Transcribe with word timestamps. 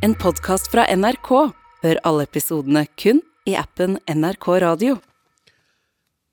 En 0.00 0.14
podkast 0.16 0.70
fra 0.72 0.86
NRK. 0.96 1.28
Hør 1.82 1.98
alle 2.08 2.24
episodene 2.24 2.86
kun 2.96 3.18
i 3.44 3.52
appen 3.60 3.98
NRK 4.08 4.46
Radio. 4.64 4.94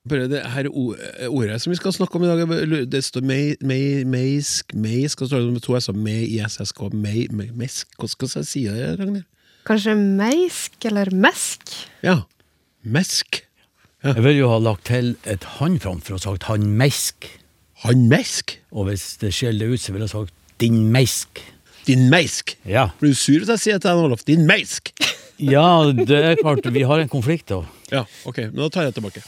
Bare 0.07 0.29
det 0.31 0.39
her 0.53 0.69
ordet 0.71 1.57
som 1.59 1.73
vi 1.73 1.75
skal 1.75 1.91
snakke 1.97 2.15
om 2.15 2.23
i 2.23 2.29
dag, 2.29 2.85
det 2.87 3.01
står 3.03 3.25
mei, 3.27 3.57
mei, 3.59 4.05
meisk, 4.07 4.71
meisk, 4.71 5.19
og 5.19 5.27
så 5.27 5.33
står 5.33 5.43
det 5.49 5.57
med 5.57 5.65
to 5.65 5.75
s-er, 5.81 5.99
mei, 5.99 6.21
ISSK, 6.37 6.79
mei, 6.95 7.25
mei, 7.27 7.49
mesk, 7.59 7.91
hva 7.99 8.07
skal 8.07 8.31
jeg 8.37 8.47
si 8.47 8.63
det, 8.69 8.93
Ragnhild? 9.01 9.27
Kanskje 9.67 9.97
meisk 9.99 10.87
eller 10.87 11.11
mesk? 11.11 11.75
Ja, 12.07 12.21
mesk. 12.87 13.41
Jeg 14.07 14.23
vil 14.29 14.39
jo 14.45 14.53
ha 14.53 14.61
lagt 14.63 14.87
til 14.87 15.17
et 15.27 15.43
han 15.57 15.75
framfor 15.83 16.15
og 16.15 16.23
sagt 16.23 16.47
han 16.47 16.63
mesk. 16.79 17.27
Han 17.83 18.07
mesk? 18.07 18.61
Og 18.71 18.87
hvis 18.93 19.17
det 19.19 19.35
skjeller 19.35 19.75
ut, 19.75 19.83
så 19.83 19.91
ville 19.91 20.07
jeg 20.07 20.15
sagt 20.15 20.35
din 20.63 20.85
mesk. 20.95 21.43
Din 21.87 22.09
meisk. 22.11 22.57
Ja. 22.67 22.89
Blir 22.99 23.13
du 23.13 23.15
sur 23.15 23.39
hvis 23.39 23.47
jeg 23.53 23.61
sier 23.61 23.77
til 23.79 23.87
deg, 23.87 24.03
Olof, 24.03 24.25
din 24.27 24.43
meisk? 24.43 24.91
ja, 25.53 25.87
det 25.95 26.19
er 26.19 26.35
klart, 26.41 26.67
vi 26.75 26.83
har 26.83 26.99
en 26.99 27.07
konflikt 27.07 27.47
da. 27.53 27.61
Ja, 27.93 28.03
ok, 28.27 28.49
men 28.51 28.59
da 28.59 28.67
tar 28.67 28.89
jeg 28.89 28.97
tilbake. 28.97 29.23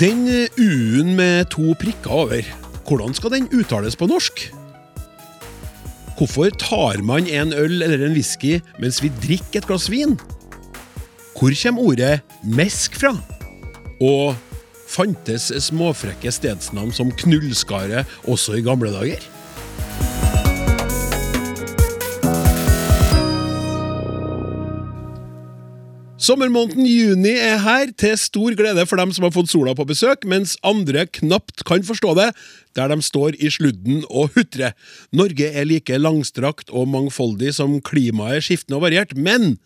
Den 0.00 0.24
eh, 0.26 0.48
U-en 0.56 1.12
med 1.20 1.52
to 1.52 1.76
prikker 1.78 2.16
over, 2.24 2.48
hvordan 2.88 3.12
skal 3.14 3.36
den 3.36 3.52
uttales 3.52 4.00
på 4.00 4.08
norsk? 4.08 4.48
Hvorfor 6.18 6.52
tar 6.60 7.02
man 7.02 7.26
en 7.26 7.52
øl 7.56 7.82
eller 7.82 8.06
en 8.06 8.16
whisky 8.16 8.60
mens 8.82 9.00
vi 9.02 9.10
drikker 9.22 9.62
et 9.62 9.68
glass 9.68 9.88
vin? 9.90 10.18
Hvor 11.38 11.54
kommer 11.62 11.82
ordet 11.82 12.20
mesk 12.44 12.98
fra? 13.00 13.16
Og 14.02 14.34
fantes 14.92 15.48
småfrekke 15.64 16.32
stedsnavn 16.32 16.92
som 16.94 17.12
Knullskaret 17.24 18.06
også 18.28 18.58
i 18.60 18.66
gamle 18.66 18.92
dager? 18.92 19.31
Sommermåneden 26.22 26.86
juni 26.86 27.32
er 27.34 27.56
her, 27.64 27.88
til 27.98 28.12
stor 28.20 28.54
glede 28.54 28.84
for 28.86 29.00
dem 29.00 29.10
som 29.10 29.24
har 29.26 29.32
fått 29.34 29.50
sola 29.50 29.72
på 29.74 29.82
besøk, 29.88 30.22
mens 30.30 30.52
andre 30.62 31.02
knapt 31.18 31.64
kan 31.66 31.82
forstå 31.82 32.12
det, 32.14 32.28
der 32.78 32.92
de 32.92 32.98
står 33.02 33.34
i 33.42 33.48
sludden 33.50 34.04
og 34.06 34.28
hutrer. 34.36 34.76
Norge 35.10 35.48
er 35.50 35.66
like 35.66 35.96
langstrakt 35.98 36.68
og 36.70 36.86
mangfoldig 36.92 37.50
som 37.56 37.80
klimaet 37.82 38.38
er 38.38 38.44
skiftende 38.46 38.78
og 38.78 38.84
variert, 38.84 39.16
men 39.18 39.56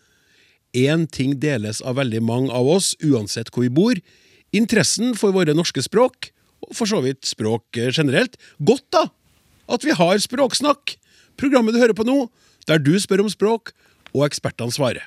én 0.73 1.03
ting 1.13 1.35
deles 1.43 1.77
av 1.85 1.99
veldig 1.99 2.23
mange 2.25 2.49
av 2.49 2.65
oss, 2.73 2.95
uansett 3.05 3.51
hvor 3.53 3.67
vi 3.67 3.69
bor. 3.77 4.01
Interessen 4.49 5.13
for 5.19 5.35
våre 5.35 5.53
norske 5.53 5.83
språk, 5.85 6.31
og 6.65 6.73
for 6.73 6.89
så 6.89 7.03
vidt 7.05 7.21
språk 7.29 7.77
eh, 7.77 7.91
generelt. 7.93 8.33
Godt, 8.57 8.87
da! 8.95 9.03
At 9.69 9.85
vi 9.85 9.93
har 9.93 10.17
Språksnakk! 10.25 10.95
Programmet 11.37 11.77
du 11.77 11.79
hører 11.83 11.93
på 11.93 12.07
nå, 12.07 12.31
der 12.65 12.81
du 12.81 12.95
spør 12.97 13.27
om 13.27 13.29
språk, 13.29 13.75
og 14.15 14.25
ekspertene 14.25 14.73
svarer. 14.73 15.05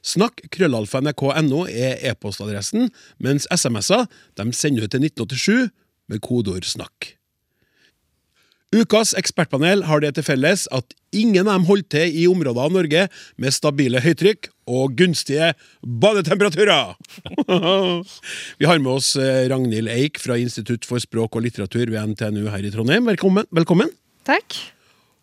Snakk 0.00 0.40
krøllalfa 0.52 1.02
nrk.no 1.04 1.66
er 1.68 2.00
e-postadressen, 2.10 2.88
mens 3.20 3.48
SMS-er 3.52 4.06
de 4.40 4.50
sender 4.56 4.86
ut 4.86 4.94
til 4.94 5.04
1987 5.04 5.70
med 6.10 6.22
kodeord 6.24 6.64
'snakk'. 6.64 7.16
Ukas 8.70 9.16
ekspertpanel 9.18 9.82
har 9.88 9.98
det 9.98 10.12
til 10.14 10.22
felles 10.22 10.68
at 10.70 10.94
ingen 11.10 11.48
av 11.48 11.58
dem 11.58 11.66
holder 11.66 11.88
til 11.90 12.18
i 12.22 12.26
områder 12.30 12.62
av 12.62 12.70
Norge 12.70 13.08
med 13.36 13.50
stabile 13.50 13.98
høytrykk 13.98 14.46
og 14.70 14.94
gunstige 14.94 15.50
badetemperaturer. 15.82 16.94
Vi 18.62 18.70
har 18.70 18.78
med 18.78 18.92
oss 18.92 19.16
eh, 19.18 19.50
Ragnhild 19.50 19.90
Eik 19.90 20.22
fra 20.22 20.38
Institutt 20.38 20.86
for 20.86 21.02
språk 21.02 21.34
og 21.34 21.48
litteratur 21.48 21.90
ved 21.90 22.14
NTNU 22.14 22.46
her 22.46 22.62
i 22.62 22.70
Trondheim. 22.70 23.10
Velkommen. 23.10 23.50
Velkommen. 23.50 23.90
Takk. 24.22 24.54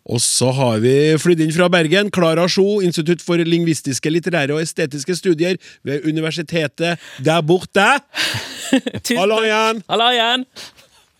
Og 0.08 0.22
så 0.24 0.48
har 0.56 0.80
vi 0.80 0.92
flydd 1.20 1.42
inn 1.44 1.52
fra 1.52 1.68
Bergen. 1.72 2.08
Klara 2.14 2.46
Sjo, 2.48 2.80
Institutt 2.84 3.20
for 3.24 3.40
lingvistiske, 3.44 4.08
litterære 4.08 4.56
og 4.56 4.62
estetiske 4.64 5.18
studier 5.18 5.58
ved 5.84 6.06
universitetet 6.08 7.02
der 7.24 7.44
borte. 7.44 7.86
Hallo 9.20 9.42
igjen! 9.44 9.82
Hallo 9.88 10.08
igjen! 10.14 10.46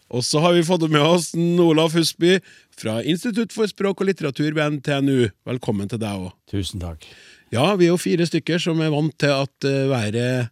Og 0.08 0.24
så 0.24 0.40
har 0.40 0.56
vi 0.56 0.64
fått 0.64 0.86
med 0.88 1.04
oss 1.04 1.34
Olaf 1.36 1.92
Husby 1.98 2.38
fra 2.80 3.02
Institutt 3.04 3.52
for 3.52 3.68
språk 3.68 4.00
og 4.00 4.08
litteratur 4.08 4.54
ved 4.56 4.78
NTNU. 4.78 5.28
Velkommen 5.50 5.90
til 5.90 6.00
deg 6.00 6.24
òg. 6.24 6.32
Tusen 6.48 6.80
takk. 6.80 7.04
Ja, 7.52 7.74
vi 7.76 7.90
er 7.90 7.92
jo 7.92 8.00
fire 8.00 8.24
stykker 8.28 8.60
som 8.62 8.80
er 8.80 8.92
vant 8.92 9.12
til 9.20 9.34
at 9.34 9.68
eh, 9.68 9.84
været 9.92 10.48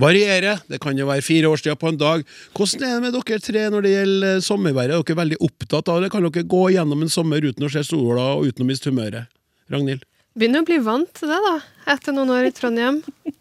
varierer. 0.00 0.60
Det 0.70 0.80
kan 0.82 0.98
jo 0.98 1.06
være 1.10 1.22
fire 1.26 1.50
årstider 1.52 1.78
på 1.80 1.90
en 1.92 2.00
dag. 2.00 2.24
Hvordan 2.56 2.86
er 2.88 2.94
det 2.96 3.02
med 3.06 3.16
dere 3.18 3.40
tre 3.44 3.66
når 3.74 3.86
det 3.86 3.94
gjelder 3.96 4.36
eh, 4.36 4.44
sommerværet? 4.46 4.96
Er 4.98 5.02
dere 5.04 5.20
veldig 5.22 5.40
opptatt 5.46 5.90
av 5.92 6.00
det? 6.04 6.10
Kan 6.14 6.26
dere 6.28 6.46
gå 6.56 6.62
gjennom 6.74 7.02
en 7.06 7.12
sommer 7.12 7.44
uten 7.46 7.66
å 7.68 7.72
se 7.72 7.84
sola 7.86 8.32
og 8.38 8.48
uten 8.50 8.64
å 8.66 8.70
miste 8.72 8.90
humøret? 8.92 9.28
Ragnhild? 9.70 10.06
Begynner 10.38 10.62
å 10.62 10.66
bli 10.68 10.76
vant 10.86 11.08
til 11.18 11.26
det, 11.32 11.38
da. 11.42 11.56
Etter 11.90 12.14
noen 12.14 12.30
år 12.30 12.46
i 12.46 12.52
Trondheim. 12.54 13.00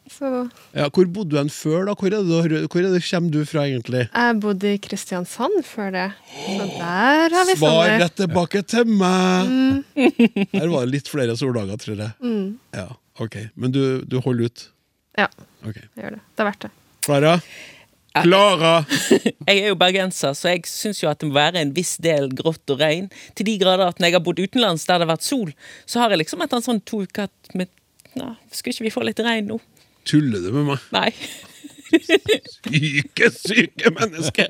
Så 0.09 0.25
Ja, 0.73 0.87
hvor 0.89 1.05
bodde 1.13 1.35
du 1.35 1.37
hen 1.37 1.51
før, 1.53 1.83
da? 1.85 1.93
Hvor 1.93 2.09
er 2.09 2.15
det, 2.25 2.63
hvor 2.65 2.81
er 2.81 2.95
det 2.95 3.01
kommer 3.05 3.29
du 3.35 3.43
fra, 3.45 3.65
egentlig? 3.69 4.07
jeg 4.09 4.39
bodde 4.41 4.71
i 4.73 4.79
Kristiansand 4.81 5.59
før 5.69 5.91
det. 5.93 6.07
Så 6.47 6.65
der 6.79 7.35
har 7.37 7.45
vi 7.45 7.55
Svar 7.59 7.75
sommer. 7.75 7.93
rett 8.01 8.15
tilbake 8.17 8.63
til 8.73 8.89
meg! 8.89 9.53
Her 10.57 10.67
var 10.73 10.87
det 10.89 10.95
litt 10.95 11.11
flere 11.13 11.37
soldager, 11.37 11.77
tror 11.77 12.01
jeg. 12.01 12.11
Mm, 12.25 12.57
Ja, 12.73 12.87
ok. 13.21 13.37
Men 13.55 13.71
du, 13.77 14.01
du 14.09 14.17
holder 14.25 14.49
ut? 14.49 14.65
ja, 15.21 15.27
Ok. 15.65 15.75
jeg 15.75 16.03
gjør 16.03 16.15
det. 16.17 16.21
Det 16.35 16.43
er 16.43 16.47
verdt 16.49 16.63
det. 16.65 16.71
Klara? 17.05 17.33
Klara! 18.19 18.71
Jeg 19.49 19.59
er 19.61 19.67
jo 19.69 19.75
bergenser, 19.79 20.33
så 20.35 20.49
jeg 20.49 20.63
syns 20.67 20.99
jo 21.03 21.07
at 21.11 21.19
det 21.21 21.27
må 21.29 21.35
være 21.37 21.61
en 21.61 21.71
viss 21.75 21.93
del 22.01 22.27
grått 22.35 22.69
og 22.73 22.81
regn. 22.81 23.05
Til 23.37 23.45
de 23.47 23.53
grader 23.61 23.85
at 23.91 24.01
når 24.01 24.09
jeg 24.09 24.15
har 24.17 24.23
bodd 24.25 24.41
utenlands 24.41 24.85
der 24.89 24.97
det 24.99 25.05
har 25.05 25.11
vært 25.13 25.25
sol, 25.27 25.51
så 25.89 26.01
har 26.01 26.13
jeg 26.13 26.23
liksom 26.23 26.41
etter 26.43 26.59
en 26.59 26.65
sånn 26.65 26.81
to 26.89 27.03
uker 27.05 27.29
at 27.29 27.53
med, 27.57 27.69
ja, 28.17 28.31
Skulle 28.51 28.73
ikke 28.75 28.87
vi 28.87 28.93
få 28.97 29.05
litt 29.05 29.21
regn 29.23 29.49
nå? 29.53 29.59
Tuller 30.09 30.41
du 30.41 30.49
med 30.57 30.67
meg? 30.71 30.83
Nei. 30.95 31.13
Syke, 32.65 33.29
syke 33.33 33.93
menneske! 33.95 34.45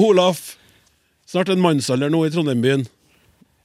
Olaf, 0.00 0.56
snart 1.28 1.52
en 1.52 1.62
mannsalder 1.64 2.12
nå 2.12 2.24
i 2.26 2.32
Trondheim-byen. 2.34 2.86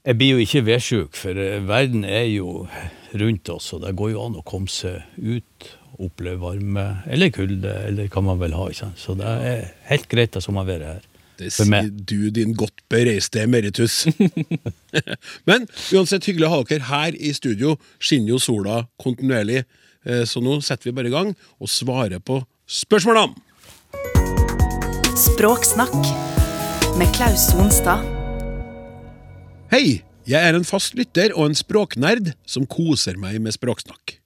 Jeg 0.07 0.19
blir 0.19 0.35
jo 0.35 0.44
ikke 0.45 0.66
vedsjuk, 0.67 1.17
for 1.19 1.39
verden 1.67 2.05
er 2.07 2.28
jo 2.29 2.67
rundt 3.19 3.49
oss, 3.51 3.72
og 3.75 3.83
det 3.83 3.95
går 3.99 4.13
jo 4.13 4.23
an 4.28 4.38
å 4.39 4.45
komme 4.47 4.72
seg 4.72 5.03
ut, 5.19 5.72
oppleve 5.99 6.39
varme, 6.41 6.85
eller 7.11 7.31
kulde, 7.35 7.73
eller 7.89 8.09
hva 8.11 8.23
man 8.23 8.39
vil 8.41 8.55
ha. 8.57 8.67
Ikke 8.71 8.85
sant? 8.85 8.99
Så 8.99 9.15
det 9.19 9.27
er 9.27 9.65
helt 9.89 10.07
greit 10.11 10.35
det 10.35 10.43
som 10.45 10.59
har 10.59 10.69
her. 10.69 11.01
Det 11.39 11.53
sier 11.55 11.87
du, 11.91 12.29
din 12.35 12.51
godt 12.57 12.81
bereiste 12.91 13.39
emeritus. 13.45 14.01
Men 15.47 15.67
uansett 15.95 16.27
hyggelig 16.27 16.49
å 16.49 16.53
ha 16.57 16.63
dere 16.67 16.89
her 16.89 17.15
i 17.15 17.31
studio. 17.35 17.77
Skinner 17.99 18.33
jo 18.33 18.41
sola 18.43 18.81
kontinuerlig. 18.99 19.63
Eh, 20.03 20.25
Så 20.27 20.43
nå 20.43 20.59
setter 20.65 20.89
vi 20.89 20.95
bare 20.97 21.07
i 21.11 21.15
gang 21.15 21.31
og 21.59 21.71
svarer 21.71 22.19
på 22.19 22.41
spørsmålene. 22.67 23.35
Språksnakk 25.19 25.95
med 26.99 27.16
Klaus 27.16 27.49
Sonstad. 27.53 28.03
Hei! 29.71 30.01
Jeg 30.29 30.45
er 30.45 30.53
en 30.53 30.67
fast 30.67 30.93
lytter 30.93 31.31
og 31.33 31.47
en 31.49 31.55
språknerd 31.57 32.33
som 32.45 32.67
koser 32.69 33.16
meg 33.17 33.39
med 33.41 33.55
språksnakk. 33.55 34.19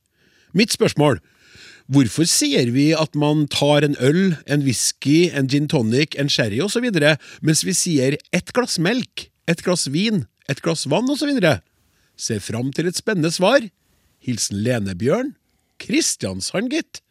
Mitt 0.52 0.74
spørsmål 0.76 1.22
Hvorfor 1.92 2.28
sier 2.30 2.72
vi 2.72 2.92
at 2.96 3.16
man 3.20 3.46
tar 3.52 3.84
en 3.84 3.98
øl, 4.00 4.38
en 4.48 4.64
whisky, 4.64 5.28
en 5.36 5.50
gin 5.52 5.68
tonic, 5.68 6.16
en 6.20 6.32
sherry 6.32 6.62
osv., 6.64 6.86
mens 7.44 7.64
vi 7.68 7.76
sier 7.76 8.18
ett 8.32 8.54
glass 8.56 8.80
melk, 8.80 9.28
et 9.52 9.64
glass 9.66 9.90
vin, 9.92 10.24
et 10.48 10.62
glass 10.64 10.88
vann 10.88 11.10
osv.? 11.12 11.34
Ser 12.16 12.40
fram 12.44 12.72
til 12.72 12.88
et 12.88 13.00
spennende 13.00 13.34
svar. 13.34 13.66
Hilsen 14.24 14.62
Lenebjørn. 14.64 15.34
Kristiansand, 15.84 16.72
gitt. 16.72 17.02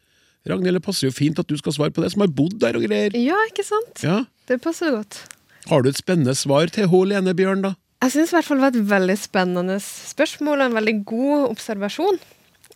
Ragnhild, 0.49 0.79
det 0.79 0.83
passer 0.83 1.07
jo 1.07 1.15
fint 1.15 1.37
at 1.39 1.47
du 1.47 1.55
skal 1.59 1.75
svare 1.75 1.93
på 1.93 2.01
det, 2.03 2.11
som 2.15 2.25
har 2.25 2.33
bodd 2.33 2.57
der 2.63 2.75
og 2.79 2.87
greier. 2.87 3.13
Ja, 3.15 3.37
ikke 3.51 3.65
sant? 3.67 4.01
Ja. 4.03 4.23
Det 4.49 4.57
passer 4.63 4.91
godt. 4.95 5.21
Har 5.69 5.83
du 5.83 5.91
et 5.91 5.99
spennende 6.01 6.33
svar 6.35 6.71
til 6.73 6.89
H. 6.91 7.03
Lenebjørn, 7.13 7.63
da? 7.63 7.75
Jeg 8.03 8.17
syns 8.17 8.33
i 8.33 8.35
hvert 8.35 8.47
fall 8.49 8.59
det 8.59 8.65
var 8.65 8.73
et 8.73 8.89
veldig 8.89 9.15
spennende 9.21 9.77
spørsmål 9.79 10.57
og 10.57 10.65
en 10.65 10.79
veldig 10.81 10.95
god 11.07 11.45
observasjon. 11.53 12.17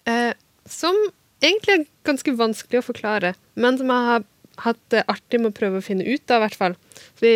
Eh, 0.08 0.32
som 0.72 0.96
egentlig 1.44 1.76
er 1.76 1.86
ganske 2.08 2.34
vanskelig 2.40 2.82
å 2.82 2.88
forklare, 2.90 3.34
men 3.56 3.78
som 3.80 3.92
jeg 3.94 4.10
har 4.10 4.26
hatt 4.66 4.82
det 4.94 5.06
artig 5.12 5.42
med 5.42 5.52
å 5.52 5.58
prøve 5.58 5.82
å 5.82 5.86
finne 5.86 6.08
ut 6.08 6.32
av, 6.32 6.42
i 6.42 6.46
hvert 6.46 6.60
fall. 6.60 6.78
Så 7.18 7.26
vi 7.26 7.34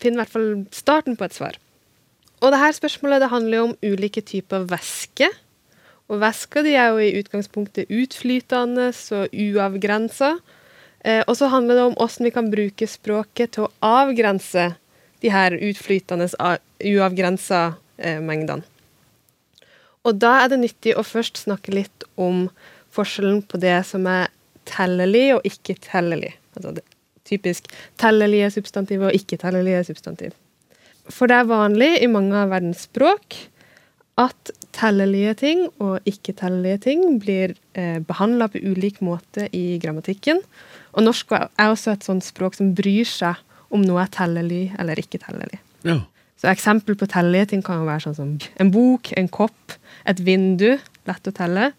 finner 0.00 0.16
i 0.16 0.22
hvert 0.22 0.34
fall 0.34 0.50
starten 0.74 1.18
på 1.18 1.26
et 1.26 1.36
svar. 1.36 1.58
Og 2.42 2.50
det 2.50 2.72
spørsmålet 2.74 3.22
det 3.22 3.30
handler 3.30 3.58
jo 3.58 3.66
om 3.68 3.76
ulike 3.84 4.22
typer 4.26 4.64
væske. 4.70 5.28
Og 6.10 6.18
væsker 6.20 6.66
de 6.66 6.74
er 6.74 6.90
jo 6.90 6.98
i 7.02 7.14
utgangspunktet 7.20 7.92
utflytende 7.92 8.88
og 8.90 9.36
uavgrensa. 9.44 10.34
Eh, 11.04 11.22
og 11.26 11.36
så 11.38 11.48
handler 11.52 11.78
det 11.78 11.86
om 11.86 11.96
hvordan 11.98 12.26
vi 12.26 12.34
kan 12.34 12.50
bruke 12.50 12.88
språket 12.90 13.54
til 13.54 13.68
å 13.68 13.72
avgrense 14.02 14.72
de 15.22 15.30
her 15.30 15.54
utflytende, 15.54 16.26
uavgrensa 16.82 17.62
eh, 17.98 18.18
mengdene. 18.18 18.66
Og 20.02 20.18
da 20.18 20.40
er 20.42 20.50
det 20.50 20.58
nyttig 20.64 20.96
å 20.98 21.06
først 21.06 21.44
snakke 21.44 21.74
litt 21.76 22.06
om 22.18 22.48
forskjellen 22.92 23.42
på 23.48 23.60
det 23.62 23.78
som 23.88 24.06
er 24.10 24.30
tellelig 24.68 25.26
og 25.36 25.46
ikke-tellelig. 25.48 26.34
Altså 26.56 26.74
det, 26.76 26.84
typisk 27.28 27.70
tellelige 28.00 28.50
substantiv 28.50 29.06
og 29.08 29.16
ikke-tellelige 29.16 29.84
substantiv. 29.88 30.34
For 31.10 31.30
det 31.30 31.40
er 31.40 31.50
vanlig 31.50 31.90
i 32.02 32.10
mange 32.10 32.36
av 32.38 32.52
verdens 32.52 32.84
språk 32.86 33.38
at 34.20 34.52
tellelige 34.76 35.34
ting 35.40 35.64
og 35.82 36.04
ikke-tellelige 36.08 36.82
ting 36.86 37.04
blir 37.22 37.54
eh, 37.78 37.98
behandla 38.04 38.50
på 38.52 38.60
ulik 38.60 39.00
måte 39.04 39.48
i 39.56 39.78
grammatikken. 39.82 40.42
Og 40.92 41.06
norsk 41.06 41.32
er 41.32 41.68
også 41.70 41.94
et 41.94 42.06
sånt 42.06 42.26
språk 42.26 42.58
som 42.58 42.74
bryr 42.76 43.08
seg 43.08 43.40
om 43.72 43.84
noe 43.84 44.04
er 44.04 44.12
tellelig 44.12 44.66
eller 44.78 45.00
ikke 45.00 45.22
tellelig. 45.22 45.62
Ja. 45.88 46.02
Så 46.36 46.50
eksempel 46.50 46.96
på 46.98 47.08
tellelige 47.08 47.52
ting 47.52 47.62
kan 47.64 47.80
jo 47.80 47.88
være 47.88 48.04
sånn 48.04 48.18
som 48.18 48.32
en 48.60 48.72
bok, 48.74 49.12
en 49.16 49.30
kopp, 49.32 49.76
et 50.08 50.20
vindu. 50.26 50.74
Lett 51.08 51.28
å 51.28 51.34
telle. 51.34 51.72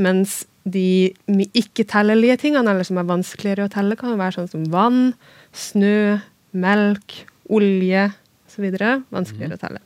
Mens 0.00 0.44
de 0.64 1.12
ikke-tellelige 1.56 2.38
tingene, 2.44 2.72
eller 2.72 2.86
som 2.86 3.00
er 3.00 3.08
vanskeligere 3.08 3.68
å 3.68 3.72
telle, 3.72 3.98
kan 3.98 4.16
være 4.20 4.38
sånn 4.38 4.50
som 4.50 4.66
vann, 4.72 5.12
snø, 5.56 6.20
melk, 6.52 7.22
olje 7.50 8.08
osv. 8.48 8.66
Vanskeligere 9.12 9.56
å 9.56 9.62
telle. 9.62 9.82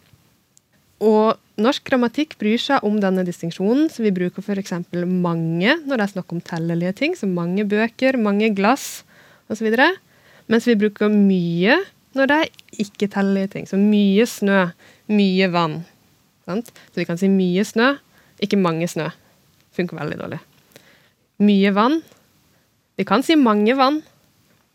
Og 1.04 1.60
norsk 1.60 1.84
grammatikk 1.86 2.36
bryr 2.40 2.60
seg 2.60 2.84
om 2.86 2.96
denne 3.02 3.24
distinksjonen, 3.26 3.88
så 3.92 4.04
vi 4.04 4.14
bruker 4.14 4.42
f.eks. 4.42 4.76
mange 4.94 5.76
når 5.84 5.96
det 5.96 6.04
er 6.04 6.12
snakk 6.14 6.34
om 6.34 6.42
tellelige 6.44 6.94
ting, 7.00 7.16
som 7.18 7.34
mange 7.36 7.66
bøker, 7.68 8.18
mange 8.20 8.50
glass 8.56 9.02
osv. 9.52 9.68
Mens 10.50 10.68
vi 10.68 10.78
bruker 10.78 11.12
mye 11.12 11.80
når 12.14 12.30
det 12.30 12.38
er 12.38 12.84
ikke-tellelige 12.84 13.52
ting, 13.56 13.66
så 13.66 13.78
mye 13.80 14.26
snø, 14.28 14.68
mye 15.10 15.50
vann. 15.52 15.80
Sant? 16.46 16.70
Så 16.92 17.02
vi 17.02 17.06
kan 17.08 17.18
si 17.20 17.30
mye 17.32 17.64
snø, 17.66 17.94
ikke 18.44 18.60
mange 18.60 18.88
snø. 18.90 19.10
Funker 19.74 19.98
veldig 19.98 20.18
dårlig. 20.20 20.40
Mye 21.44 21.70
vann. 21.74 22.00
Vi 22.98 23.04
kan 23.08 23.22
si 23.26 23.34
mange 23.36 23.74
vann, 23.76 24.02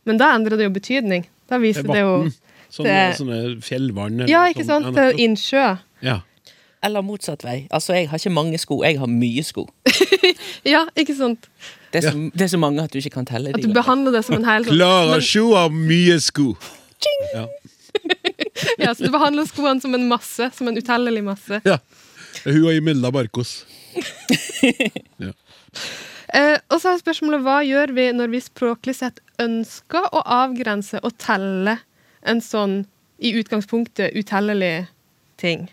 men 0.05 0.17
da 0.19 0.33
endrer 0.35 0.57
det 0.59 0.65
jo 0.67 0.73
betydning. 0.75 1.25
Da 1.49 1.57
Det 1.57 1.63
viser 1.63 1.87
er 1.87 1.93
det 1.93 2.01
jo. 2.03 2.15
Sånne, 2.69 2.85
det- 2.93 3.17
sånne 3.17 3.37
fjellvann. 3.65 4.19
eller 4.19 4.29
Ja, 4.29 4.43
ikke 4.51 4.61
sånn. 4.67 4.83
sant? 4.83 4.91
Sånn, 4.91 4.97
Til 4.99 5.23
innsjø. 5.25 5.63
Ja. 6.05 6.19
Eller 6.83 7.01
motsatt 7.01 7.41
vei. 7.43 7.67
Altså, 7.73 7.95
jeg 7.97 8.07
har 8.11 8.19
ikke 8.21 8.31
mange 8.31 8.59
sko, 8.61 8.83
jeg 8.85 8.99
har 8.99 9.07
mye 9.09 9.43
sko. 9.43 9.65
Ja, 10.67 10.83
ikke 10.95 11.15
sant? 11.17 11.47
Det 11.91 12.03
er, 12.03 12.11
så, 12.11 12.29
det 12.35 12.41
er 12.45 12.51
så 12.51 12.59
mange 12.61 12.83
at 12.83 12.91
du 12.93 12.99
ikke 12.99 13.09
kan 13.15 13.25
telle 13.25 13.49
At 13.49 13.57
de. 13.61 13.67
du 13.67 13.73
behandler 13.73 14.11
det 14.13 14.21
som 14.27 14.35
en 14.37 14.45
hel 14.45 14.65
Klara 14.69 15.17
sjo 15.23 15.55
har 15.55 15.69
mye 15.73 16.19
sko. 16.21 16.51
Ja. 17.33 17.47
Ja, 18.77 18.91
så 18.93 19.07
du 19.07 19.11
behandler 19.15 19.47
skoene 19.49 19.81
som 19.81 19.95
en 19.97 20.05
masse, 20.11 20.51
som 20.53 20.67
en 20.69 20.77
utellelig 20.77 21.23
masse. 21.25 21.61
ja. 21.65 21.79
Hun 22.45 22.61
og 22.69 22.75
Imelda 22.77 23.09
Barkos. 23.11 23.63
Ja. 25.19 25.33
Eh, 26.33 26.59
og 26.69 26.77
så 26.77 26.91
er 26.91 27.01
spørsmålet 27.01 27.41
hva 27.41 27.57
gjør 27.65 27.91
vi 27.97 28.05
når 28.13 28.29
vi 28.29 28.41
språklig 28.43 28.93
sett 28.99 29.17
ønsker 29.41 30.11
å 30.13 30.21
avgrense 30.29 31.01
og 31.01 31.15
telle 31.21 31.79
en 32.21 32.41
sånn 32.43 32.83
i 33.17 33.33
utgangspunktet 33.39 34.13
utellelig 34.13 34.87
ting? 35.41 35.65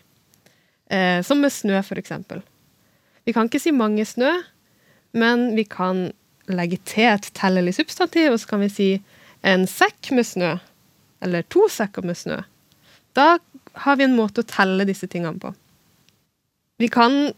Eh, 0.88 1.20
som 1.26 1.43
med 1.43 1.52
snø, 1.52 1.82
for 1.84 2.00
eksempel. 2.00 2.40
Vi 3.26 3.34
kan 3.37 3.50
ikke 3.50 3.61
si 3.61 3.75
mange 3.75 4.06
snø, 4.08 4.32
men 5.17 5.50
vi 5.58 5.67
kan 5.69 6.06
legge 6.46 6.78
til 6.87 7.11
et 7.11 7.31
tellelig 7.37 7.76
substantiv, 7.81 8.32
og 8.32 8.40
så 8.40 8.55
kan 8.55 8.62
vi 8.62 8.73
si 8.73 8.90
en 9.46 9.67
sekk 9.69 10.12
med 10.17 10.28
snø. 10.28 10.55
Eller 11.25 11.46
to 11.50 11.67
sekker 11.73 12.06
med 12.06 12.17
snø. 12.19 12.40
Da 13.17 13.37
har 13.84 13.96
vi 13.99 14.06
en 14.06 14.17
måte 14.17 14.43
å 14.43 14.49
telle 14.49 14.87
disse 14.88 15.08
tingene 15.11 15.40
på. 15.43 15.52
Vi 16.81 16.88
kan 16.93 17.32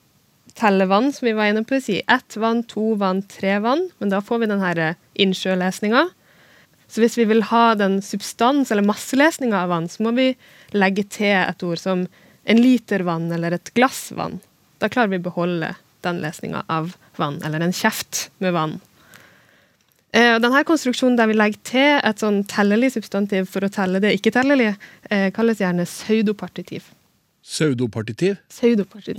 telle 0.59 0.87
vann, 0.91 1.13
som 1.15 1.27
vi 1.27 1.35
var 1.39 1.51
inne 1.51 1.65
på. 1.65 1.79
Si 1.81 2.01
ett 2.03 2.37
vann, 2.37 2.65
to 2.67 2.95
vann, 2.99 3.23
tre 3.23 3.59
vann. 3.63 3.89
Men 3.99 4.13
da 4.13 4.21
får 4.25 4.43
vi 4.43 4.51
denne 4.51 4.67
her 4.67 4.97
innsjølesninga. 5.15 6.09
Så 6.89 7.03
hvis 7.05 7.19
vi 7.19 7.27
vil 7.29 7.45
ha 7.51 7.75
den 7.77 8.01
substans- 8.03 8.73
eller 8.73 8.87
masselesninga 8.87 9.63
av 9.63 9.69
vann, 9.69 9.89
så 9.89 10.03
må 10.03 10.15
vi 10.17 10.33
legge 10.73 11.05
til 11.05 11.37
et 11.37 11.63
ord 11.63 11.81
som 11.81 12.07
en 12.49 12.63
liter 12.63 13.05
vann 13.05 13.29
eller 13.33 13.59
et 13.59 13.73
glass 13.77 14.09
vann. 14.17 14.41
Da 14.81 14.89
klarer 14.89 15.13
vi 15.13 15.21
å 15.21 15.27
beholde 15.29 15.75
den 16.07 16.21
lesninga 16.23 16.63
av 16.67 16.95
vann, 17.19 17.43
eller 17.45 17.61
en 17.61 17.75
kjeft 17.77 18.29
med 18.39 18.55
vann. 18.57 18.79
Eh, 20.17 20.39
denne 20.41 20.63
konstruksjonen 20.65 21.19
der 21.19 21.29
vi 21.29 21.37
legger 21.37 21.65
til 21.69 21.99
et 22.01 22.23
sånn 22.23 22.41
tellelig 22.49 22.95
substantiv 22.95 23.51
for 23.53 23.67
å 23.67 23.73
telle 23.73 24.01
det 24.01 24.15
ikke-tellelige, 24.17 24.79
eh, 25.11 25.29
kalles 25.37 25.61
gjerne 25.61 25.85
pseudopartitiv. 25.85 26.89
Saudopartitiv. 27.49 28.37
Når 28.61 29.09
jeg 29.09 29.17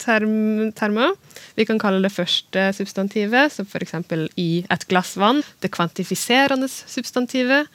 term, 0.01 0.71
termer. 0.77 1.15
Vi 1.57 1.65
kan 1.67 1.79
kalle 1.81 2.01
det 2.03 2.13
første 2.13 2.67
substantivet, 2.77 3.53
som 3.53 3.65
f.eks. 3.65 3.95
i 4.37 4.49
et 4.69 4.85
glass 4.89 5.15
vann. 5.19 5.41
Det 5.61 5.71
kvantifiserende 5.73 6.69
substantivet. 6.69 7.69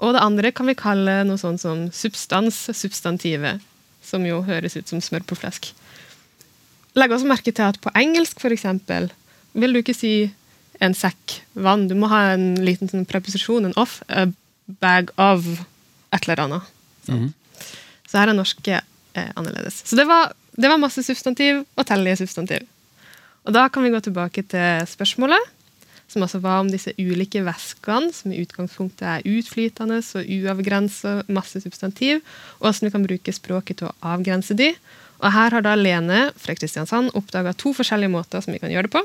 Og 0.00 0.16
det 0.16 0.24
andre 0.24 0.52
kan 0.56 0.68
vi 0.68 0.76
kalle 0.78 1.20
noe 1.28 1.40
sånn 1.40 1.60
som 1.60 1.88
substanssubstantivet, 1.92 3.60
som 4.04 4.24
jo 4.24 4.40
høres 4.46 4.78
ut 4.78 4.88
som 4.88 5.02
smør 5.04 5.26
på 5.28 5.36
flesk. 5.40 5.72
Legg 6.98 7.12
også 7.12 7.28
merke 7.28 7.52
til 7.52 7.68
at 7.68 7.78
på 7.80 7.92
engelsk, 7.96 8.40
eksempel, 8.48 9.10
vil 9.52 9.74
du 9.74 9.80
ikke 9.82 9.96
si 9.96 10.30
en 10.80 10.96
sekk 10.96 11.40
vann. 11.52 11.86
Du 11.90 11.96
må 11.98 12.08
ha 12.12 12.32
en 12.34 12.54
liten 12.64 12.90
sånn 12.90 13.06
preposisjon, 13.08 13.68
en 13.68 13.76
off, 13.80 14.00
a 14.08 14.26
bag 14.80 15.12
of 15.20 15.46
et 16.14 16.26
eller 16.26 16.44
annet. 16.46 16.74
Så 18.10 18.18
her 18.18 18.30
er 18.32 18.36
norske 18.36 18.76
eh, 18.80 19.30
annerledes. 19.38 19.82
Så 19.86 19.98
det 19.98 20.06
var, 20.08 20.32
det 20.58 20.70
var 20.70 20.82
masse 20.82 21.04
substantiv 21.06 21.62
og 21.76 21.86
tellige 21.86 22.22
substantiv. 22.24 22.66
Og 23.46 23.54
da 23.56 23.68
kan 23.72 23.84
vi 23.84 23.92
gå 23.92 24.00
tilbake 24.04 24.44
til 24.50 24.86
spørsmålet, 24.88 25.56
som 26.10 26.24
altså 26.26 26.40
var 26.42 26.58
om 26.64 26.70
disse 26.72 26.92
ulike 26.98 27.42
væskene, 27.46 28.10
som 28.14 28.32
i 28.34 28.40
utgangspunktet 28.42 29.06
er 29.06 29.28
utflytende 29.30 30.00
og 30.02 30.32
uavgrensa 30.36 31.20
masse 31.30 31.62
substantiv, 31.62 32.18
og 32.58 32.66
hvordan 32.66 32.88
vi 32.88 32.94
kan 32.96 33.06
bruke 33.06 33.36
språket 33.36 33.80
til 33.80 33.90
å 33.90 33.94
avgrense 34.16 34.56
de. 34.58 34.72
Og 35.20 35.30
her 35.36 35.54
har 35.54 35.64
da 35.64 35.76
Lene 35.78 36.30
fra 36.40 36.56
Kristiansand 36.58 37.12
oppdaga 37.18 37.54
to 37.54 37.72
forskjellige 37.76 38.12
måter 38.12 38.42
som 38.42 38.56
vi 38.56 38.60
kan 38.62 38.72
gjøre 38.72 38.88
det 38.88 38.96
på. 38.96 39.04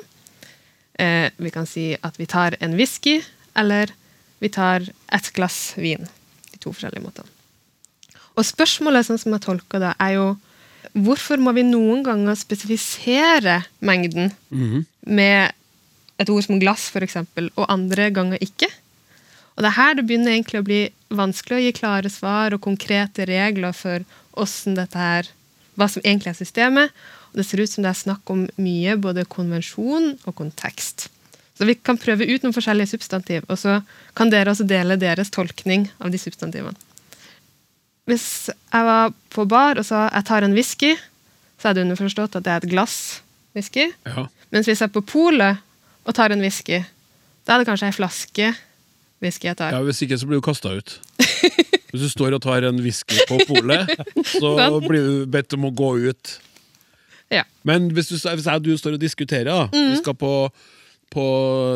Eh, 0.99 1.29
vi 1.37 1.51
kan 1.51 1.67
si 1.67 1.93
at 2.01 2.19
vi 2.19 2.27
tar 2.29 2.55
en 2.63 2.75
whisky, 2.79 3.19
eller 3.55 3.91
vi 4.39 4.49
tar 4.49 4.85
et 5.11 5.31
glass 5.35 5.73
vin. 5.77 6.07
De 6.51 6.59
to 6.59 6.71
forskjellige 6.71 7.03
måtene. 7.03 7.31
Og 8.35 8.43
spørsmålet 8.43 9.07
sånn 9.07 9.19
som 9.19 9.35
jeg 9.35 9.45
tolker 9.45 9.83
det, 9.83 9.93
er 9.99 10.17
jo 10.17 10.25
hvorfor 10.95 11.39
må 11.43 11.51
vi 11.55 11.63
noen 11.67 12.03
ganger 12.05 12.37
spesifisere 12.39 13.61
mengden 13.83 14.31
med 15.03 15.51
et 16.19 16.31
ord 16.31 16.43
som 16.45 16.59
glass, 16.59 16.89
f.eks., 16.91 17.17
og 17.55 17.65
andre 17.67 18.09
ganger 18.15 18.43
ikke? 18.43 18.69
Og 19.55 19.63
det 19.63 19.71
er 19.71 19.77
her 19.79 19.95
det 19.95 20.05
begynner 20.07 20.35
egentlig 20.35 20.61
å 20.61 20.67
bli 20.67 20.81
vanskelig 21.15 21.57
å 21.57 21.63
gi 21.63 21.75
klare 21.77 22.11
svar 22.11 22.55
og 22.55 22.63
konkrete 22.63 23.27
regler 23.27 23.75
for 23.75 24.03
hvordan 24.35 24.79
dette 24.81 24.99
her, 24.99 25.29
hva 25.79 25.87
som 25.91 26.03
egentlig 26.03 26.33
er 26.33 26.39
systemet. 26.41 26.95
Det 27.35 27.43
ser 27.43 27.61
ut 27.63 27.71
som 27.71 27.83
det 27.83 27.91
er 27.91 27.99
snakk 27.99 28.31
om 28.31 28.45
mye 28.61 28.95
både 29.01 29.25
konvensjon 29.27 30.13
og 30.23 30.35
kontekst. 30.37 31.09
Så 31.55 31.67
vi 31.67 31.75
kan 31.79 31.99
prøve 31.99 32.27
ut 32.27 32.43
noen 32.43 32.55
forskjellige 32.55 32.93
substantiv, 32.95 33.45
og 33.47 33.59
så 33.59 33.79
kan 34.15 34.31
dere 34.31 34.51
også 34.51 34.65
dele 34.67 34.97
deres 34.99 35.31
tolkning 35.31 35.87
av 36.03 36.11
de 36.11 36.19
substantivene. 36.19 36.75
Hvis 38.05 38.49
jeg 38.51 38.85
var 38.85 39.13
på 39.33 39.45
bar 39.49 39.79
og 39.81 39.87
sa 39.87 40.05
jeg 40.11 40.27
tar 40.27 40.45
en 40.45 40.53
whisky, 40.55 40.93
så 41.59 41.69
er 41.71 41.77
det 41.77 41.85
underforstått 41.87 42.35
at 42.37 42.45
det 42.45 42.51
er 42.53 42.63
et 42.63 42.69
glass 42.71 42.97
whisky. 43.55 43.87
Ja. 44.05 44.27
Mens 44.53 44.67
hvis 44.69 44.83
jeg 44.83 44.89
er 44.91 44.93
på 44.93 45.01
polet 45.09 45.63
og 46.05 46.13
tar 46.15 46.35
en 46.35 46.43
whisky, 46.43 46.83
da 47.47 47.55
er 47.55 47.63
det 47.63 47.69
kanskje 47.69 47.89
ei 47.89 47.95
flaske 47.95 48.51
whisky 49.23 49.49
jeg 49.49 49.57
tar. 49.57 49.73
ja, 49.73 49.81
Hvis 49.81 50.03
ikke 50.05 50.19
så 50.21 50.27
blir 50.29 50.41
du 50.43 50.45
kasta 50.45 50.75
ut. 50.75 50.99
Hvis 51.95 52.03
du 52.03 52.09
står 52.11 52.35
og 52.35 52.43
tar 52.43 52.65
en 52.67 52.81
whisky 52.83 53.15
på 53.29 53.39
polet, 53.47 53.87
så 54.27 54.51
blir 54.89 55.01
du 55.07 55.25
bedt 55.31 55.55
om 55.55 55.69
å 55.69 55.71
gå 55.71 55.93
ut. 56.11 56.33
Ja. 57.33 57.43
Men 57.63 57.89
hvis, 57.91 58.07
du, 58.11 58.15
hvis 58.15 58.45
jeg 58.45 58.55
og 58.55 58.63
du 58.63 58.75
står 58.77 58.93
og 58.97 58.99
diskuterer, 59.01 59.45
da, 59.49 59.67
Mm. 59.73 59.91
vi 59.91 59.97
skal 60.01 60.13
på, 60.13 60.31
på 61.09 61.25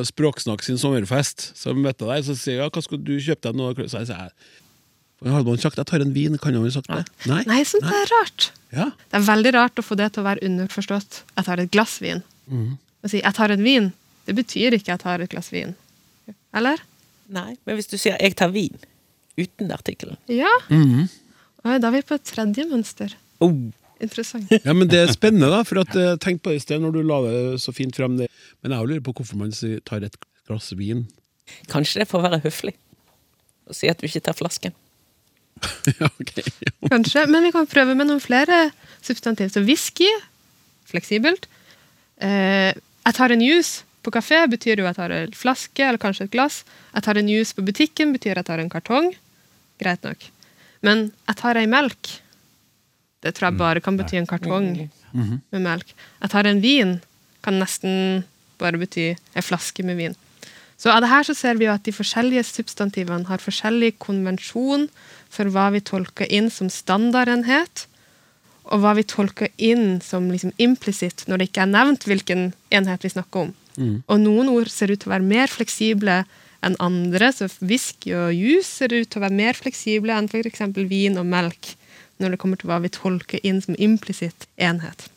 Språksnakk 0.06 0.62
sin 0.63 0.77
sommerfest, 0.77 1.51
så 1.58 1.74
møter 1.74 2.06
jeg 2.06 2.24
deg, 2.24 2.25
så 2.29 2.36
sier 2.38 2.56
jeg 2.60 2.63
ja, 2.63 2.70
hva 2.70 2.84
skal 2.86 2.98
du 3.01 3.15
kjøpe 3.20 3.41
deg 3.48 3.56
noe? 3.56 3.74
Så 3.89 4.00
jeg 4.03 4.08
sier 4.12 4.32
hadde 5.27 5.58
sagt 5.60 5.75
jeg 5.82 5.86
tar 5.89 6.00
en 6.06 6.13
vin, 6.15 6.38
kan 6.39 6.56
man 6.56 6.72
sagt 6.72 6.88
det? 6.88 7.01
Nei. 7.27 7.41
Nei, 7.50 7.63
sånt 7.68 7.84
er 7.91 8.06
rart. 8.13 8.51
Ja. 8.72 8.86
Det 9.12 9.18
er 9.20 9.25
veldig 9.25 9.51
rart 9.58 9.82
å 9.82 9.84
få 9.84 9.98
det 10.00 10.13
til 10.15 10.24
å 10.24 10.27
være 10.29 10.46
underforstått. 10.48 11.24
Jeg 11.36 11.46
tar 11.50 11.60
et 11.60 11.72
glass 11.74 11.98
vin. 12.00 12.22
Å 13.03 13.10
si 13.12 13.20
jeg 13.20 13.34
tar 13.36 13.51
en 13.51 13.63
vin, 13.65 13.89
det 14.29 14.36
betyr 14.38 14.77
ikke 14.77 14.94
jeg 14.94 15.01
tar 15.03 15.20
et 15.25 15.29
glass 15.34 15.51
vin. 15.51 15.75
Eller? 16.56 16.79
Nei, 17.29 17.58
men 17.65 17.75
hvis 17.77 17.89
du 17.91 17.98
sier 17.98 18.15
'jeg 18.20 18.36
tar 18.36 18.50
vin' 18.50 18.79
uten 19.38 19.70
artikkelen 19.72 20.18
Ja. 20.27 20.50
Oi, 20.70 21.77
da 21.79 21.88
er 21.88 21.91
vi 21.91 22.01
på 22.01 22.15
et 22.15 22.24
tredje 22.24 22.65
mønster. 22.70 23.13
oh, 23.41 23.72
Interessant. 24.00 24.51
ja, 24.68 24.74
men 24.74 24.89
det 24.91 25.03
er 25.03 25.13
spennende, 25.13 25.51
da, 25.51 25.63
for 25.68 25.82
at 25.84 25.96
eh, 26.00 26.15
tenk 26.24 26.44
på 26.44 26.53
det 26.53 26.62
i 26.62 26.65
sted 26.65 26.84
når 26.84 26.96
du 26.96 27.01
la 27.03 27.22
det 27.25 27.39
så 27.63 27.74
fint 27.75 27.96
frem. 27.96 28.18
Det. 28.20 28.29
Men 28.63 28.75
jeg 28.75 28.91
lurer 28.91 29.06
på 29.06 29.15
hvorfor 29.20 29.39
man 29.39 29.51
tar 29.88 30.06
et 30.08 30.20
glass 30.48 30.72
vin. 30.77 31.06
Kanskje 31.72 32.00
det 32.00 32.08
er 32.08 32.12
for 32.12 32.22
å 32.22 32.29
være 32.29 32.44
høflig 32.46 32.75
å 33.70 33.75
si 33.75 33.89
at 33.89 34.00
du 34.00 34.08
ikke 34.08 34.24
tar 34.25 34.38
flasken. 34.38 34.74
ja, 36.00 36.10
ok. 36.10 36.34
Kanskje. 36.89 37.25
Men 37.29 37.46
vi 37.46 37.53
kan 37.53 37.70
prøve 37.70 37.96
med 37.98 38.10
noen 38.10 38.24
flere 38.24 38.70
substantiv. 39.06 39.51
Så 39.53 39.63
whisky, 39.65 40.10
fleksibelt. 40.89 41.50
Eh, 42.24 42.72
jeg 42.74 43.18
tar 43.18 43.34
en 43.34 43.44
juice 43.44 43.86
på 44.06 44.13
kafé, 44.15 44.41
betyr 44.50 44.82
jo 44.82 44.88
at 44.88 44.96
jeg 44.96 45.01
tar 45.01 45.15
en 45.15 45.36
flaske 45.36 45.86
eller 45.86 46.01
kanskje 46.01 46.29
et 46.29 46.34
glass. 46.34 46.63
Jeg 46.96 47.06
tar 47.06 47.20
en 47.20 47.29
juice 47.29 47.56
på 47.56 47.65
butikken, 47.68 48.15
betyr 48.15 48.38
at 48.38 48.44
jeg 48.44 48.50
tar 48.51 48.63
en 48.63 48.72
kartong. 48.72 49.12
Greit 49.82 50.03
nok. 50.08 50.25
Men 50.86 51.10
jeg 51.27 51.39
tar 51.41 51.60
ei 51.60 51.68
melk. 51.70 52.15
Det 53.23 53.35
tror 53.35 53.49
jeg 53.49 53.59
bare 53.59 53.83
kan 53.83 53.97
bety 53.99 54.17
en 54.19 54.27
kartong 54.29 54.71
med 55.13 55.61
melk. 55.61 55.93
Jeg 56.21 56.31
tar 56.31 56.47
en 56.47 56.61
vin, 56.63 56.99
kan 57.43 57.59
nesten 57.59 58.23
bare 58.59 58.79
bety 58.79 59.11
ei 59.15 59.43
flaske 59.43 59.83
med 59.83 59.97
vin. 59.99 60.15
Så 60.79 60.91
av 60.93 61.01
det 61.03 61.09
her 61.11 61.25
så 61.27 61.35
ser 61.35 61.57
vi 61.59 61.65
jo 61.67 61.73
at 61.73 61.83
de 61.83 61.91
forskjellige 61.91 62.45
substantivene 62.47 63.27
har 63.27 63.43
forskjellig 63.43 63.97
konvensjon 63.99 64.88
for 65.29 65.51
hva 65.51 65.67
vi 65.75 65.81
tolker 65.83 66.29
inn 66.31 66.47
som 66.49 66.69
standardenhet, 66.71 67.85
og 68.69 68.83
hva 68.83 68.93
vi 68.95 69.03
tolker 69.03 69.49
inn 69.57 69.99
som 70.05 70.29
liksom 70.31 70.53
implisitt 70.61 71.25
når 71.27 71.41
det 71.41 71.47
ikke 71.49 71.63
er 71.65 71.73
nevnt 71.73 72.05
hvilken 72.07 72.51
enhet 72.71 73.03
vi 73.03 73.11
snakker 73.11 73.47
om. 73.47 73.51
Og 74.07 74.19
noen 74.21 74.51
ord 74.51 74.69
ser 74.71 74.91
ut 74.91 74.99
til 75.01 75.09
å 75.09 75.15
være 75.15 75.27
mer 75.27 75.47
fleksible 75.51 76.21
enn 76.63 76.75
andre, 76.83 77.31
så 77.31 77.47
whisky 77.63 78.11
og 78.13 78.33
juice 78.35 78.67
ser 78.67 78.93
ut 78.93 79.07
til 79.09 79.19
å 79.19 79.25
være 79.25 79.35
mer 79.35 79.55
fleksible 79.55 80.15
enn 80.15 80.27
f.eks. 80.27 80.61
vin 80.75 81.17
og 81.17 81.25
melk, 81.25 81.73
når 82.19 82.33
det 82.35 82.39
kommer 82.41 82.59
til 82.59 82.69
hva 82.69 82.79
vi 82.83 82.91
tolker 82.93 83.39
inn 83.47 83.61
som 83.63 83.77
implisitt 83.79 84.47
enhet. 84.59 85.07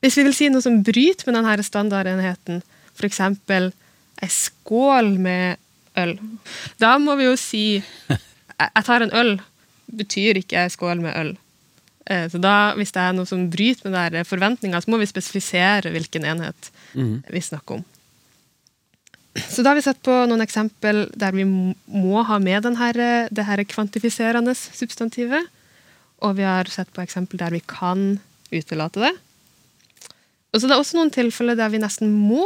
Hvis 0.00 0.16
vi 0.16 0.24
vil 0.24 0.36
si 0.36 0.48
noe 0.48 0.64
som 0.64 0.80
bryter 0.84 1.28
med 1.28 1.36
denne 1.36 1.64
standardenheten, 1.66 2.62
f.eks. 2.96 3.20
ei 3.20 4.28
skål 4.32 5.12
med 5.20 5.60
øl, 6.00 6.16
da 6.80 6.94
må 6.98 7.16
vi 7.20 7.28
jo 7.28 7.36
si 7.36 7.64
Jeg 8.60 8.84
tar 8.84 9.00
en 9.04 9.12
øl, 9.16 9.38
betyr 9.88 10.36
ikke 10.42 10.58
ei 10.64 10.72
skål 10.72 11.00
med 11.00 11.14
øl. 11.16 11.30
Eh, 12.06 12.26
Så 12.28 12.38
da, 12.40 12.74
hvis 12.76 12.92
det 12.92 13.00
er 13.00 13.14
noe 13.16 13.24
som 13.28 13.46
bryter 13.50 13.88
med 13.92 14.26
forventninga, 14.28 14.80
så 14.80 14.90
må 14.92 14.98
vi 15.00 15.06
spesifisere 15.08 15.92
hvilken 15.94 16.24
enhet 16.28 16.70
vi 17.32 17.40
snakker 17.40 17.78
om. 17.80 17.84
Så 19.34 19.62
da 19.62 19.70
har 19.70 19.78
vi 19.78 19.84
sett 19.84 20.00
på 20.02 20.14
noen 20.26 20.42
eksempel 20.42 21.04
der 21.14 21.34
vi 21.36 21.44
må 21.46 22.22
ha 22.26 22.38
med 22.42 22.64
denne, 22.66 23.28
det 23.30 23.46
her 23.46 23.62
kvantifiserende 23.64 24.56
substantivet. 24.58 25.46
Og 26.26 26.36
vi 26.36 26.44
har 26.44 26.70
sett 26.70 26.90
på 26.92 27.02
eksempel 27.04 27.38
der 27.38 27.54
vi 27.54 27.62
kan 27.62 28.18
utelate 28.50 29.04
det. 29.06 29.12
Og 30.50 30.58
så 30.58 30.66
det 30.66 30.74
er 30.74 30.82
også 30.82 30.98
noen 30.98 31.12
tilfeller 31.14 31.58
der 31.58 31.70
vi 31.70 31.82
nesten 31.82 32.10
må 32.10 32.42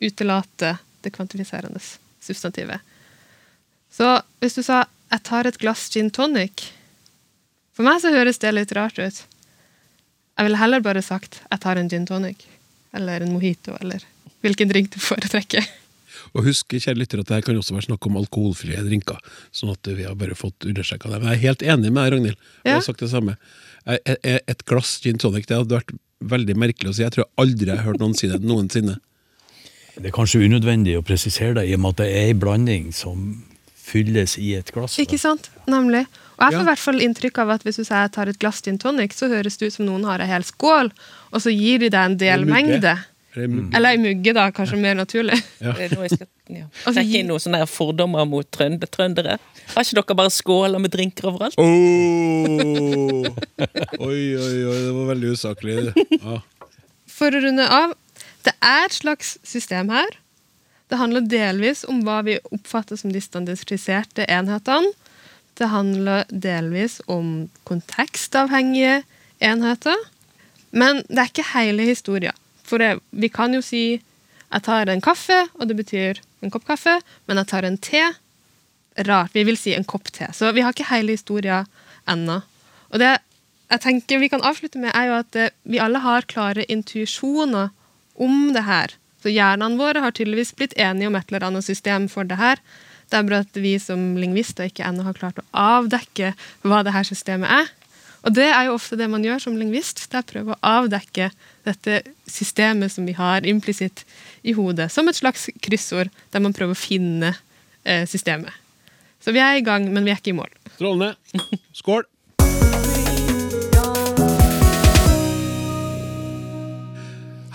utelate 0.00 0.78
det 1.04 1.12
kvantifiserende 1.12 1.80
substantivet. 2.24 2.80
Så 3.92 4.20
hvis 4.40 4.54
du 4.54 4.62
sa 4.62 4.86
'jeg 5.10 5.22
tar 5.22 5.46
et 5.46 5.58
glass 5.58 5.88
gin 5.88 6.10
tonic', 6.10 6.72
for 7.72 7.82
meg 7.82 8.00
så 8.00 8.12
høres 8.12 8.38
det 8.38 8.54
litt 8.54 8.72
rart 8.72 8.98
ut. 8.98 9.24
Jeg 10.38 10.44
ville 10.44 10.58
heller 10.58 10.80
bare 10.80 11.02
sagt 11.02 11.40
'jeg 11.50 11.60
tar 11.60 11.76
en 11.76 11.88
gin 11.88 12.06
tonic', 12.06 12.46
eller 12.94 13.22
en 13.22 13.32
mojito, 13.32 13.76
eller 13.80 14.00
hvilken 14.40 14.68
drink 14.68 14.90
du 14.90 15.00
foretrekker. 15.00 15.66
Og 16.34 16.44
husk, 16.44 16.66
kjære 16.74 16.98
lytter, 16.98 17.20
at 17.20 17.26
det 17.30 17.36
her 17.38 17.46
kan 17.46 17.56
også 17.60 17.74
være 17.76 17.86
snakk 17.88 18.06
om 18.06 18.16
alkoholfrie 18.20 18.82
drinker. 18.86 19.18
Sånn 19.52 19.70
at 19.72 19.86
vi 19.92 20.04
har 20.04 20.14
bare 20.18 20.34
fått 20.38 20.66
understreka 20.68 21.08
det. 21.10 21.20
Men 21.22 21.32
jeg 21.32 21.38
er 21.38 21.46
helt 21.48 21.62
enig 21.62 21.92
med 21.92 22.02
deg, 22.04 22.12
Ragnhild. 22.16 22.36
Jeg 22.64 22.74
har 22.74 22.86
sagt 22.86 23.00
det 23.00 23.10
samme. 23.10 23.36
Et 23.88 24.64
glass 24.68 24.98
gin 25.02 25.18
tonic, 25.18 25.46
det 25.48 25.56
hadde 25.56 25.78
vært 25.78 25.92
veldig 26.20 26.56
merkelig 26.58 26.90
å 26.90 26.94
si. 26.96 27.02
Jeg 27.04 27.14
tror 27.14 27.28
aldri 27.38 27.70
jeg 27.70 27.78
har 27.78 27.86
hørt 27.92 28.00
noen 28.02 28.16
si 28.18 28.28
det 28.28 28.40
noensinne. 28.42 28.98
Det 29.98 30.06
er 30.12 30.14
kanskje 30.14 30.44
unødvendig 30.46 30.96
å 30.98 31.02
presisere 31.02 31.54
det, 31.58 31.68
i 31.70 31.74
og 31.74 31.80
med 31.82 31.96
at 31.96 32.02
det 32.04 32.08
er 32.14 32.28
en 32.32 32.38
blanding 32.42 32.90
som 32.94 33.22
fylles 33.88 34.36
i 34.38 34.52
et 34.58 34.70
glass. 34.74 34.96
da. 34.96 35.02
Ikke 35.02 35.18
sant? 35.18 35.48
Nemlig. 35.66 36.04
Og 36.38 36.44
jeg 36.44 36.52
får 36.54 36.60
Ja. 36.60 36.64
hvert 36.68 36.78
fall 36.78 37.00
inntrykk 37.02 37.38
av 37.42 37.50
at 37.50 37.62
hvis 37.64 37.76
du 37.76 37.84
sier 37.84 38.02
jeg 38.04 38.12
tar 38.12 38.28
et 38.28 38.38
glass 38.38 38.60
gin 38.62 38.78
tonic, 38.78 39.12
så 39.12 39.26
høres 39.28 39.56
det 39.58 39.66
ut 39.66 39.72
som 39.72 39.86
noen 39.86 40.04
har 40.04 40.20
en 40.20 40.28
hel 40.28 40.42
skål, 40.42 40.92
og 41.32 41.40
så 41.42 41.50
gir 41.50 41.78
de 41.80 41.88
deg 41.90 42.04
en 42.04 42.16
del 42.16 42.44
mengde. 42.44 42.80
delmengde. 42.80 43.04
Eller- 43.36 43.76
Eller 43.76 43.88
ei 43.90 43.98
mugge, 44.00 44.32
da, 44.34 44.48
kanskje 44.50 44.78
mer 44.80 44.94
naturlig. 44.98 45.36
Ja. 45.60 45.72
Det 45.76 45.90
er 45.92 46.04
ikke 46.08 46.26
ja. 46.48 46.64
Altså, 46.86 47.02
noen 47.28 47.40
sånne 47.44 47.66
fordommer 47.68 48.24
mot 48.26 48.46
trønd 48.50 48.84
trøndere. 48.90 49.34
Har 49.74 49.84
ikke 49.84 49.98
dere 50.00 50.16
bare 50.16 50.30
skåler 50.32 50.80
med 50.80 50.90
drinker 50.94 51.28
overalt? 51.28 51.58
Oh. 51.60 53.26
Oi, 54.00 54.22
oi, 54.38 54.54
oi, 54.64 54.78
det 54.86 54.94
var 54.96 55.10
veldig 55.12 55.32
usaklig. 55.36 55.76
Ah. 56.22 56.40
For 57.18 57.34
å 57.36 57.42
runde 57.44 57.66
av, 57.68 57.92
det 58.46 58.54
er 58.64 58.86
et 58.86 58.96
slags 58.96 59.34
system 59.46 59.90
her. 59.92 60.08
Det 60.88 60.96
handler 60.96 61.26
delvis 61.28 61.82
om 61.84 62.00
hva 62.06 62.22
vi 62.24 62.38
oppfatter 62.48 62.96
som 62.96 63.12
de 63.12 63.20
standardiserte 63.20 64.24
enhetene. 64.32 64.94
Det 65.58 65.68
handler 65.68 66.24
delvis 66.30 67.00
om 67.10 67.48
kontekstavhengige 67.68 69.02
enheter. 69.44 69.98
Men 70.70 71.02
det 71.08 71.18
er 71.18 71.32
ikke 71.32 71.48
hele 71.52 71.88
historia. 71.90 72.32
For 72.68 72.82
det, 72.82 72.98
vi 73.10 73.30
kan 73.32 73.56
jo 73.56 73.62
si 73.64 74.00
jeg 74.48 74.64
tar 74.64 74.88
en 74.88 75.04
kaffe, 75.04 75.42
og 75.60 75.68
det 75.68 75.76
betyr 75.76 76.20
en 76.44 76.52
kopp 76.52 76.64
kaffe, 76.68 76.98
men 77.28 77.40
jeg 77.40 77.50
tar 77.50 77.66
en 77.68 77.78
te. 77.80 78.04
Rart. 79.06 79.30
Vi 79.30 79.44
vil 79.46 79.58
si 79.60 79.74
en 79.76 79.86
kopp 79.86 80.08
te. 80.10 80.26
Så 80.34 80.50
vi 80.56 80.64
har 80.64 80.74
ikke 80.74 80.88
hele 80.88 81.14
historia 81.14 81.60
ennå. 82.10 82.40
Og 82.90 83.02
det 83.02 83.18
jeg 83.68 83.82
tenker 83.84 84.22
vi 84.22 84.30
kan 84.32 84.44
avslutte 84.48 84.80
med, 84.80 84.94
er 84.96 85.10
jo 85.10 85.16
at 85.20 85.36
eh, 85.36 85.52
vi 85.68 85.80
alle 85.82 86.00
har 86.00 86.26
klare 86.30 86.64
intuisjoner 86.72 87.68
om 88.16 88.54
det 88.56 88.64
her. 88.64 88.94
Så 89.22 89.32
hjernene 89.32 89.78
våre 89.78 90.00
har 90.00 90.14
tydeligvis 90.16 90.54
blitt 90.56 90.76
enige 90.80 91.10
om 91.10 91.18
et 91.18 91.28
eller 91.28 91.50
annet 91.50 91.66
system 91.66 92.08
for 92.08 92.24
det 92.24 92.38
her. 92.40 92.62
Det 93.08 93.18
er 93.18 93.26
bare 93.28 93.42
at 93.44 93.60
vi 93.60 93.74
som 93.80 94.16
lingvister 94.20 94.68
ikke 94.68 94.86
ennå 94.88 95.04
har 95.06 95.16
klart 95.16 95.40
å 95.42 95.46
avdekke 95.52 96.32
hva 96.64 96.80
det 96.86 96.96
her 96.96 97.06
systemet 97.08 97.52
er. 97.52 97.70
Og 98.28 98.34
det 98.36 98.50
er 98.52 98.66
jo 98.68 98.74
ofte 98.76 98.96
det 99.00 99.06
man 99.08 99.22
gjør 99.24 99.40
som 99.40 99.54
lingvist. 99.56 100.02
Det 100.12 100.18
er 100.18 100.24
å 100.26 100.28
prøve 100.28 100.52
å 100.52 100.72
avdekke 100.82 101.30
dette 101.64 102.02
systemet 102.28 102.92
som 102.92 103.06
vi 103.08 103.14
har 103.16 103.46
implisitt 103.48 104.02
i 104.44 104.52
hodet, 104.52 104.90
som 104.92 105.08
et 105.08 105.16
slags 105.16 105.46
kryssord 105.64 106.10
der 106.34 106.42
man 106.44 106.52
prøver 106.52 106.76
å 106.76 106.78
finne 106.78 107.30
eh, 107.88 108.04
systemet. 108.04 108.52
Så 109.24 109.32
vi 109.32 109.40
er 109.40 109.56
i 109.56 109.62
gang, 109.64 109.86
men 109.94 110.04
vi 110.04 110.12
er 110.12 110.20
ikke 110.20 110.34
i 110.34 110.36
mål. 110.36 110.52
Strålende. 110.74 111.14
Skål! 111.80 112.04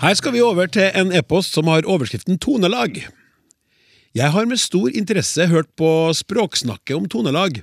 Her 0.02 0.16
skal 0.18 0.34
vi 0.34 0.42
over 0.42 0.66
til 0.74 0.90
en 0.90 1.14
e-post 1.14 1.54
som 1.54 1.70
har 1.70 1.86
overskriften 1.86 2.42
tonelag. 2.42 2.98
Jeg 4.14 4.34
har 4.34 4.50
med 4.50 4.58
stor 4.58 4.90
interesse 4.90 5.46
hørt 5.54 5.70
på 5.78 6.10
språksnakket 6.18 6.98
om 6.98 7.06
tonelag. 7.06 7.62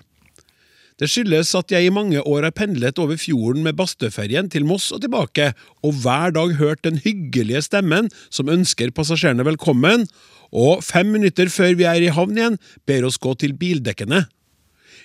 Det 1.01 1.07
skyldes 1.09 1.55
at 1.57 1.71
jeg 1.73 1.87
i 1.87 1.93
mange 1.93 2.21
år 2.21 2.45
har 2.45 2.53
pendlet 2.53 2.99
over 3.01 3.17
fjorden 3.17 3.63
med 3.65 3.73
Bastøferjen 3.73 4.51
til 4.53 4.67
Moss 4.69 4.91
og 4.93 4.99
tilbake, 5.01 5.47
og 5.81 5.95
hver 6.03 6.29
dag 6.35 6.51
hørt 6.59 6.83
den 6.85 6.99
hyggelige 7.01 7.63
stemmen 7.65 8.11
som 8.29 8.51
ønsker 8.53 8.93
passasjerene 8.93 9.41
velkommen, 9.47 10.05
og 10.53 10.83
fem 10.85 11.09
minutter 11.09 11.49
før 11.49 11.73
vi 11.79 11.87
er 11.89 12.05
i 12.05 12.11
havn 12.13 12.37
igjen, 12.37 12.59
ber 12.85 13.07
oss 13.07 13.17
gå 13.17 13.33
til 13.41 13.55
bildekkene. 13.57 14.27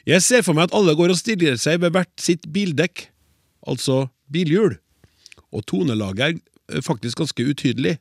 Jeg 0.04 0.20
ser 0.20 0.44
for 0.44 0.52
meg 0.58 0.68
at 0.68 0.76
alle 0.76 0.92
går 0.98 1.14
og 1.14 1.18
stiller 1.18 1.56
seg 1.56 1.80
ved 1.80 1.94
hvert 1.96 2.12
sitt 2.20 2.44
bildekk, 2.52 3.06
altså 3.64 4.10
bilhjul, 4.28 4.76
og 5.48 5.64
tonelaget 5.64 6.26
er 6.26 6.76
eh, 6.76 6.84
faktisk 6.84 7.22
ganske 7.22 7.46
utydelig. 7.48 7.94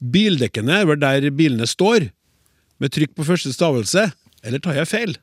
Bildekkene 0.00 0.80
er 0.80 0.88
vel 0.88 1.02
der 1.04 1.28
bilene 1.28 1.68
står, 1.68 2.08
med 2.80 2.96
trykk 2.96 3.12
på 3.18 3.28
første 3.28 3.52
stavelse, 3.52 4.06
eller 4.40 4.64
tar 4.64 4.80
jeg 4.80 4.88
feil? 4.88 5.14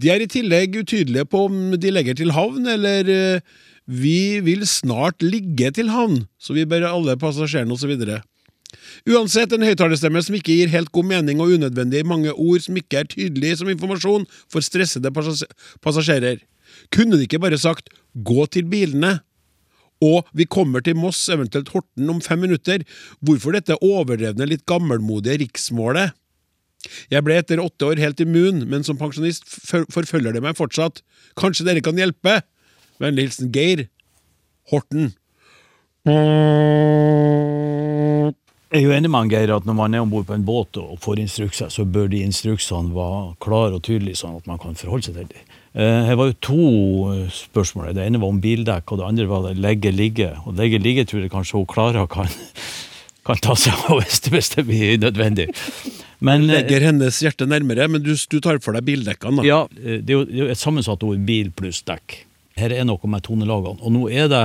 De 0.00 0.10
er 0.12 0.24
i 0.24 0.30
tillegg 0.30 0.76
utydelige 0.80 1.28
på 1.28 1.46
om 1.48 1.76
de 1.76 1.92
legger 1.92 2.16
til 2.18 2.32
havn, 2.32 2.66
eller 2.68 3.08
eh, 3.12 3.40
vi 3.86 4.40
vil 4.44 4.66
snart 4.68 5.22
ligge 5.24 5.72
til 5.74 5.90
havn, 5.92 6.22
så 6.40 6.54
vi 6.56 6.64
ber 6.68 6.86
alle 6.88 7.18
passasjerene 7.20 7.74
osv. 7.74 7.96
Uansett, 9.10 9.52
en 9.52 9.66
høyttalerstemme 9.66 10.22
som 10.24 10.36
ikke 10.38 10.54
gir 10.54 10.72
helt 10.72 10.92
god 10.94 11.08
mening 11.10 11.42
og 11.42 11.52
unødvendig 11.58 12.04
mange 12.08 12.32
ord 12.32 12.62
som 12.64 12.78
ikke 12.78 13.02
er 13.02 13.10
tydelige 13.10 13.58
som 13.60 13.70
informasjon 13.72 14.24
for 14.52 14.64
stressede 14.64 15.12
passasjerer. 15.12 16.40
Kunne 16.94 17.18
de 17.18 17.26
ikke 17.26 17.42
bare 17.42 17.58
sagt 17.58 17.90
'gå 18.16 18.46
til 18.46 18.64
bilene'? 18.64 19.20
Og 20.00 20.26
'vi 20.34 20.44
kommer 20.44 20.80
til 20.80 20.96
Moss, 20.96 21.28
eventuelt 21.28 21.68
Horten, 21.68 22.10
om 22.10 22.20
fem 22.20 22.42
minutter'. 22.42 22.82
Hvorfor 23.20 23.52
dette 23.52 23.76
overdrevne, 23.82 24.46
litt 24.46 24.66
gammelmodige 24.66 25.38
riksmålet? 25.38 26.12
Jeg 27.12 27.24
ble 27.26 27.38
etter 27.38 27.62
åtte 27.62 27.88
år 27.92 28.00
helt 28.02 28.20
immun, 28.24 28.64
men 28.68 28.82
som 28.86 28.98
pensjonist 29.00 29.46
forfølger 29.46 30.34
det 30.34 30.42
meg 30.44 30.58
fortsatt. 30.58 31.02
Kanskje 31.38 31.66
dere 31.68 31.84
kan 31.84 31.98
hjelpe? 31.98 32.40
Vennlig 33.02 33.28
hilsen 33.28 33.52
Geir. 33.54 33.86
Horten. 34.70 35.12
Jeg 38.72 38.80
er 38.80 38.86
jo 38.86 38.94
enig 38.96 39.10
med 39.12 39.30
Geir 39.30 39.52
at 39.54 39.66
når 39.68 39.76
man 39.78 39.94
er 39.94 40.02
om 40.02 40.10
bord 40.10 40.26
på 40.26 40.34
en 40.34 40.46
båt 40.46 40.78
og 40.80 40.96
får 41.04 41.20
instrukser, 41.22 41.68
så 41.70 41.84
bør 41.84 42.08
de 42.10 42.22
instruksene 42.24 42.94
være 42.96 43.34
klare 43.44 43.76
og 43.76 43.84
tydelige, 43.86 44.18
sånn 44.22 44.38
at 44.38 44.48
man 44.48 44.60
kan 44.62 44.78
forholde 44.78 45.10
seg 45.10 45.18
til 45.18 45.28
dem. 45.28 45.50
Eh, 45.72 46.04
Her 46.08 46.16
var 46.20 46.30
jo 46.30 46.38
to 46.44 46.64
eh, 47.12 47.26
spørsmål. 47.32 47.92
Det 47.96 48.06
ene 48.06 48.20
var 48.22 48.32
om 48.32 48.40
bildekk, 48.42 48.92
og 48.92 49.00
det 49.00 49.08
andre 49.08 49.26
var 49.30 49.50
legge 49.56 49.92
ligge. 49.92 50.30
Og 50.46 50.56
legge 50.58 50.80
ligge 50.82 51.04
tror 51.08 51.22
jeg 51.24 51.32
kanskje 51.32 51.58
hun 51.60 51.68
Klara 51.70 52.06
kan, 52.10 52.32
kan 53.26 53.38
ta 53.42 53.54
seg 53.58 53.86
av 53.90 54.02
hvis 54.02 54.52
det, 54.56 54.64
blir 54.66 54.98
nødvendig. 55.02 55.48
Men 56.22 56.46
eh, 56.48 56.56
Legger 56.58 56.88
hennes 56.88 57.20
hjerte 57.22 57.46
nærmere, 57.50 57.88
men 57.90 58.04
du, 58.04 58.12
du 58.14 58.38
tar 58.42 58.60
for 58.64 58.76
deg 58.76 58.86
bildekkene, 58.88 59.42
da. 59.42 59.46
ja, 59.46 59.60
eh, 59.82 60.00
det 60.02 60.16
er 60.16 60.36
jo 60.42 60.50
et 60.50 60.60
sammensatt 60.60 61.02
ord 61.06 61.24
bil 61.28 61.52
pluss 61.54 61.82
dekk. 61.86 62.22
her 62.58 62.74
er 62.74 62.84
noe 62.84 63.08
med 63.08 63.24
tonelagene. 63.26 63.80
Og 63.80 63.94
nå 63.94 64.06
er 64.10 64.28
det, 64.30 64.44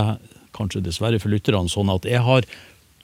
kanskje 0.58 0.82
dessverre 0.86 1.20
for 1.22 1.30
lytterne, 1.30 1.70
sånn 1.70 1.92
at 1.94 2.08
jeg 2.08 2.24
har 2.26 2.48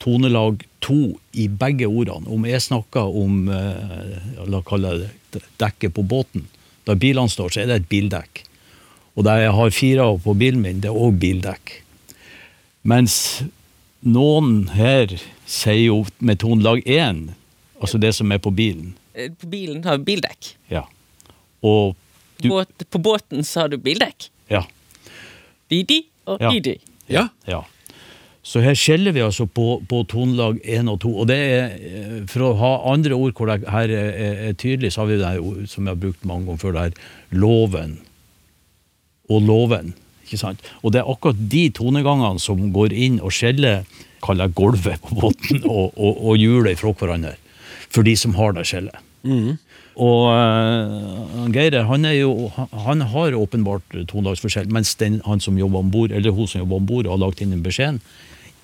tonelag 0.02 0.64
to 0.82 1.14
i 1.38 1.46
begge 1.48 1.86
ordene. 1.86 2.26
Om 2.30 2.46
jeg 2.48 2.64
snakker 2.64 3.14
om 3.20 3.46
eh, 3.52 4.46
la 4.50 4.62
kalle 4.66 4.96
det 5.34 5.42
dekket 5.60 5.94
på 5.94 6.02
båten, 6.06 6.48
da 6.84 6.96
bilene 6.98 7.30
står, 7.30 7.54
så 7.54 7.62
er 7.62 7.70
det 7.70 7.82
et 7.82 7.90
bildekk. 7.90 8.42
Og 9.14 9.26
der 9.26 9.44
jeg 9.44 9.54
har 9.56 9.74
fire 9.74 10.08
av 10.10 10.18
på 10.24 10.34
bilen 10.38 10.62
min, 10.64 10.80
det 10.82 10.90
er 10.90 10.98
òg 10.98 11.20
bildekk. 11.22 11.78
Mens 12.90 13.16
noen 14.04 14.68
her 14.74 15.12
sier 15.48 15.86
jo 15.86 15.98
med 16.20 16.40
tonelag 16.42 16.82
én, 16.86 17.26
altså 17.80 17.98
det 18.00 18.14
som 18.16 18.32
er 18.34 18.40
på 18.42 18.52
bilen. 18.54 18.94
Eh, 19.14 19.30
På 19.32 19.46
bilen 19.50 19.84
har 19.84 19.98
vi 20.00 20.04
bildekk. 20.14 20.54
Ja. 20.72 20.84
Og 21.64 21.94
du 22.42 22.48
Båt, 22.50 22.88
på 22.90 22.98
båten 22.98 23.44
så 23.46 23.64
har 23.64 23.68
du 23.72 23.78
bildekk. 23.78 24.28
Ja. 24.50 24.64
Didi 25.70 26.02
og 26.26 26.40
Ja. 26.42 26.50
Didi. 26.50 26.78
Ja. 27.08 27.28
Ja. 27.46 27.62
Så 28.44 28.60
her 28.60 28.74
skjeller 28.76 29.12
vi 29.16 29.22
altså 29.24 29.46
på, 29.48 29.78
på 29.88 30.02
tonelag 30.04 30.58
1 30.64 30.88
og 30.92 30.98
2. 31.00 31.12
Og 31.22 31.28
det 31.30 31.36
er, 31.38 31.70
eh, 31.80 32.16
for 32.28 32.44
å 32.50 32.54
ha 32.60 32.72
andre 32.92 33.16
ord 33.16 33.32
hvor 33.38 33.48
det 33.48 33.68
her 33.72 33.88
er, 33.88 34.10
er, 34.12 34.34
er 34.50 34.52
tydelig, 34.60 34.92
så 34.92 35.00
har 35.04 35.12
vi 35.12 35.16
det 35.20 35.30
her 35.30 35.66
som 35.70 35.86
jeg 35.86 35.94
har 35.94 36.02
brukt 36.02 36.26
mange 36.28 36.44
ganger 36.50 36.60
før, 36.60 36.72
det 36.76 36.82
her 36.82 37.38
loven 37.40 37.94
og 39.32 39.46
loven. 39.48 39.94
Ikke 40.24 40.40
sant? 40.40 40.64
Og 40.82 40.94
det 40.94 41.02
er 41.02 41.10
akkurat 41.10 41.38
de 41.52 41.68
tonegangene 41.76 42.42
som 42.42 42.68
går 42.74 42.96
inn 42.96 43.20
og 43.20 43.34
skjeller, 43.36 43.84
kaller 44.24 44.48
jeg 44.48 44.56
gulvet 44.58 45.02
på 45.04 45.20
båten, 45.20 45.64
og, 45.76 45.92
og, 45.94 46.20
og 46.30 46.40
hjulet 46.40 46.80
fra 46.80 46.94
hverandre. 46.96 47.36
For 47.92 48.06
de 48.06 48.16
som 48.18 48.34
har 48.38 48.56
det 48.56 48.66
skjellet. 48.68 49.00
Og 49.94 50.24
uh, 50.26 51.44
Geir 51.54 51.76
han, 51.86 52.06
er 52.08 52.16
jo, 52.18 52.50
han, 52.56 53.04
har 53.12 53.36
åpenbart 53.38 53.94
tonedagsforskjell, 54.10 54.70
mens 54.74 54.94
den, 54.98 55.20
han 55.26 55.42
som 55.44 55.58
jobber 55.58 55.84
om 55.84 55.92
bord, 55.94 56.14
eller 56.14 56.34
hun 56.34 56.48
som 56.50 56.64
jobber 56.64 56.80
om 56.80 56.88
bord 56.88 57.06
og 57.06 57.14
har 57.14 57.22
lagt 57.28 57.44
inn 57.44 57.54
den 57.54 57.62
beskjeden, 57.62 58.00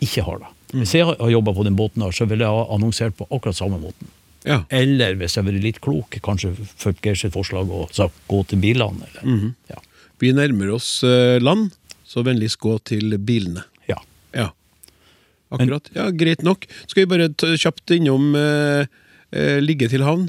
ikke 0.02 0.24
har 0.26 0.40
det. 0.42 0.50
Hvis 0.72 0.94
jeg 0.94 1.06
har, 1.06 1.18
jobba 1.30 1.54
på 1.54 1.66
den 1.66 1.76
båten, 1.78 2.02
her, 2.02 2.14
så 2.14 2.26
ville 2.30 2.46
jeg 2.46 2.56
ha 2.56 2.66
annonsert 2.74 3.16
på 3.18 3.28
akkurat 3.30 3.58
samme 3.58 3.78
måten. 3.82 4.10
ja. 4.46 4.62
Eller 4.70 5.14
hvis 5.20 5.36
jeg 5.36 5.44
har 5.44 5.52
vært 5.52 5.64
litt 5.64 5.80
klok, 5.84 6.18
kanskje 6.24 6.54
fulgt 6.56 7.04
Geir 7.04 7.18
sitt 7.18 7.34
forslag 7.34 7.70
og 7.70 7.94
sagt 7.94 8.16
gå 8.30 8.42
til 8.48 8.62
bilene. 8.62 9.06
Eller, 9.10 9.52
ja. 9.70 9.82
Vi 10.20 10.32
nærmer 10.36 10.74
oss 10.76 11.00
eh, 11.06 11.38
land, 11.40 11.70
så 12.04 12.24
vennligst 12.26 12.60
gå 12.60 12.76
til 12.84 13.16
bilene. 13.18 13.64
ja. 13.88 14.00
Ja. 14.36 14.50
Akkurat. 15.50 15.88
Ja, 15.96 16.10
Greit 16.14 16.44
nok. 16.46 16.66
Skal 16.86 17.02
vi 17.02 17.10
bare 17.10 17.30
ta 17.34 17.48
kjapt 17.58 17.90
innom 17.96 18.36
eh, 18.38 18.84
eh, 19.34 19.56
ligge 19.58 19.88
til 19.90 20.04
havn? 20.06 20.28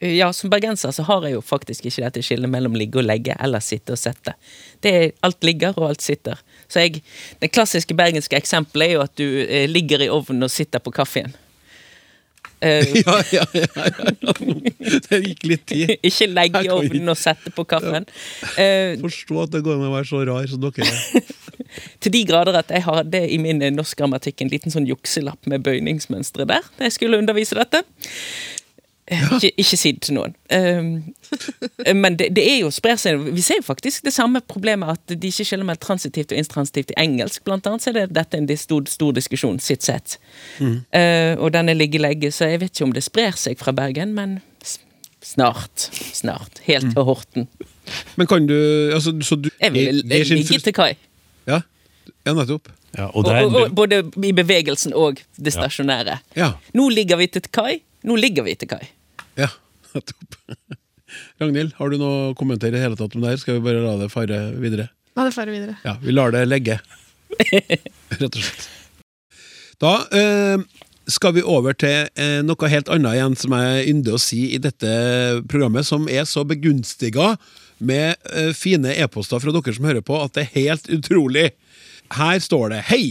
Ja, 0.00 0.30
som 0.32 0.48
bergenser 0.52 0.92
så 0.96 1.04
har 1.04 1.24
jeg 1.24 1.34
jo 1.34 1.42
faktisk 1.44 1.84
ikke 1.88 2.06
dette 2.06 2.22
skillet 2.24 2.48
mellom 2.48 2.76
ligge 2.76 3.00
og 3.00 3.04
legge 3.04 3.34
eller 3.40 3.60
sitte 3.64 3.92
og 3.96 4.00
sette. 4.00 4.32
Det 4.80 4.92
er 4.96 5.10
Alt 5.24 5.44
ligger 5.44 5.76
og 5.76 5.90
alt 5.90 6.04
sitter. 6.04 6.40
Så 6.68 6.84
jeg, 6.84 7.02
Det 7.40 7.50
klassiske 7.52 7.94
bergenske 7.96 8.36
eksempelet 8.36 8.88
er 8.88 8.92
jo 8.94 9.02
at 9.04 9.16
du 9.16 9.26
eh, 9.44 9.68
ligger 9.68 10.00
i 10.00 10.08
ovnen 10.12 10.42
og 10.48 10.52
sitter 10.52 10.80
på 10.80 10.92
kaffen. 10.92 11.34
Eh, 12.60 12.84
Ja, 13.06 13.16
ja, 13.32 13.44
ja. 13.56 13.66
ja. 13.74 14.34
Det 15.08 15.20
gikk 15.24 15.46
litt 15.48 15.66
tid. 15.70 15.94
ikke 16.10 16.28
legge 16.30 16.64
i 16.66 16.72
ovnen 16.72 17.12
og 17.12 17.18
sette 17.18 17.52
på 17.56 17.64
kaffen. 17.68 18.08
Eh, 18.60 18.96
Forstå 19.00 19.44
at 19.46 19.54
det 19.54 19.62
går 19.66 19.78
an 19.78 19.88
å 19.88 19.94
være 19.94 20.08
så 20.10 20.22
rar 20.28 20.48
som 20.50 20.62
dere 20.62 20.88
er. 20.88 21.34
til 22.02 22.14
de 22.14 22.22
grader 22.28 22.58
at 22.60 22.72
jeg 22.74 22.84
hadde 22.84 23.22
i 23.30 23.38
min 23.40 23.62
norsk 23.76 23.98
grammatikk 24.00 24.44
en 24.44 24.52
liten 24.52 24.74
sånn 24.74 24.88
jukselapp 24.88 25.48
med 25.50 25.64
bøyningsmønstre 25.66 26.48
der 26.48 26.64
da 26.76 26.88
jeg 26.88 26.96
skulle 26.98 27.20
undervise 27.20 27.56
dette. 27.58 27.84
Ikke, 29.10 29.50
ikke 29.58 29.76
si 29.78 29.90
det 29.96 30.04
til 30.06 30.14
noen. 30.14 30.34
Um, 30.54 30.90
men 32.02 32.18
det, 32.18 32.28
det 32.36 32.44
er 32.46 32.60
jo 32.62 32.70
sprer 32.74 32.98
seg 33.00 33.22
Vi 33.34 33.42
ser 33.42 33.58
jo 33.58 33.64
faktisk 33.66 34.04
det 34.06 34.12
samme 34.14 34.42
problemet 34.46 34.92
at 34.94 35.14
de 35.14 35.30
ikke 35.30 35.46
skiller 35.48 35.66
mellom 35.66 35.82
transitivt 35.82 36.34
og 36.34 36.38
intransitivt 36.38 36.92
i 36.94 36.98
engelsk. 37.02 37.42
Blant 37.46 37.66
annet 37.66 37.82
så 37.82 37.90
er 37.90 37.98
det, 37.98 38.06
dette 38.14 38.38
en 38.38 38.48
stor, 38.58 38.86
stor 38.90 39.16
diskusjon, 39.16 39.58
sitt 39.62 39.86
sett. 39.86 40.18
Eh, 40.60 41.34
og 41.38 41.50
denne 41.56 41.74
er 41.74 41.80
liggelegge 41.80 42.30
så 42.34 42.52
jeg 42.52 42.62
vet 42.62 42.74
ikke 42.74 42.86
om 42.86 42.94
det 42.94 43.02
sprer 43.06 43.38
seg 43.38 43.58
fra 43.58 43.74
Bergen, 43.74 44.14
men 44.14 44.38
snart. 45.22 45.90
Snart. 46.14 46.62
Helt 46.68 46.92
til 46.94 47.06
Horten. 47.08 47.48
Men 48.14 48.28
kan 48.30 48.46
du 48.46 48.54
altså, 48.94 49.16
Så 49.26 49.36
du 49.36 49.50
Jeg 49.60 49.72
vil 49.74 50.04
ligge 50.06 50.60
til 50.62 50.74
kai. 50.74 50.94
Ja, 51.48 51.62
ja 52.26 52.34
nettopp. 52.36 52.70
Ja, 52.96 53.06
og 53.06 53.26
Og, 53.26 53.34
og, 53.34 53.54
og, 53.54 53.74
både 53.74 54.02
i 54.26 54.32
bevegelsen 54.34 54.94
og 54.94 55.20
det 55.36 55.52
stasjonære. 55.54 56.18
Ja. 56.36 56.52
Nå 56.74 56.88
ligger 56.88 57.16
vi 57.16 57.26
til 57.26 57.42
kai. 57.52 57.80
Nå 58.02 58.16
ligger 58.16 58.46
vi 58.46 58.54
til 58.54 58.68
kai. 58.70 58.86
Ja, 59.40 59.50
nettopp. 59.94 60.38
Ragnhild, 61.40 61.74
har 61.78 61.90
du 61.90 61.98
noe 61.98 62.18
å 62.30 62.34
kommentere 62.38 62.78
i 62.78 62.82
hele 62.84 62.98
tatt 62.98 63.16
om 63.16 63.24
det 63.24 63.32
her? 63.32 63.40
Skal 63.42 63.58
vi 63.58 63.64
bare 63.64 63.82
la 63.82 63.96
det 63.98 64.10
fare 64.12 64.42
videre? 64.60 64.90
La 65.18 65.26
det 65.26 65.34
fare 65.34 65.54
videre. 65.54 65.78
Ja, 65.86 65.96
vi 66.02 66.14
lar 66.14 66.34
det 66.34 66.44
legge. 66.46 66.78
Rett 68.20 68.28
og 68.28 68.38
slett. 68.38 68.68
Da 69.80 69.94
eh, 70.14 70.60
skal 71.10 71.34
vi 71.34 71.42
over 71.46 71.74
til 71.74 72.10
eh, 72.20 72.40
noe 72.46 72.70
helt 72.70 72.90
annet 72.92 73.16
igjen, 73.16 73.38
som 73.40 73.56
jeg 73.56 73.88
ynder 73.90 74.16
å 74.16 74.22
si 74.22 74.42
i 74.54 74.60
dette 74.62 74.90
programmet, 75.50 75.88
som 75.88 76.06
er 76.10 76.28
så 76.28 76.44
begunstiga 76.46 77.34
med 77.80 78.20
eh, 78.34 78.52
fine 78.56 78.92
e-poster 79.00 79.40
fra 79.42 79.54
dere 79.56 79.74
som 79.76 79.88
hører 79.88 80.04
på, 80.04 80.20
at 80.20 80.36
det 80.36 80.46
er 80.46 80.54
helt 80.58 80.90
utrolig. 80.92 81.48
Her 82.10 82.40
står 82.42 82.74
det 82.74 82.84
Hei! 82.90 83.04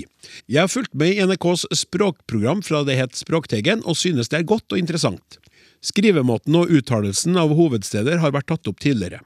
Jeg 0.52 0.62
har 0.62 0.72
fulgt 0.72 0.94
med 0.98 1.16
i 1.16 1.26
NRKs 1.26 1.66
språkprogram 1.86 2.62
fra 2.66 2.84
det 2.86 3.00
het 3.00 3.18
Språkteigen, 3.18 3.82
og 3.88 3.98
synes 3.98 4.30
det 4.30 4.42
er 4.42 4.50
godt 4.50 4.76
og 4.76 4.82
interessant. 4.82 5.39
Skrivemåten 5.86 6.56
og 6.60 6.72
uttalelsen 6.76 7.38
av 7.40 7.54
hovedsteder 7.56 8.20
har 8.20 8.34
vært 8.36 8.50
tatt 8.52 8.68
opp 8.68 8.82
tidligere. 8.84 9.22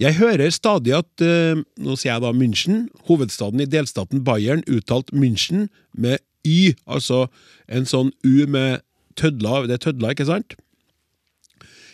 Jeg 0.00 0.16
hører 0.18 0.50
stadig 0.50 0.94
at 0.96 1.22
eh, 1.22 1.60
Nå 1.78 1.94
sier 1.98 2.14
jeg 2.14 2.24
da 2.24 2.32
München, 2.34 2.86
hovedstaden 3.06 3.62
i 3.62 3.68
delstaten 3.70 4.24
Bayern, 4.26 4.64
uttalt 4.66 5.12
München 5.14 5.68
med 5.92 6.22
Y, 6.42 6.74
altså 6.90 7.28
en 7.70 7.86
sånn 7.86 8.10
U 8.26 8.48
med 8.50 8.82
tødla, 9.14 9.66
Det 9.68 9.76
er 9.76 9.84
tødla, 9.84 10.14
ikke 10.14 10.26
sant? 10.26 10.56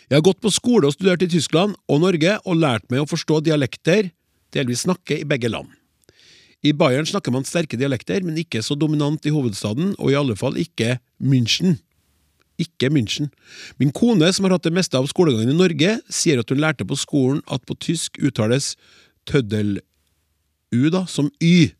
Jeg 0.09 0.17
har 0.17 0.25
gått 0.25 0.41
på 0.41 0.49
skole 0.49 0.89
og 0.89 0.95
studert 0.95 1.21
i 1.21 1.29
Tyskland 1.29 1.75
og 1.85 2.01
Norge 2.01 2.39
og 2.41 2.57
lært 2.57 2.87
meg 2.89 3.03
å 3.03 3.09
forstå 3.09 3.43
dialekter, 3.45 4.09
delvis 4.55 4.87
snakke 4.87 5.19
i 5.19 5.27
begge 5.27 5.51
land. 5.51 5.69
I 6.65 6.73
Bayern 6.73 7.05
snakker 7.05 7.31
man 7.31 7.45
sterke 7.45 7.77
dialekter, 7.77 8.23
men 8.25 8.39
ikke 8.41 8.63
så 8.65 8.73
dominant 8.75 9.23
i 9.29 9.31
hovedstaden, 9.31 9.93
og 10.01 10.09
i 10.09 10.17
alle 10.17 10.35
fall 10.39 10.57
ikke 10.59 10.97
München. 11.21 11.77
Ikke 12.59 12.91
München. 12.91 13.29
Min 13.79 13.93
kone, 13.95 14.31
som 14.33 14.45
har 14.45 14.57
hatt 14.57 14.67
det 14.67 14.75
meste 14.75 14.99
av 14.99 15.07
skolegangen 15.11 15.53
i 15.53 15.57
Norge, 15.57 15.97
sier 16.11 16.41
at 16.41 16.51
hun 16.51 16.61
lærte 16.61 16.87
på 16.87 16.97
skolen 16.99 17.41
at 17.47 17.63
på 17.67 17.77
tysk 17.79 18.19
uttales 18.19 18.73
tøddel-u 19.29 20.89
da, 20.93 21.05
som 21.07 21.31
y. 21.39 21.71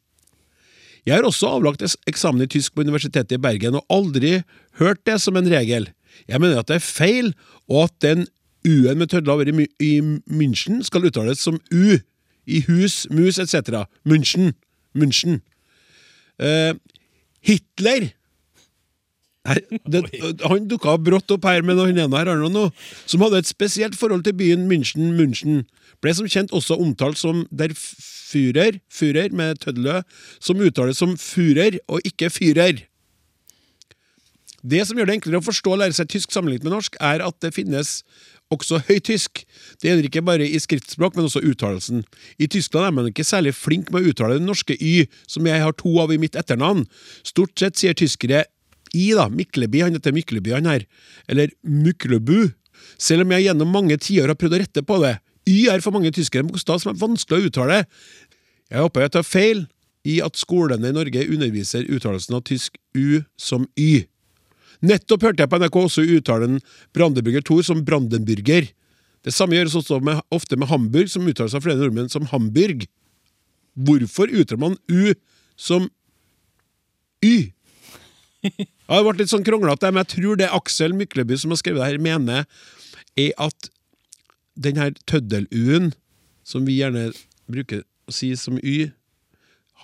Jeg 1.07 1.17
har 1.17 1.25
også 1.27 1.49
avlagt 1.57 1.83
eksamen 2.09 2.43
i 2.45 2.49
tysk 2.51 2.75
på 2.75 2.85
Universitetet 2.85 3.37
i 3.37 3.41
Bergen, 3.41 3.79
og 3.79 3.85
aldri 3.91 4.39
hørt 4.79 5.01
det 5.07 5.19
som 5.23 5.39
en 5.39 5.49
regel. 5.49 5.89
Jeg 6.29 6.41
mener 6.41 6.59
at 6.59 6.69
det 6.69 6.79
er 6.79 6.85
feil, 6.85 7.33
og 7.69 7.87
at 7.87 7.95
den 8.03 8.27
u-en 8.67 8.99
med 8.99 9.09
tødla 9.09 9.33
over 9.33 9.47
i, 9.47 9.91
München 10.27 10.83
skal 10.83 11.05
uttales 11.07 11.39
som 11.39 11.59
u, 11.71 11.99
i 12.49 12.63
hus, 12.67 13.07
mus 13.11 13.39
etc. 13.39 13.85
München. 14.05 14.53
München. 14.97 15.41
Uh, 16.39 16.75
Hitler 17.41 18.09
Nei, 19.49 19.79
det, 19.89 20.03
han 20.45 20.67
dukka 20.69 20.95
brått 21.01 21.31
opp 21.33 21.47
her 21.49 21.63
med 21.65 21.79
han 21.81 21.97
ene 21.97 22.19
her, 22.19 22.29
har 22.29 22.41
noe, 22.43 22.69
som 23.09 23.23
hadde 23.25 23.41
et 23.41 23.49
spesielt 23.49 23.97
forhold 23.97 24.27
til 24.27 24.38
byen 24.38 24.67
München. 24.69 25.15
München 25.17 25.63
ble 26.03 26.13
som 26.15 26.29
kjent 26.29 26.53
også 26.55 26.77
omtalt 26.79 27.19
som 27.19 27.45
der 27.49 27.73
Führer, 27.75 28.77
Führer 28.93 29.33
med 29.33 29.63
tøddelø, 29.63 30.03
som 30.39 30.62
uttales 30.62 31.01
som 31.01 31.15
Führer 31.17 31.79
og 31.89 32.05
ikke 32.05 32.29
Führer. 32.33 32.85
Det 34.59 34.83
som 34.85 34.99
gjør 34.99 35.07
det 35.07 35.15
enklere 35.19 35.39
å 35.39 35.45
forstå 35.45 35.71
og 35.71 35.81
lære 35.81 35.95
seg 35.95 36.09
tysk 36.12 36.33
sammenlignet 36.35 36.67
med 36.67 36.75
norsk, 36.75 36.99
er 36.99 37.23
at 37.23 37.38
det 37.41 37.55
finnes 37.55 38.01
også 38.53 38.81
høytysk. 38.88 39.43
Det 39.79 39.89
gjelder 39.89 40.07
ikke 40.09 40.25
bare 40.25 40.47
i 40.47 40.59
skriftspråk, 40.59 41.15
men 41.15 41.29
også 41.29 41.41
uttalelsen. 41.45 42.03
I 42.41 42.49
Tyskland 42.51 42.88
er 42.89 42.95
man 42.95 43.09
ikke 43.09 43.25
særlig 43.27 43.53
flink 43.55 43.91
med 43.93 44.03
å 44.03 44.12
uttale 44.12 44.39
den 44.39 44.49
norske 44.49 44.75
y, 44.75 45.05
som 45.29 45.47
jeg 45.47 45.63
har 45.63 45.75
to 45.79 45.93
av 46.01 46.12
i 46.13 46.19
mitt 46.21 46.38
etternavn. 46.39 46.85
Stort 47.23 47.55
sett 47.62 47.79
sier 47.79 47.97
tyskere 47.97 48.43
i, 48.93 49.12
da, 49.17 49.28
Mikleby, 49.32 49.84
han 49.86 49.97
heter 49.97 50.15
Mykleby, 50.15 50.54
han 50.58 50.69
her, 50.69 50.86
eller 51.30 51.52
Myklebu, 51.63 52.52
selv 52.99 53.25
om 53.25 53.34
jeg 53.36 53.47
gjennom 53.47 53.73
mange 53.73 53.97
tiår 54.02 54.32
har 54.32 54.39
prøvd 54.39 54.58
å 54.58 54.62
rette 54.63 54.86
på 54.86 54.99
det. 55.04 55.17
Y 55.49 55.67
er 55.71 55.82
for 55.84 55.95
mange 55.95 56.12
tyskere 56.13 56.45
en 56.45 56.52
bokstav 56.52 56.82
som 56.82 56.93
er 56.93 57.02
vanskelig 57.02 57.39
å 57.39 57.49
uttale. 57.49 57.84
Jeg 58.69 58.86
håper 58.86 59.06
jeg 59.06 59.13
tar 59.15 59.25
feil 59.25 59.65
i 60.08 60.19
at 60.23 60.39
skolene 60.39 60.91
i 60.91 60.95
Norge 60.95 61.25
underviser 61.28 61.88
uttalelsen 61.89 62.38
av 62.38 62.45
tysk 62.47 62.78
U 62.95 63.21
som 63.39 63.65
Y. 63.80 64.06
Nettopp 64.86 65.25
hørte 65.28 65.43
jeg 65.43 65.52
på 65.52 65.60
NRK 65.60 65.78
også 65.82 66.06
uttalen 66.17 66.60
Brandenburger 66.95 67.43
Thor 67.45 67.65
som 67.67 67.84
Brandenburger. 67.86 68.69
Det 69.25 69.34
samme 69.36 69.58
gjøres 69.58 69.75
også 69.75 69.99
med, 70.04 70.21
ofte 70.32 70.56
med 70.56 70.69
Hamburg, 70.71 71.10
som 71.12 71.28
uttales 71.28 71.56
av 71.58 71.65
flere 71.65 71.80
nordmenn 71.82 72.12
som 72.12 72.30
Hamburg. 72.32 72.86
Hvorfor 73.75 74.32
uttaler 74.32 74.62
man 74.62 74.78
U 74.88 75.15
som 75.60 75.89
Y? 77.25 77.52
Ja, 78.89 78.97
det 78.97 79.06
ble 79.06 79.21
litt 79.21 79.30
sånn 79.30 79.45
kronglete, 79.45 79.91
men 79.93 80.02
jeg 80.02 80.15
tror 80.15 80.39
det 80.39 80.49
Aksel 80.49 80.95
Mykleby 80.97 81.38
som 81.38 81.54
har 81.54 81.60
skrevet 81.62 81.84
det 81.84 81.89
her, 81.91 81.99
mener 82.02 82.47
er 83.19 83.36
at 83.38 83.69
den 84.58 84.80
her 84.82 84.95
tøddel-U-en, 85.06 85.91
som 86.41 86.65
vi 86.65 86.80
gjerne 86.80 87.12
bruker 87.52 87.84
å 88.10 88.15
si 88.15 88.32
som 88.39 88.58
Y, 88.58 88.89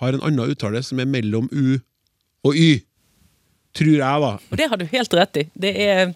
har 0.02 0.16
en 0.16 0.24
annen 0.26 0.50
uttale 0.50 0.82
som 0.82 0.98
er 1.00 1.06
mellom 1.08 1.46
U 1.54 1.78
og 2.46 2.58
Y. 2.58 2.82
Tror 3.76 3.94
jeg, 3.94 4.22
da. 4.26 4.32
Og 4.50 4.58
det 4.58 4.68
har 4.72 4.80
du 4.80 4.86
helt 4.90 5.14
rett 5.14 5.38
i. 5.38 5.44
Det 5.54 5.72
er, 5.86 6.12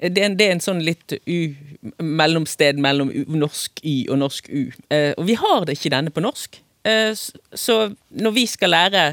det 0.00 0.22
er, 0.22 0.26
en, 0.30 0.36
det 0.38 0.46
er 0.46 0.56
en 0.56 0.64
sånn 0.64 0.80
litt 0.86 1.18
u, 1.26 1.52
mellomsted 2.00 2.80
mellom 2.82 3.12
u, 3.12 3.24
norsk 3.36 3.82
Y 3.84 3.96
og 4.08 4.22
norsk 4.22 4.48
U. 4.48 4.62
Eh, 4.88 5.12
og 5.18 5.26
vi 5.28 5.36
har 5.36 5.66
det 5.66 5.76
ikke 5.76 5.92
denne 5.92 6.14
på 6.14 6.24
norsk. 6.24 6.60
Eh, 6.86 7.12
så 7.12 7.78
når 8.08 8.36
vi 8.38 8.46
skal 8.50 8.72
lære 8.72 9.08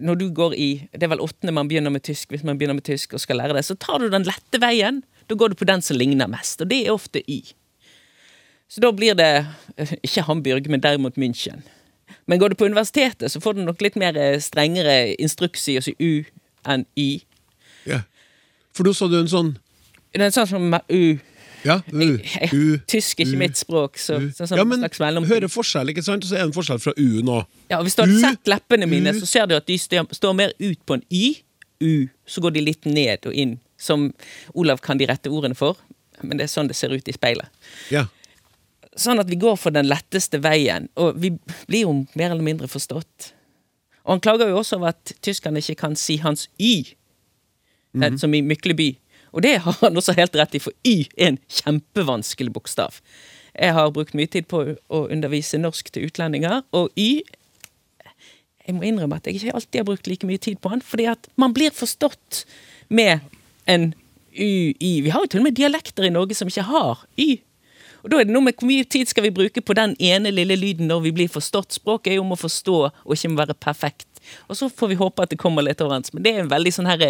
når 0.00 0.18
du 0.20 0.26
går 0.34 0.54
i 0.54 0.68
Det 0.92 1.06
er 1.06 1.12
vel 1.12 1.22
åttende 1.24 1.54
man 1.54 1.68
begynner 1.70 1.92
med 1.94 2.04
tysk, 2.06 2.30
hvis 2.32 2.44
man 2.46 2.58
begynner 2.58 2.78
med 2.78 2.86
tysk 2.86 3.14
og 3.14 3.22
skal 3.22 3.40
lære 3.40 3.56
det, 3.56 3.64
så 3.64 3.76
tar 3.78 4.02
du 4.02 4.08
den 4.12 4.26
lette 4.26 4.60
veien. 4.62 5.02
Da 5.28 5.34
går 5.34 5.52
du 5.52 5.58
på 5.60 5.68
den 5.68 5.82
som 5.84 5.98
ligner 5.98 6.30
mest, 6.30 6.60
og 6.60 6.70
det 6.70 6.86
er 6.86 6.94
ofte 6.94 7.22
Y. 7.28 7.42
Så 8.68 8.80
da 8.84 8.92
blir 8.92 9.16
det 9.16 9.46
eh, 9.76 9.94
ikke 10.04 10.26
Hamburg, 10.28 10.68
men 10.68 10.82
derimot 10.84 11.16
München. 11.20 11.64
Men 12.26 12.40
går 12.40 12.52
du 12.52 12.58
på 12.60 12.68
universitetet, 12.68 13.32
så 13.32 13.40
får 13.40 13.56
du 13.56 13.64
nok 13.64 13.80
litt 13.84 13.96
mer 13.96 14.16
eh, 14.16 14.40
strengere 14.40 15.14
instruks 15.16 15.68
i 15.68 15.78
å 15.80 15.84
si 15.84 15.94
U 15.98 16.24
enn 16.68 16.84
Y. 16.96 17.24
Ja. 17.88 18.02
For 18.76 18.84
da 18.84 18.92
sa 18.94 19.08
du 19.08 19.18
en 19.20 19.32
sånn 19.32 19.56
er 20.16 20.30
sånn 20.32 20.48
som 20.48 20.74
U. 20.74 21.18
Ja, 21.66 21.80
U. 21.92 22.18
U. 22.52 22.78
Tysk 22.90 23.20
er 23.20 23.26
ikke 23.26 23.40
mitt 23.40 23.58
språk, 23.58 23.98
så, 23.98 24.18
U. 24.22 24.28
sånn 24.36 24.58
ja, 24.60 24.64
men 24.68 24.84
slags 24.84 25.00
hører 25.30 25.50
forskjell, 25.50 25.90
ikke 25.92 26.04
sant? 26.06 26.26
Så 26.26 26.36
er 26.36 26.44
det 26.44 26.50
en 26.50 26.56
forskjell 26.56 26.80
fra 26.82 26.94
U 26.96 27.22
nå. 27.26 27.40
Ja, 27.72 27.80
Hvis 27.82 27.98
du 27.98 28.04
U, 28.04 28.14
sett 28.22 28.50
leppene 28.50 28.88
mine, 28.90 29.14
så 29.18 29.26
ser 29.28 29.48
du 29.50 29.56
at 29.58 29.66
de 29.66 29.78
står, 29.78 30.34
mer 30.38 30.54
ut 30.58 30.80
på 30.86 30.98
en 30.98 31.04
Y. 31.10 31.40
U. 31.80 32.08
Så 32.26 32.42
går 32.42 32.56
de 32.56 32.64
litt 32.66 32.86
ned 32.90 33.26
og 33.30 33.34
inn, 33.34 33.58
som 33.78 34.08
Olav 34.58 34.82
kan 34.82 34.98
de 34.98 35.06
rette 35.10 35.30
ordene 35.30 35.58
for. 35.58 35.78
Men 36.22 36.38
det 36.38 36.48
er 36.48 36.52
sånn 36.52 36.70
det 36.70 36.76
ser 36.78 36.94
ut 36.94 37.08
i 37.08 37.14
speilet. 37.14 37.50
Ja. 37.94 38.08
Sånn 38.98 39.22
at 39.22 39.28
vi 39.30 39.38
går 39.38 39.54
for 39.60 39.74
den 39.74 39.86
letteste 39.86 40.40
veien, 40.42 40.88
og 40.98 41.20
vi 41.22 41.36
blir 41.70 41.84
jo 41.84 41.92
mer 42.18 42.32
eller 42.32 42.42
mindre 42.42 42.70
forstått. 42.70 43.32
Og 44.08 44.16
han 44.16 44.22
klager 44.24 44.50
jo 44.50 44.58
også 44.58 44.78
over 44.78 44.94
at 44.94 45.12
tyskerne 45.22 45.60
ikke 45.62 45.78
kan 45.84 45.94
si 45.98 46.16
hans 46.22 46.48
Y, 46.58 46.96
eh, 48.00 48.16
som 48.16 48.34
i 48.34 48.42
Mykleby. 48.42 48.96
Og 49.32 49.44
det 49.44 49.58
har 49.64 49.76
han 49.82 49.98
også 49.98 50.16
helt 50.18 50.36
rett 50.38 50.56
i, 50.56 50.62
for 50.62 50.74
Y 50.86 51.08
er 51.16 51.32
en 51.32 51.40
kjempevanskelig 51.60 52.52
bokstav. 52.54 53.00
Jeg 53.58 53.74
har 53.74 53.90
brukt 53.94 54.14
mye 54.16 54.30
tid 54.30 54.46
på 54.50 54.62
å 54.74 55.02
undervise 55.10 55.58
norsk 55.60 55.90
til 55.92 56.08
utlendinger, 56.08 56.62
og 56.72 56.92
Y 56.96 57.24
Jeg 58.68 58.76
må 58.76 58.84
innrømme 58.84 59.16
at 59.16 59.24
jeg 59.24 59.38
ikke 59.38 59.52
alltid 59.56 59.78
har 59.80 59.84
brukt 59.88 60.08
like 60.10 60.28
mye 60.28 60.40
tid 60.44 60.58
på 60.60 60.68
han, 60.68 60.82
fordi 60.84 61.06
at 61.08 61.24
man 61.40 61.54
blir 61.56 61.72
forstått 61.72 62.42
med 62.92 63.24
en 63.64 63.94
Y, 64.28 64.76
Y. 64.76 65.00
Vi 65.02 65.10
har 65.10 65.24
jo 65.24 65.30
til 65.32 65.40
og 65.40 65.46
med 65.48 65.56
dialekter 65.56 66.04
i 66.04 66.12
Norge 66.12 66.36
som 66.36 66.50
ikke 66.50 66.66
har 66.68 67.00
Y. 67.16 67.40
Og 68.02 68.10
da 68.12 68.20
er 68.20 68.28
det 68.28 68.34
noe 68.34 68.46
med 68.46 68.58
Hvor 68.58 68.68
mye 68.68 68.86
tid 68.86 69.10
skal 69.10 69.26
vi 69.26 69.34
bruke 69.34 69.62
på 69.64 69.76
den 69.76 69.94
ene 69.98 70.32
lille 70.34 70.56
lyden 70.58 70.90
når 70.90 71.06
vi 71.08 71.14
blir 71.20 71.32
forstått? 71.32 71.78
Språket 71.80 72.12
er 72.12 72.18
jo 72.18 72.26
om 72.26 72.34
å 72.36 72.40
forstå 72.40 72.78
og 72.88 73.14
ikke 73.14 73.30
om 73.30 73.38
å 73.38 73.42
være 73.42 73.58
perfekt. 73.58 74.06
Og 74.48 74.58
så 74.58 74.68
får 74.68 74.92
vi 74.92 74.98
håpe 75.00 75.24
at 75.24 75.32
det 75.32 75.40
kommer 75.40 75.64
litt 75.64 75.80
overens. 75.84 76.12
Men 76.12 76.24
det 76.24 76.34
er 76.34 76.42
en 76.42 76.52
veldig 76.52 76.74
sånn 76.74 76.90
her 76.90 77.04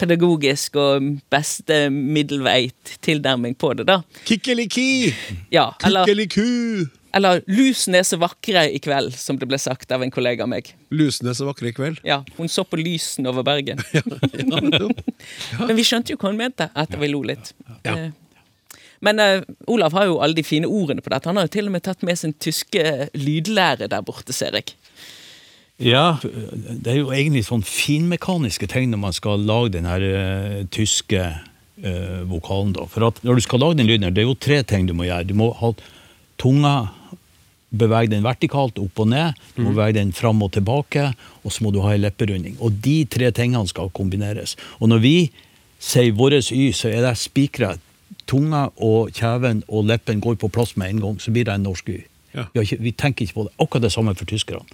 pedagogisk 0.00 0.78
og 0.80 1.06
beste 1.32 1.86
middelvei 1.92 2.72
tilnærming 3.04 3.54
på 3.58 3.74
det, 3.78 3.86
da. 3.90 4.00
Kikkeliki! 4.26 5.12
Ja, 5.54 5.70
eller, 5.86 6.04
Kukkeliku! 6.04 6.90
eller 7.14 7.44
'Lusen 7.46 7.94
er 7.94 8.02
så 8.02 8.18
vakre 8.18 8.64
i 8.74 8.80
kveld', 8.82 9.14
som 9.18 9.38
det 9.38 9.46
ble 9.46 9.58
sagt 9.62 9.92
av 9.94 10.02
en 10.02 10.10
kollega 10.10 10.42
av 10.42 10.50
meg. 10.50 10.72
er 11.30 11.36
så 11.38 11.46
vakre 11.46 11.70
i 11.70 11.76
kveld. 11.76 12.00
Ja, 12.02 12.24
Hun 12.36 12.48
så 12.48 12.64
på 12.66 12.80
lysen 12.80 13.26
over 13.30 13.46
Bergen. 13.46 13.78
Ja, 13.94 14.02
nettopp. 14.60 15.00
Men 15.68 15.76
vi 15.76 15.86
skjønte 15.86 16.14
jo 16.14 16.18
hva 16.18 16.32
hun 16.32 16.40
mente 16.40 16.70
etter 16.74 16.98
vi 16.98 17.12
lo 17.12 17.22
litt. 17.22 17.54
Ja. 17.86 18.10
Men 19.04 19.20
uh, 19.20 19.44
Olav 19.70 19.94
har 19.96 20.08
jo 20.08 20.20
alle 20.24 20.36
de 20.38 20.46
fine 20.46 20.68
ordene 20.70 21.04
på 21.04 21.12
dette. 21.12 21.28
Han 21.28 21.40
har 21.40 21.48
jo 21.48 21.54
til 21.56 21.68
og 21.68 21.76
med 21.76 21.84
tatt 21.84 22.04
med 22.06 22.20
sin 22.20 22.34
tyske 22.34 23.10
lydlære 23.12 23.90
der 23.92 24.04
borte, 24.06 24.34
ser 24.36 24.56
jeg. 24.56 24.74
Ja, 25.82 26.20
det 26.22 26.92
er 26.92 27.00
jo 27.00 27.10
egentlig 27.12 27.44
sånn 27.48 27.64
finmekaniske 27.66 28.68
ting 28.70 28.92
når 28.92 29.00
man 29.08 29.16
skal 29.16 29.42
lage 29.42 29.74
den 29.74 29.88
her 29.90 30.04
uh, 30.04 30.60
tyske 30.72 31.22
uh, 31.34 32.20
vokalen. 32.30 32.74
da. 32.76 32.88
For 32.90 33.10
at 33.10 33.22
når 33.26 33.40
du 33.40 33.46
skal 33.46 33.64
lage 33.64 33.80
den 33.80 33.90
lyden, 33.90 34.08
her, 34.08 34.14
det 34.14 34.24
er 34.24 34.30
jo 34.30 34.38
tre 34.38 34.62
ting 34.62 34.86
du 34.88 34.94
må 34.96 35.08
gjøre. 35.08 35.28
Du 35.28 35.34
må 35.38 35.50
ha 35.60 35.74
tunga 36.40 36.76
Bevege 37.74 38.12
den 38.12 38.22
vertikalt 38.22 38.76
opp 38.78 39.00
og 39.02 39.08
ned, 39.10 39.40
du 39.56 39.64
må 39.64 39.72
bevege 39.72 39.96
den 39.96 40.12
fram 40.14 40.42
og 40.46 40.52
tilbake, 40.54 41.08
og 41.42 41.50
så 41.50 41.64
må 41.64 41.72
du 41.74 41.80
ha 41.82 41.94
ei 41.94 41.98
lepperunding. 42.02 42.54
Og 42.62 42.76
de 42.84 43.00
tre 43.10 43.32
tingene 43.34 43.66
skal 43.70 43.90
kombineres. 43.94 44.54
Og 44.78 44.92
når 44.92 45.02
vi 45.02 45.16
sier 45.82 46.14
vår 46.14 46.38
Y, 46.38 46.70
så 46.76 46.92
er 46.92 47.02
det 47.02 47.16
spikra. 47.18 47.74
Tunga 48.26 48.68
og 48.76 49.12
kjeven 49.14 49.62
og 49.68 49.88
leppen 49.90 50.20
går 50.24 50.38
på 50.40 50.50
plass 50.52 50.76
med 50.80 50.94
en 50.94 51.02
gang, 51.02 51.20
så 51.20 51.32
blir 51.34 51.44
det 51.48 51.54
en 51.54 51.66
norsk 51.66 51.88
Y. 51.88 51.98
Ja. 52.34 52.46
Vi, 52.54 52.64
ikke, 52.64 52.80
vi 52.82 52.92
tenker 52.92 53.26
ikke 53.26 53.34
på 53.34 53.46
det. 53.48 53.52
Akkurat 53.62 53.82
det 53.86 53.92
samme 53.94 54.14
for 54.18 54.28
tyskerne. 54.30 54.64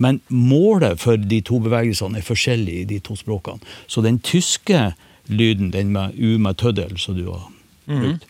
Men 0.00 0.20
målet 0.28 1.00
for 1.00 1.20
de 1.20 1.40
to 1.44 1.60
bevegelsene 1.60 2.18
er 2.18 2.24
forskjellig 2.24 2.76
i 2.80 2.88
de 2.88 2.98
to 3.04 3.16
språkene. 3.20 3.60
Så 3.86 4.00
den 4.04 4.18
tyske 4.24 4.92
lyden, 5.28 5.72
den 5.72 5.92
med 5.92 6.16
U 6.16 6.38
med 6.38 6.56
tøddel, 6.60 6.96
som 6.98 7.18
du 7.18 7.26
har 7.28 7.50
brukt, 7.86 8.26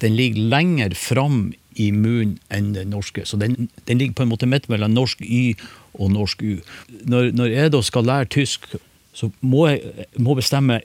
den 0.00 0.16
ligger 0.16 0.48
lenger 0.52 0.94
fram 0.96 1.52
i 1.80 1.90
munnen 1.90 2.38
enn 2.52 2.72
den 2.76 2.92
norske. 2.92 3.24
Så 3.28 3.36
den, 3.40 3.68
den 3.88 3.98
ligger 3.98 4.14
på 4.14 4.26
en 4.26 4.32
måte 4.32 4.48
midt 4.48 4.68
mellom 4.72 4.92
norsk 4.92 5.20
Y 5.24 5.54
og 5.94 6.12
norsk 6.12 6.42
U. 6.42 6.60
Når, 7.08 7.32
når 7.36 7.52
jeg 7.52 7.72
da 7.72 7.80
skal 7.84 8.08
lære 8.08 8.30
tysk, 8.32 8.68
så 9.12 9.30
må 9.40 9.66
jeg 9.68 10.06
må 10.16 10.36
bestemme 10.36 10.80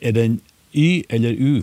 er 0.00 0.14
det 0.14 0.38
Y 0.74 1.02
eller 1.10 1.34
U. 1.34 1.62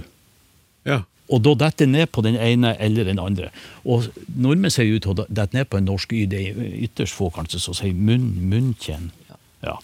Ja. 0.86 1.02
Og 1.34 1.42
da 1.42 1.56
dette 1.58 1.88
ned 1.90 2.12
på 2.14 2.22
den 2.22 2.36
ene 2.38 2.76
eller 2.80 3.08
den 3.08 3.18
andre. 3.20 3.50
Og 3.86 4.06
nordmenn 4.38 4.70
ser 4.74 4.86
ut 4.86 5.02
til 5.08 5.16
å 5.16 5.26
dette 5.26 5.58
ned 5.58 5.66
på 5.72 5.80
en 5.82 5.88
norsk 5.90 6.14
Y. 6.14 6.26
Det 6.30 6.42
er 6.52 6.60
ytterst 6.86 7.18
få 7.18 7.32
kanskje 7.34 7.60
som 7.64 7.74
sier 7.74 7.94
munn, 7.98 8.28
munnkjenn. 8.52 9.10
Ja. 9.66 9.80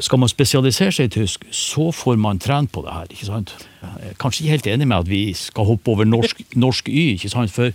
Skal 0.00 0.18
man 0.22 0.30
spesialisere 0.32 0.90
seg 0.96 1.10
i 1.10 1.12
tysk, 1.20 1.42
så 1.52 1.90
får 1.94 2.16
man 2.18 2.38
trent 2.40 2.70
på 2.72 2.80
det 2.86 2.92
her. 2.96 3.10
ikke 3.12 3.26
sant? 3.28 3.52
Jeg 3.82 4.10
er 4.10 4.14
kanskje 4.18 4.42
ikke 4.46 4.54
helt 4.56 4.68
enig 4.72 4.86
med 4.88 5.02
at 5.04 5.10
vi 5.10 5.20
skal 5.36 5.68
hoppe 5.68 5.92
over 5.92 6.08
norsk, 6.08 6.40
norsk 6.64 6.88
Y, 6.88 7.12
ikke 7.18 7.32
sant? 7.32 7.52
For 7.54 7.70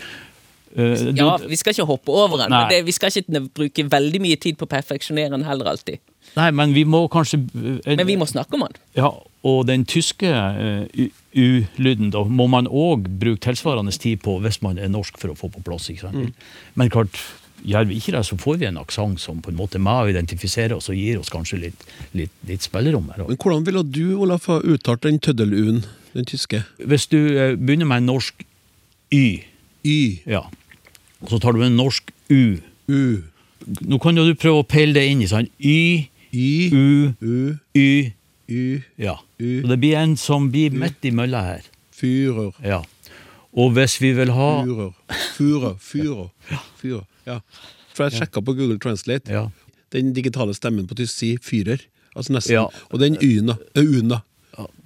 Uh, 0.78 0.93
du- 1.15 1.15
Ja, 1.23 1.38
Vi 1.38 1.56
skal 1.56 1.71
ikke 1.73 1.86
hoppe 1.88 2.12
over 2.12 2.38
den, 2.38 2.52
Nei. 2.52 2.58
men 2.60 2.69
det, 2.69 2.86
vi 2.86 2.91
skal 2.91 3.08
ikke 3.10 3.39
bruke 3.56 3.86
veldig 3.89 4.19
mye 4.21 4.36
tid 4.36 4.58
på 4.60 4.67
å 4.67 4.69
perfeksjonere 4.69 5.32
den 5.32 5.45
heller 5.47 5.65
alltid. 5.71 5.97
Nei, 6.36 6.52
men 6.52 6.73
vi 6.76 6.84
må 6.84 7.08
kanskje 7.10 7.39
uh, 7.39 7.80
Men 7.88 8.06
vi 8.06 8.17
må 8.19 8.28
snakke 8.30 8.54
om 8.54 8.65
den. 8.67 8.76
Ja, 9.00 9.10
og 9.48 9.66
den 9.70 9.86
tyske 9.88 10.28
eh, 10.28 11.10
U-lyden 11.38 12.10
da, 12.12 12.24
må 12.28 12.48
man 12.52 12.68
òg 12.68 13.06
bruke 13.22 13.40
tilsvarende 13.46 13.94
tid 13.96 14.20
på 14.26 14.38
hvis 14.44 14.62
man 14.66 14.80
er 14.82 14.90
norsk 14.92 15.20
for 15.22 15.32
å 15.32 15.38
få 15.38 15.50
på 15.54 15.62
plass. 15.66 15.88
ikke 15.94 16.08
sant? 16.10 16.48
Men 16.76 16.92
klart, 16.94 17.20
gjør 17.68 17.88
vi 17.90 17.98
ikke 18.02 18.14
det, 18.18 18.24
så 18.28 18.38
får 18.42 18.60
vi 18.62 18.68
en 18.70 18.80
aksent 18.82 19.22
som 19.22 19.40
på 19.44 19.54
en 19.54 19.60
måte 19.60 19.80
med 19.82 19.94
å 20.04 20.10
identifisere 20.12 20.76
oss 20.78 20.90
og 20.92 20.98
gir 21.00 21.22
oss 21.22 21.32
kanskje 21.34 21.62
litt, 21.68 21.86
litt, 22.18 22.34
litt 22.50 22.66
spillerom. 22.66 23.08
her. 23.14 23.24
Men 23.30 23.40
hvordan 23.40 23.66
ville 23.68 23.86
du, 23.86 24.18
Olaf, 24.20 24.50
ha 24.52 24.60
uttalt 24.62 25.06
den 25.08 25.20
tøddel-U-en, 25.24 25.84
den 26.18 26.28
tyske? 26.30 26.64
Hvis 26.84 27.08
du 27.14 27.20
eh, 27.38 27.56
begynner 27.56 27.90
med 27.90 28.04
en 28.04 28.12
norsk 28.16 28.46
Y, 29.14 29.26
Y. 29.88 30.00
ja, 30.28 30.44
og 31.22 31.32
så 31.32 31.40
tar 31.40 31.56
du 31.56 31.64
en 31.64 31.78
norsk 31.80 32.12
U 32.30 32.58
U. 32.88 33.24
Nå 33.88 33.98
kan 34.00 34.16
jo 34.16 34.24
du 34.28 34.36
prøve 34.40 34.62
å 34.62 34.68
peile 34.68 34.96
det 34.96 35.06
inn 35.12 35.22
i 35.24 35.28
sånn 35.32 35.48
Y, 35.60 36.08
Y. 36.32 36.52
U, 36.72 37.14
U. 37.20 37.56
Y, 37.76 38.14
Y. 38.48 38.82
ja. 38.96 39.18
U. 39.40 39.62
Så 39.62 39.68
det 39.68 39.78
blir 39.82 39.98
en 40.00 40.16
som 40.18 40.52
blir 40.52 40.72
midt 40.72 41.04
i 41.06 41.12
mølla 41.12 41.42
her. 41.44 41.66
Fyrer. 41.98 42.54
Ja. 42.64 42.82
Og 43.58 43.74
hvis 43.76 43.98
vi 44.02 44.14
vil 44.14 44.32
ha 44.36 44.50
Fyrer. 44.64 44.94
Fyrer. 45.34 45.76
Fyrer. 45.82 46.30
Fyrer. 46.82 47.06
Ja. 47.28 47.40
For 47.96 48.08
jeg 48.08 48.22
sjekka 48.22 48.44
på 48.46 48.54
Google 48.58 48.80
Translate. 48.80 49.32
Ja. 49.34 49.48
Den 49.96 50.14
digitale 50.14 50.54
stemmen 50.56 50.88
på 50.88 50.96
tysk 51.00 51.16
sier 51.16 51.42
fyrer. 51.44 51.82
Altså 52.16 52.34
nesten. 52.36 52.54
Ja. 52.58 52.66
Og 52.92 53.02
den 53.02 53.18
y-en, 53.24 53.54
da. 53.54 54.20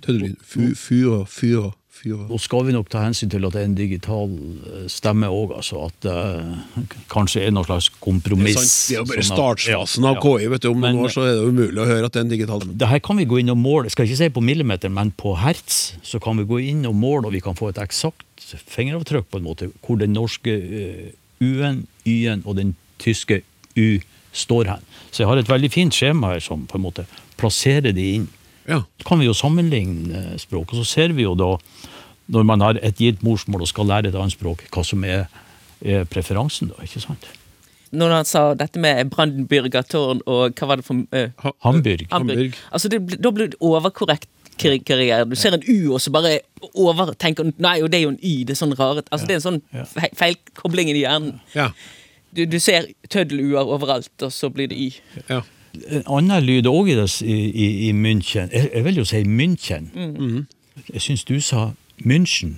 Fyrer. 0.01 1.25
Fyrer. 1.27 1.71
Fyrer. 2.01 2.23
Nå 2.31 2.37
skal 2.41 2.65
vi 2.65 2.73
nok 2.73 2.87
ta 2.89 3.03
hensyn 3.03 3.29
til 3.29 3.45
at 3.45 3.53
det 3.53 3.61
er 3.61 3.67
en 3.69 3.75
digital 3.77 4.31
eh, 4.33 4.85
stemme 4.89 5.29
òg, 5.29 5.53
altså. 5.59 5.83
At 5.85 6.07
det 6.07 7.03
kanskje 7.11 7.43
er 7.45 7.53
noe 7.53 7.67
slags 7.67 7.91
kompromiss. 8.01 8.71
det 8.89 8.97
er 8.97 9.03
jo 9.03 9.09
bare 9.11 9.25
sånn 9.27 9.37
startfasen 9.37 10.07
av 10.09 10.17
ja. 10.17 10.23
KI. 10.25 10.49
vet 10.55 10.65
du. 10.65 10.71
Om 10.71 10.81
noen 10.81 11.01
år 11.05 11.13
så 11.13 11.27
er 11.27 11.37
det 11.37 11.51
umulig 11.51 11.83
å 11.83 11.87
høre 11.91 12.09
at 12.09 12.15
det 12.15 12.23
er 12.23 12.25
en 12.25 12.33
digital 12.33 12.65
Det 12.65 12.89
her 12.89 13.03
kan 13.05 13.21
vi 13.21 13.27
gå 13.29 13.41
inn 13.43 13.53
og 13.53 13.59
måle, 13.61 13.93
skal 13.93 14.09
ikke 14.09 14.19
si 14.23 14.31
på 14.33 14.45
millimeter, 14.45 14.93
men 14.93 15.13
på 15.13 15.35
hertz. 15.43 15.81
Så 16.07 16.21
kan 16.23 16.41
vi 16.41 16.47
gå 16.49 16.61
inn 16.71 16.81
og 16.89 16.97
måle, 16.97 17.27
og 17.29 17.37
vi 17.37 17.43
kan 17.45 17.57
få 17.59 17.69
et 17.69 17.81
eksakt 17.81 18.25
fingeravtrykk 18.71 19.29
på 19.29 19.39
en 19.39 19.45
måte, 19.45 19.69
hvor 19.85 20.01
den 20.01 20.15
norske 20.17 20.57
eh, 20.57 21.13
U-en, 21.41 21.85
Y-en 22.05 22.41
og 22.45 22.57
den 22.57 22.75
tyske 23.01 23.43
U 23.77 24.01
står 24.33 24.73
hen. 24.73 24.85
Så 25.11 25.23
jeg 25.23 25.29
har 25.29 25.39
et 25.39 25.49
veldig 25.49 25.71
fint 25.73 25.95
skjema 25.95 26.33
her 26.33 26.43
som 26.43 26.65
på 26.69 26.79
en 26.79 26.85
måte 26.85 27.05
plasserer 27.39 27.93
de 27.95 28.07
inn. 28.17 28.29
Ja. 28.69 28.83
Så 29.01 29.07
kan 29.07 29.19
vi 29.19 29.27
jo 29.27 29.35
sammenligne 29.35 30.37
språk, 30.39 30.71
og 30.71 30.81
så 30.81 30.87
ser 30.87 31.15
vi 31.17 31.25
jo 31.25 31.33
da, 31.37 31.55
når 32.31 32.47
man 32.47 32.63
har 32.63 32.79
et 32.81 32.97
gitt 32.97 33.23
morsmål 33.25 33.65
og 33.65 33.69
skal 33.71 33.89
lære 33.91 34.11
et 34.11 34.17
annet 34.17 34.35
språk, 34.35 34.63
hva 34.71 34.83
som 34.87 35.03
er, 35.07 35.25
er 35.83 36.05
preferansen, 36.09 36.71
da, 36.71 36.85
ikke 36.85 37.03
sant? 37.03 37.27
Når 37.91 38.13
han 38.15 38.27
sa 38.27 38.43
dette 38.55 38.79
med 38.79 39.09
Brandenburger 39.11 39.83
tårn 39.83 40.21
og 40.23 40.55
hva 40.55 40.67
var 40.69 40.79
det 40.79 40.85
for 40.87 41.01
uh, 41.11 41.49
Hamburg. 41.65 42.05
Hamburg. 42.07 42.07
Hamburg. 42.11 42.59
Altså 42.71 42.91
det, 42.91 43.01
da 43.19 43.31
blir 43.35 43.51
det 43.51 43.59
overkorrekt 43.59 44.29
karriere. 44.61 45.25
Du 45.25 45.35
ser 45.35 45.55
en 45.57 45.63
U, 45.67 45.93
og 45.93 46.01
så 46.01 46.11
bare 46.13 46.39
overtenker 46.77 47.43
du 47.43 47.51
Nei, 47.57 47.81
og 47.81 47.91
det 47.91 47.99
er 47.99 48.03
jo 48.03 48.13
en 48.13 48.19
Y. 48.23 48.43
Det 48.45 48.53
er 48.55 48.59
sånn 48.59 48.75
rare 48.77 49.03
Altså 49.09 49.27
Det 49.27 49.33
er 49.33 49.39
en 49.39 49.47
sånn 49.47 49.61
fe- 49.89 50.11
feilkobling 50.19 50.91
i 50.91 50.99
hjernen. 51.01 51.39
ja. 51.55 51.71
du, 52.31 52.45
du 52.45 52.59
ser 52.59 52.85
tøddeluer 53.09 53.67
overalt, 53.67 54.11
og 54.21 54.31
så 54.31 54.49
blir 54.49 54.67
det 54.71 54.77
y. 54.77 54.93
Ja. 55.29 55.41
En 55.89 56.03
annen 56.07 56.43
lyd 56.43 56.67
òg 56.67 56.89
i, 56.91 56.95
i, 57.23 57.67
i, 57.87 57.91
München. 57.91 58.51
Jeg, 58.51 58.69
jeg 58.73 58.85
vil 58.85 59.01
jo 59.01 59.05
si 59.07 59.23
München. 59.23 59.89
Jeg 60.93 61.01
syns 61.01 61.23
du 61.27 61.39
sa 61.43 61.71
München. 62.05 62.55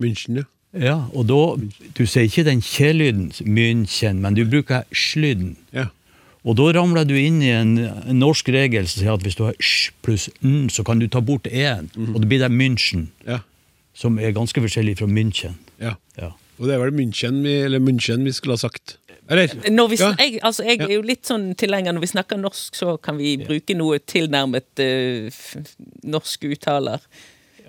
München, 0.00 0.36
ja. 0.42 0.44
Ja, 0.78 0.96
og 1.16 1.24
da 1.26 1.56
Du 1.96 2.02
sier 2.06 2.26
ikke 2.28 2.44
den 2.44 2.60
kje-lyden, 2.60 3.30
München, 3.48 4.20
men 4.20 4.34
du 4.36 4.44
bruker 4.44 4.84
slyden. 4.92 5.56
ja. 5.72 5.86
Og 6.46 6.54
da 6.56 6.62
ramler 6.72 7.04
du 7.04 7.14
inn 7.18 7.42
i 7.42 7.48
en, 7.50 7.72
en 7.78 8.18
norsk 8.22 8.46
regel 8.54 8.86
som 8.88 9.00
sier 9.02 9.12
at 9.12 9.24
hvis 9.26 9.34
du 9.36 9.42
har 9.44 9.56
sj 9.60 9.90
pluss 10.06 10.28
n, 10.40 10.68
så 10.70 10.84
kan 10.86 11.00
du 11.02 11.08
ta 11.10 11.20
bort 11.20 11.48
en, 11.50 11.90
og 12.14 12.20
det 12.22 12.28
blir 12.30 12.38
det 12.40 12.48
München, 12.54 13.08
ja. 13.26 13.40
som 13.92 14.16
er 14.22 14.30
ganske 14.32 14.62
forskjellig 14.62 14.94
fra 15.00 15.06
München. 15.10 15.58
ja. 15.82 15.96
Ja. 16.16 16.30
Og 16.58 16.66
det 16.66 16.74
er 16.74 16.80
vel 16.82 16.94
München 16.94 17.42
vi, 17.44 17.52
eller 17.66 17.78
München 17.82 18.24
vi 18.24 18.32
skulle 18.32 18.54
ha 18.56 18.62
sagt. 18.62 18.96
Eller? 19.28 19.50
Når 19.70 19.88
vi, 19.92 19.96
Ja. 20.00 20.14
jeg, 20.18 20.38
altså, 20.42 20.64
jeg 20.64 20.80
er 20.80 20.94
jo 20.94 21.02
litt 21.02 21.26
sånn 21.28 21.54
tilhenger 21.54 21.92
Når 21.92 22.00
vi 22.00 22.06
snakker 22.14 22.38
norsk, 22.40 22.74
så 22.74 22.96
kan 23.02 23.18
vi 23.18 23.36
bruke 23.36 23.76
noe 23.76 23.98
tilnærmet 24.00 24.80
uh, 24.80 25.26
f- 25.28 25.74
norske 26.02 26.48
uttaler. 26.54 26.98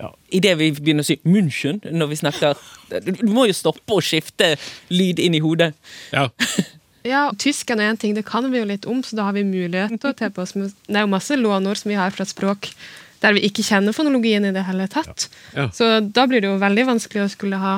Ja. 0.00 0.10
Idet 0.32 0.56
vi 0.58 0.70
begynner 0.72 1.04
å 1.04 1.08
si 1.10 1.18
München 1.28 1.80
når 1.84 2.08
vi 2.08 2.16
snakker 2.22 2.56
Du 3.04 3.26
må 3.28 3.44
jo 3.50 3.54
stoppe 3.56 3.98
å 3.98 4.00
skifte 4.00 4.54
lyd 4.88 5.20
inn 5.20 5.36
i 5.36 5.42
hodet. 5.44 5.74
Ja. 6.14 6.28
Ja, 7.00 7.30
tysken 7.40 7.80
er 7.80 7.94
en 7.94 7.96
ting, 7.96 8.12
det 8.12 8.26
kan 8.28 8.44
vi 8.52 8.58
jo 8.60 8.66
litt 8.68 8.84
om, 8.84 8.98
så 9.00 9.16
da 9.16 9.24
har 9.24 9.32
vi 9.32 9.40
mulighet 9.48 9.94
til 10.02 10.10
å 10.10 10.16
ta 10.16 10.28
på 10.28 10.42
oss 10.44 10.52
Det 10.52 10.92
er 10.92 11.06
jo 11.06 11.08
masse 11.08 11.32
lånord 11.38 11.78
som 11.80 11.88
vi 11.88 11.96
har 11.96 12.12
fra 12.12 12.26
et 12.26 12.32
språk 12.32 12.68
der 13.20 13.36
vi 13.36 13.42
ikke 13.48 13.64
kjenner 13.64 13.92
fonologien 13.96 14.44
i 14.48 14.52
det 14.52 14.62
hele 14.64 14.86
tatt. 14.88 15.26
Ja. 15.56 15.66
Så 15.76 15.88
da 16.00 16.26
blir 16.28 16.40
det 16.40 16.48
jo 16.48 16.60
veldig 16.60 16.86
vanskelig 16.88 17.26
å 17.26 17.32
skulle 17.32 17.58
ha 17.60 17.74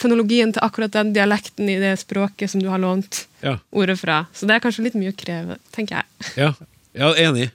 fonologien 0.00 0.52
til 0.52 0.64
akkurat 0.64 0.92
den 0.92 1.12
dialekten 1.16 1.68
i 1.68 1.76
det 1.80 1.94
språket 2.00 2.52
som 2.52 2.62
du 2.62 2.68
har 2.72 2.80
lånt 2.80 3.26
Ja. 3.44 3.58
ordet 3.72 3.98
fra. 4.00 4.26
Så 4.32 4.46
det 4.46 4.56
er 4.56 4.60
kanskje 4.60 4.84
litt 4.84 4.94
mye 4.96 5.12
å 5.12 5.16
kreve, 5.16 5.58
tenker 5.72 6.00
jeg. 6.00 6.04
Ja, 6.36 6.52
ja 6.94 7.12
enig. 7.14 7.50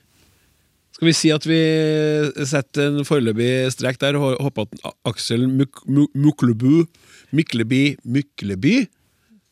Skal 1.00 1.08
vi 1.08 1.12
si 1.16 1.30
at 1.32 1.46
vi 1.48 1.58
setter 2.44 2.90
en 2.90 3.06
foreløpig 3.08 3.70
strek 3.72 3.96
der 4.02 4.18
og 4.20 4.34
håper 4.44 4.66
at 4.84 4.92
Aksel 5.08 5.46
Muk 5.48 5.78
Mu- 5.88 6.10
Muklebu 6.12 6.82
Mykleby 7.32 7.94
Mykleby 8.04 8.74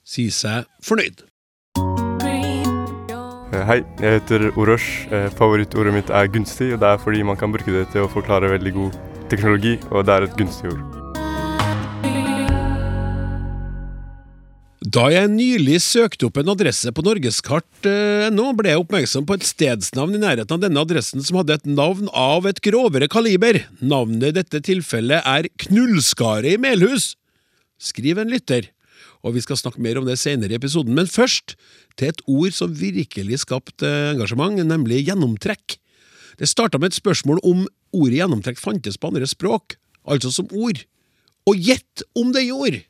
sier 0.05 0.35
seg 0.37 0.69
fornøyd. 0.85 1.25
Eh, 3.49 3.65
Hei, 3.65 3.79
jeg 4.05 4.19
heter 4.19 4.51
Orosh. 4.61 5.09
Eh, 5.09 5.31
Favorittordet 5.41 5.97
mitt 5.97 6.13
er 6.13 6.29
gunstig, 6.29 6.75
og 6.77 6.83
det 6.85 6.93
er 6.93 7.01
fordi 7.01 7.25
man 7.25 7.41
kan 7.41 7.57
bruke 7.57 7.73
det 7.79 7.87
til 7.97 8.05
å 8.05 8.13
forklare 8.13 8.53
veldig 8.53 8.75
god 8.77 9.01
teknologi, 9.33 9.79
og 9.89 10.05
det 10.05 10.19
er 10.19 10.29
et 10.29 10.37
gunstig 10.37 10.69
ord. 10.75 10.98
Da 14.79 15.09
jeg 15.11 15.27
nylig 15.33 15.81
søkte 15.83 16.29
opp 16.29 16.37
en 16.39 16.53
adresse 16.53 16.93
på 16.95 17.03
norgeskart.no, 17.03 18.45
ble 18.55 18.71
jeg 18.71 18.79
oppmerksom 18.79 19.25
på 19.27 19.35
et 19.35 19.47
stedsnavn 19.49 20.15
i 20.15 20.21
nærheten 20.23 20.55
av 20.55 20.61
denne 20.63 20.85
adressen 20.87 21.25
som 21.27 21.41
hadde 21.41 21.57
et 21.57 21.67
navn 21.67 22.07
av 22.15 22.47
et 22.47 22.61
grovere 22.63 23.09
kaliber. 23.11 23.59
Navnet 23.83 24.31
i 24.31 24.37
dette 24.37 24.61
tilfellet 24.69 25.27
er 25.27 25.49
Knullskaret 25.65 26.55
i 26.55 26.61
Melhus. 26.63 27.17
skriver 27.79 28.23
en 28.23 28.31
lytter. 28.31 28.71
Og 29.27 29.35
vi 29.35 29.43
skal 29.43 29.59
snakke 29.59 29.83
mer 29.83 29.99
om 29.99 30.07
det 30.07 30.15
senere 30.19 30.55
i 30.55 30.59
episoden, 30.59 30.95
men 30.95 31.11
først 31.11 31.57
til 31.99 32.13
et 32.13 32.23
ord 32.31 32.55
som 32.55 32.71
virkelig 32.71 33.43
skapte 33.43 33.91
engasjement, 34.15 34.63
nemlig 34.63 35.03
gjennomtrekk. 35.09 35.75
Det 36.39 36.47
starta 36.47 36.79
med 36.79 36.93
et 36.93 37.01
spørsmål 37.01 37.43
om 37.43 37.67
ordet 37.91 38.21
gjennomtrekk 38.21 38.63
fantes 38.63 38.95
på 38.95 39.11
andre 39.11 39.27
språk, 39.27 39.75
altså 40.07 40.31
som 40.31 40.47
ord. 40.55 40.85
Og 41.51 41.59
gjett 41.59 42.07
om 42.15 42.31
det 42.31 42.47
gjorde! 42.47 42.85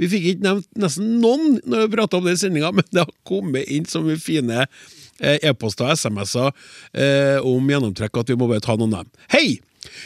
Vi 0.00 0.08
fikk 0.08 0.28
ikke 0.30 0.46
nevnt 0.46 0.68
nesten 0.80 1.18
noen 1.20 1.58
når 1.68 1.84
vi 1.84 1.96
prata 1.98 2.18
om 2.18 2.28
det 2.28 2.38
i 2.38 2.42
sendinga, 2.42 2.72
men 2.76 2.86
det 2.90 3.04
har 3.04 3.16
kommet 3.28 3.68
inn 3.68 3.88
så 3.88 4.02
mye 4.04 4.20
fine 4.20 4.62
eh, 4.64 5.36
e-poster 5.50 5.88
og 5.88 5.98
SMS-er 5.98 6.54
eh, 6.94 7.38
om 7.46 7.68
gjennomtrekk 7.68 8.22
at 8.22 8.32
vi 8.32 8.38
må 8.40 8.48
bare 8.50 8.64
ta 8.64 8.78
noen 8.80 8.96
av 8.96 9.08
dem. 9.08 9.26
Hei! 9.34 9.60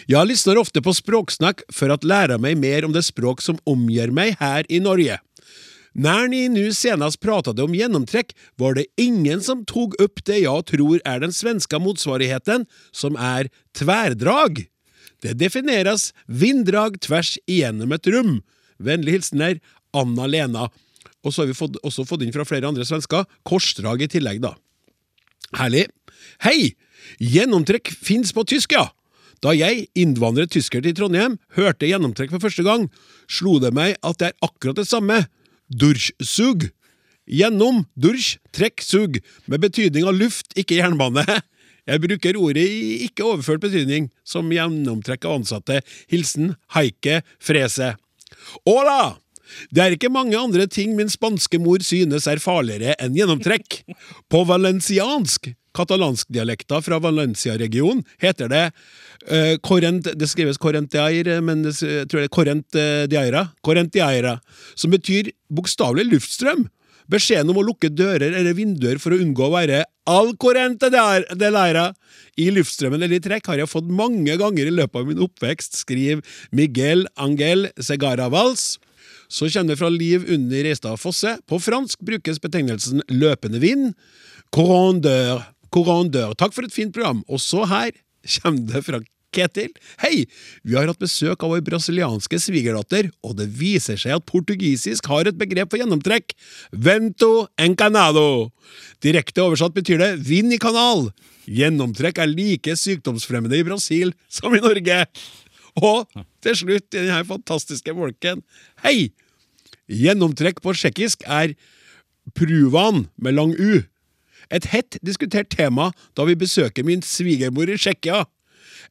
Jeg 0.07 0.28
lysner 0.30 0.59
ofte 0.61 0.78
på 0.87 0.92
Språksnakk 0.94 1.64
for 1.74 1.90
å 1.90 1.98
lære 2.07 2.37
meg 2.38 2.61
mer 2.62 2.87
om 2.87 2.92
det 2.94 3.02
språk 3.02 3.42
som 3.42 3.59
omgir 3.66 4.12
meg 4.14 4.37
her 4.38 4.62
i 4.70 4.78
Norge. 4.83 5.18
Når 5.94 6.28
ni 6.30 6.42
nu 6.50 6.72
senest 6.74 7.20
pratade 7.22 7.62
om 7.62 7.74
gjennomtrekk, 7.74 8.33
var 8.59 8.74
det 8.78 8.87
ingen 8.98 9.42
som 9.42 9.62
tok 9.66 9.94
opp 10.02 10.22
det 10.26 10.40
jeg 10.42 10.66
tror 10.70 11.02
er 11.07 11.20
den 11.22 11.35
svenske 11.35 11.78
motsvarigheten, 11.78 12.66
som 12.90 13.18
er 13.18 13.50
tverrdrag. 13.78 14.64
Det 15.22 15.37
defineres 15.38 16.12
vinddrag 16.26 16.98
tvers 17.02 17.37
igjennom 17.46 17.94
et 17.94 18.11
rom. 18.11 18.40
Vennlig 18.83 19.20
hilsener 19.94 20.02
Anna-Lena. 20.02 20.68
Og 21.24 21.33
så 21.33 21.42
har 21.42 21.48
vi 21.48 21.57
fått, 21.57 21.78
også 21.83 22.04
fått 22.04 22.22
inn 22.22 22.33
fra 22.35 22.44
flere 22.44 22.68
andre 22.68 22.85
svensker 22.85 23.24
korsdrag 23.44 24.02
i 24.04 24.09
tillegg, 24.09 24.42
da. 24.42 24.54
Herlig. 25.57 25.88
Hei! 26.44 26.74
Gjennomtrekk 27.20 27.90
fins 27.92 28.33
på 28.33 28.44
tysk, 28.44 28.72
ja! 28.72 28.90
Da 29.44 29.52
jeg, 29.52 29.88
innvandret 29.98 30.52
tysker 30.54 30.80
til 30.85 30.94
Trondheim, 30.96 31.37
hørte 31.57 31.88
gjennomtrekk 31.88 32.30
for 32.33 32.44
første 32.46 32.64
gang, 32.64 32.87
slo 33.28 33.59
det 33.61 33.74
meg 33.76 33.98
at 34.00 34.20
det 34.20 34.30
er 34.30 34.46
akkurat 34.46 34.78
det 34.78 34.87
samme. 34.88 35.26
Durchsug. 35.68 36.70
Gjennom, 37.24 37.85
durch, 37.96 38.38
trekk, 38.52 38.85
sug, 38.85 39.18
med 39.48 39.64
betydning 39.64 40.09
av 40.09 40.16
luft, 40.16 40.52
ikke 40.61 40.80
jernbane. 40.80 41.24
Jeg 41.88 42.00
bruker 42.00 42.38
ordet 42.40 42.64
i 42.64 43.02
ikke 43.04 43.26
overført 43.28 43.64
betydning, 43.64 44.09
som 44.24 44.48
gjennomtrekk 44.52 45.28
av 45.28 45.42
ansatte. 45.42 45.83
Hilsen 46.09 46.54
Heike 46.76 47.20
Frese. 47.37 47.94
Hola! 48.64 49.24
Det 49.74 49.83
er 49.83 49.96
ikke 49.96 50.12
mange 50.12 50.38
andre 50.38 50.66
ting 50.70 50.94
min 50.98 51.11
spanske 51.12 51.61
mor 51.62 51.85
synes 51.85 52.28
er 52.30 52.42
farligere 52.42 52.96
enn 53.02 53.16
gjennomtrekk. 53.18 53.83
På 54.33 54.44
valenciansk, 54.48 55.52
katalanskdialekta 55.74 56.78
fra 56.87 57.00
Valencia-regionen, 57.02 58.04
heter 58.22 58.50
det 58.52 58.64
uh, 58.70 59.57
corrent, 59.66 60.12
Det 60.14 60.28
skrives 60.30 60.61
correntiair, 60.62 61.40
men 61.42 61.66
jeg 61.66 62.07
tror 62.09 62.22
det 62.22 62.28
er 62.28 62.37
correntiaira, 62.37 63.48
correntiaira, 63.64 64.38
som 64.78 64.94
betyr 64.94 65.33
bokstavelig 65.50 66.07
luftstrøm. 66.12 66.68
Beskjeden 67.11 67.50
om 67.52 67.59
å 67.61 67.66
lukke 67.66 67.90
dører 67.92 68.33
eller 68.33 68.57
vinduer 68.57 68.96
for 69.02 69.12
å 69.12 69.18
unngå 69.20 69.44
å 69.44 69.52
være 69.52 69.83
al 70.09 70.30
corrente 70.40 70.88
de- 70.92 71.50
leira 71.52 71.90
i 72.40 72.48
luftstrømmen 72.52 73.02
eller 73.02 73.18
i 73.18 73.24
trekk 73.24 73.46
har 73.50 73.61
jeg 73.61 73.68
fått 73.68 73.90
mange 73.92 74.37
ganger 74.40 74.68
i 74.68 74.72
løpet 74.72 75.00
av 75.02 75.07
min 75.11 75.20
oppvekst, 75.20 75.76
skriver 75.85 76.24
Miguel 76.52 77.07
Angel 77.20 77.68
Segara 77.76 78.30
Valls. 78.33 78.78
Så 79.35 79.49
kommer 79.51 79.73
det 79.73 79.81
fra 79.81 79.90
Liv 79.90 80.29
Unni 80.31 80.62
Reistad 80.62 81.01
Fosse. 81.03 81.38
På 81.51 81.59
fransk 81.59 82.05
brukes 82.07 82.38
betegnelsen 82.42 83.03
løpende 83.11 83.59
vind. 83.59 83.90
Corandeur. 84.55 85.42
Corandeur. 85.75 86.37
Takk 86.38 86.55
for 86.55 86.66
et 86.66 86.75
fint 86.75 86.94
program. 86.94 87.25
Og 87.27 87.42
så 87.42 87.64
her 87.66 87.90
kommer 88.38 88.68
det 88.70 88.85
fra 88.87 89.01
Ketil. 89.35 89.73
Hei! 89.99 90.29
Vi 90.62 90.77
har 90.79 90.87
hatt 90.87 91.03
besøk 91.03 91.42
av 91.42 91.51
vår 91.51 91.64
brasilianske 91.66 92.38
svigerdatter, 92.38 93.09
og 93.27 93.35
det 93.40 93.49
viser 93.59 93.99
seg 93.99 94.14
at 94.14 94.27
portugisisk 94.31 95.09
har 95.11 95.27
et 95.27 95.40
begrep 95.40 95.73
for 95.73 95.83
gjennomtrekk. 95.83 96.37
Vento 96.70 97.49
encanado. 97.59 98.53
Direkte 99.03 99.42
oversatt 99.42 99.75
betyr 99.75 99.99
det 99.99 100.12
vind 100.31 100.55
i 100.55 100.61
kanal. 100.62 101.09
Gjennomtrekk 101.51 102.23
er 102.23 102.31
like 102.31 102.79
sykdomsfremmende 102.79 103.59
i 103.59 103.66
Brasil 103.66 104.14
som 104.31 104.55
i 104.55 104.62
Norge. 104.62 105.03
Og 105.83 106.07
til 106.44 106.55
slutt 106.62 106.94
i 106.94 107.03
denne 107.03 107.25
fantastiske 107.27 107.99
bolken 107.99 108.47
Hei! 108.87 109.11
Gjennomtrekk 109.90 110.62
på 110.64 110.75
tsjekkisk 110.77 111.25
er 111.29 111.55
pruvan 112.37 113.09
med 113.16 113.37
lang 113.37 113.53
u. 113.59 113.83
Et 114.53 114.66
hett 114.73 114.99
diskutert 115.05 115.51
tema 115.53 115.90
da 116.16 116.27
vi 116.29 116.37
besøker 116.38 116.87
min 116.87 117.03
svigermor 117.05 117.68
i 117.68 117.77
Tsjekkia. 117.81 118.25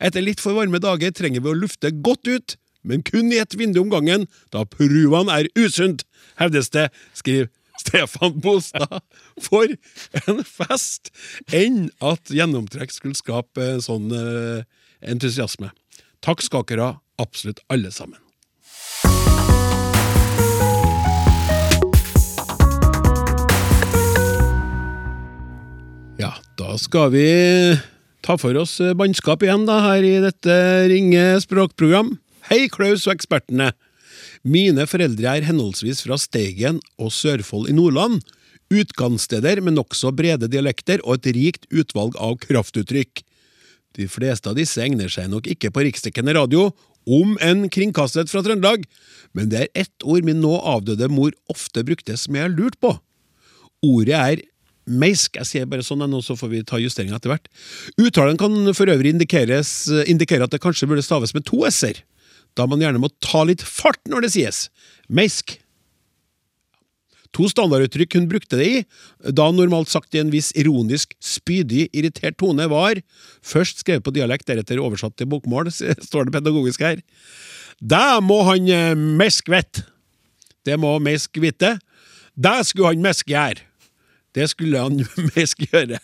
Etter 0.01 0.25
litt 0.25 0.41
for 0.41 0.58
varme 0.58 0.82
dager 0.82 1.13
trenger 1.13 1.43
vi 1.43 1.51
å 1.51 1.58
lufte 1.58 1.93
godt 2.06 2.29
ut, 2.29 2.56
men 2.84 3.03
kun 3.06 3.32
i 3.32 3.39
ett 3.41 3.56
vindu 3.56 3.82
om 3.84 3.91
gangen, 3.93 4.25
da 4.51 4.65
pruvan 4.67 5.32
er 5.32 5.49
usunt, 5.56 6.03
hevdes 6.41 6.73
det, 6.73 6.89
skriver 7.15 7.49
Stefan 7.79 8.39
Bostad. 8.41 9.01
For 9.41 9.75
en 10.25 10.43
fest! 10.47 11.13
Enn 11.53 11.88
at 12.03 12.34
gjennomtrekk 12.34 12.93
skulle 12.93 13.17
skape 13.17 13.77
sånn 13.86 14.12
eh, 14.17 14.67
entusiasme. 15.01 15.71
Takk 16.23 16.43
skal 16.45 16.67
dere 16.69 16.89
ha, 16.89 16.99
absolutt 17.21 17.63
alle 17.73 17.91
sammen. 17.93 18.22
Ja, 26.23 26.29
da 26.55 26.77
skal 26.79 27.09
vi 27.12 27.23
ta 28.23 28.38
for 28.39 28.55
oss 28.55 28.77
eh, 28.79 28.93
bannskap 28.95 29.41
igjen 29.43 29.65
da, 29.67 29.81
her 29.83 30.05
i 30.07 30.13
dette 30.23 30.53
Ringe 30.88 31.23
språkprogram. 31.43 32.13
Hei, 32.47 32.69
Klaus 32.71 33.03
og 33.09 33.17
ekspertene! 33.17 33.73
Mine 34.47 34.86
foreldre 34.88 35.33
er 35.33 35.47
henholdsvis 35.49 35.99
fra 36.05 36.15
Steigen 36.21 36.79
og 36.95 37.12
Sørfold 37.12 37.67
i 37.67 37.75
Nordland. 37.75 38.21
Utgangssteder 38.71 39.59
med 39.65 39.75
nokså 39.75 40.13
brede 40.15 40.47
dialekter 40.47 41.03
og 41.03 41.19
et 41.19 41.33
rikt 41.36 41.67
utvalg 41.75 42.15
av 42.15 42.38
kraftuttrykk. 42.45 43.25
De 43.99 44.07
fleste 44.07 44.47
av 44.47 44.55
disse 44.55 44.79
egner 44.79 45.12
seg 45.12 45.27
nok 45.33 45.51
ikke 45.51 45.73
på 45.75 45.83
riksdekkende 45.89 46.38
radio, 46.39 46.69
om 47.03 47.36
enn 47.43 47.67
kringkastet 47.67 48.31
fra 48.31 48.45
Trøndelag, 48.45 48.88
men 49.36 49.51
det 49.51 49.65
er 49.65 49.83
ett 49.83 50.07
ord 50.07 50.23
min 50.23 50.39
nå 50.39 50.55
avdøde 50.55 51.12
mor 51.12 51.36
ofte 51.51 51.83
brukte 51.83 52.15
som 52.15 52.39
jeg 52.39 52.47
har 52.47 52.55
lurt 52.55 52.79
på. 52.79 52.95
Ordet 53.83 54.15
er 54.15 54.47
meisk. 54.89 55.38
Jeg 55.39 55.50
sier 55.50 55.69
bare 55.69 55.86
sånn, 55.86 56.04
nå 56.10 56.22
så 56.26 56.36
får 56.39 56.52
vi 56.52 56.63
ta 56.67 56.80
justeringer 56.82 57.17
etter 57.17 57.34
hvert. 57.34 57.50
Uttalen 58.02 58.39
kan 58.39 58.56
for 58.76 58.91
øvrig 58.91 59.13
indikeres, 59.13 59.88
indikere 60.10 60.48
at 60.48 60.54
det 60.54 60.62
kanskje 60.63 60.89
burde 60.89 61.06
staves 61.06 61.36
med 61.36 61.46
to 61.50 61.63
s-er, 61.69 62.04
da 62.58 62.67
man 62.69 62.84
gjerne 62.84 63.02
må 63.02 63.10
ta 63.24 63.43
litt 63.48 63.63
fart 63.65 64.02
når 64.10 64.28
det 64.28 64.34
sies. 64.36 64.67
Meisk. 65.10 65.58
To 67.34 67.48
standarduttrykk 67.50 68.19
hun 68.19 68.28
brukte 68.30 68.60
det 68.60 68.67
i, 68.69 68.82
da 69.34 69.48
normalt 69.50 69.89
sagt 69.89 70.13
i 70.13 70.22
en 70.22 70.30
viss 70.34 70.52
ironisk, 70.60 71.15
spydig, 71.17 71.88
irritert 71.89 72.38
tone, 72.38 72.67
var 72.69 73.02
først 73.41 73.82
skrevet 73.82 74.06
på 74.06 74.13
dialekt, 74.13 74.46
deretter 74.46 74.82
oversatt 74.84 75.17
til 75.17 75.32
bokmål, 75.32 75.72
står 76.10 76.30
det 76.30 76.36
pedagogisk 76.38 76.86
her. 76.86 77.02
Det 77.82 78.06
må 78.22 78.43
han 78.46 78.69
meisk 78.69 79.17
mesk 79.17 79.50
vett. 79.50 79.82
Det 80.63 80.78
må 80.80 80.96
Meisk 81.04 81.41
vite. 81.43 81.76
Det 82.39 82.56
skulle 82.67 82.93
han 82.93 83.04
meisk 83.04 83.28
gjøre. 83.28 83.65
Det 84.34 84.48
skulle 84.52 84.82
han 84.82 85.00
mest 85.36 85.62
gjøre. 85.67 86.00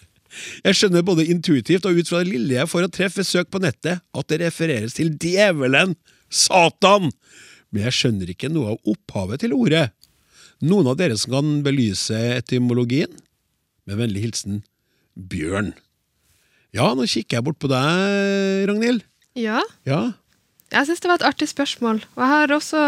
Jeg 0.61 0.77
skjønner 0.77 1.05
både 1.05 1.25
intuitivt 1.25 1.87
og 1.89 1.97
ut 1.97 2.09
fra 2.11 2.21
det 2.21 2.29
lille 2.35 2.59
jeg 2.59 2.69
får 2.69 2.85
å 2.85 2.91
treffe 2.93 3.23
ved 3.23 3.27
søk 3.29 3.49
på 3.49 3.61
nettet, 3.63 4.03
at 4.13 4.27
det 4.29 4.41
refereres 4.43 4.93
til 4.97 5.15
djevelen, 5.17 5.95
Satan, 6.29 7.09
men 7.73 7.87
jeg 7.87 7.95
skjønner 7.97 8.29
ikke 8.29 8.51
noe 8.53 8.75
av 8.75 8.91
opphavet 8.93 9.41
til 9.41 9.55
ordet. 9.57 9.87
Noen 10.61 10.91
av 10.91 10.99
dere 10.99 11.17
som 11.17 11.33
kan 11.33 11.49
belyse 11.65 12.17
etymologien? 12.35 13.09
Med 13.89 13.97
vennlig 13.97 14.27
hilsen 14.27 14.59
Bjørn. 15.17 15.71
Ja, 16.77 16.91
nå 16.93 17.07
kikker 17.09 17.39
jeg 17.39 17.45
bort 17.47 17.57
på 17.61 17.71
deg, 17.71 18.67
Ragnhild. 18.69 19.01
Ja, 19.39 19.63
Ja, 19.87 20.11
jeg 20.69 20.85
syns 20.85 21.01
det 21.01 21.09
var 21.09 21.17
et 21.17 21.25
artig 21.31 21.47
spørsmål. 21.49 22.03
Og 22.13 22.21
jeg 22.21 22.29
har 22.29 22.53
også 22.53 22.81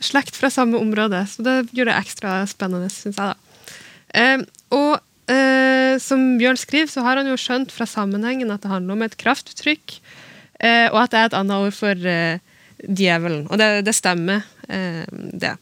slekt 0.00 0.38
fra 0.38 0.48
samme 0.52 0.80
område, 0.80 1.20
så 1.28 1.44
det 1.44 1.56
gjør 1.76 1.90
det 1.90 1.98
ekstra 2.00 2.38
spennende, 2.48 2.88
syns 2.88 3.18
jeg, 3.20 3.34
da. 3.34 4.38
Eh, 4.70 4.76
og 4.76 5.32
eh, 5.32 5.98
som 6.02 6.38
Bjørn 6.40 6.58
skriver, 6.58 6.90
så 6.90 7.04
har 7.06 7.20
han 7.20 7.30
jo 7.30 7.38
skjønt 7.38 7.72
fra 7.74 7.86
sammenhengen 7.88 8.50
at 8.50 8.62
det 8.64 8.72
handler 8.72 8.96
om 8.96 9.02
et 9.06 9.18
kraftuttrykk, 9.20 9.98
eh, 10.60 10.86
og 10.92 11.02
at 11.04 11.12
det 11.12 11.20
er 11.20 11.30
et 11.30 11.38
annet 11.40 11.66
ord 11.66 11.76
for 11.76 12.06
eh, 12.06 12.40
djevelen. 12.86 13.46
Og 13.50 13.60
det, 13.60 13.84
det 13.86 13.96
stemmer, 13.96 14.46
eh, 14.68 15.04
det. 15.10 15.56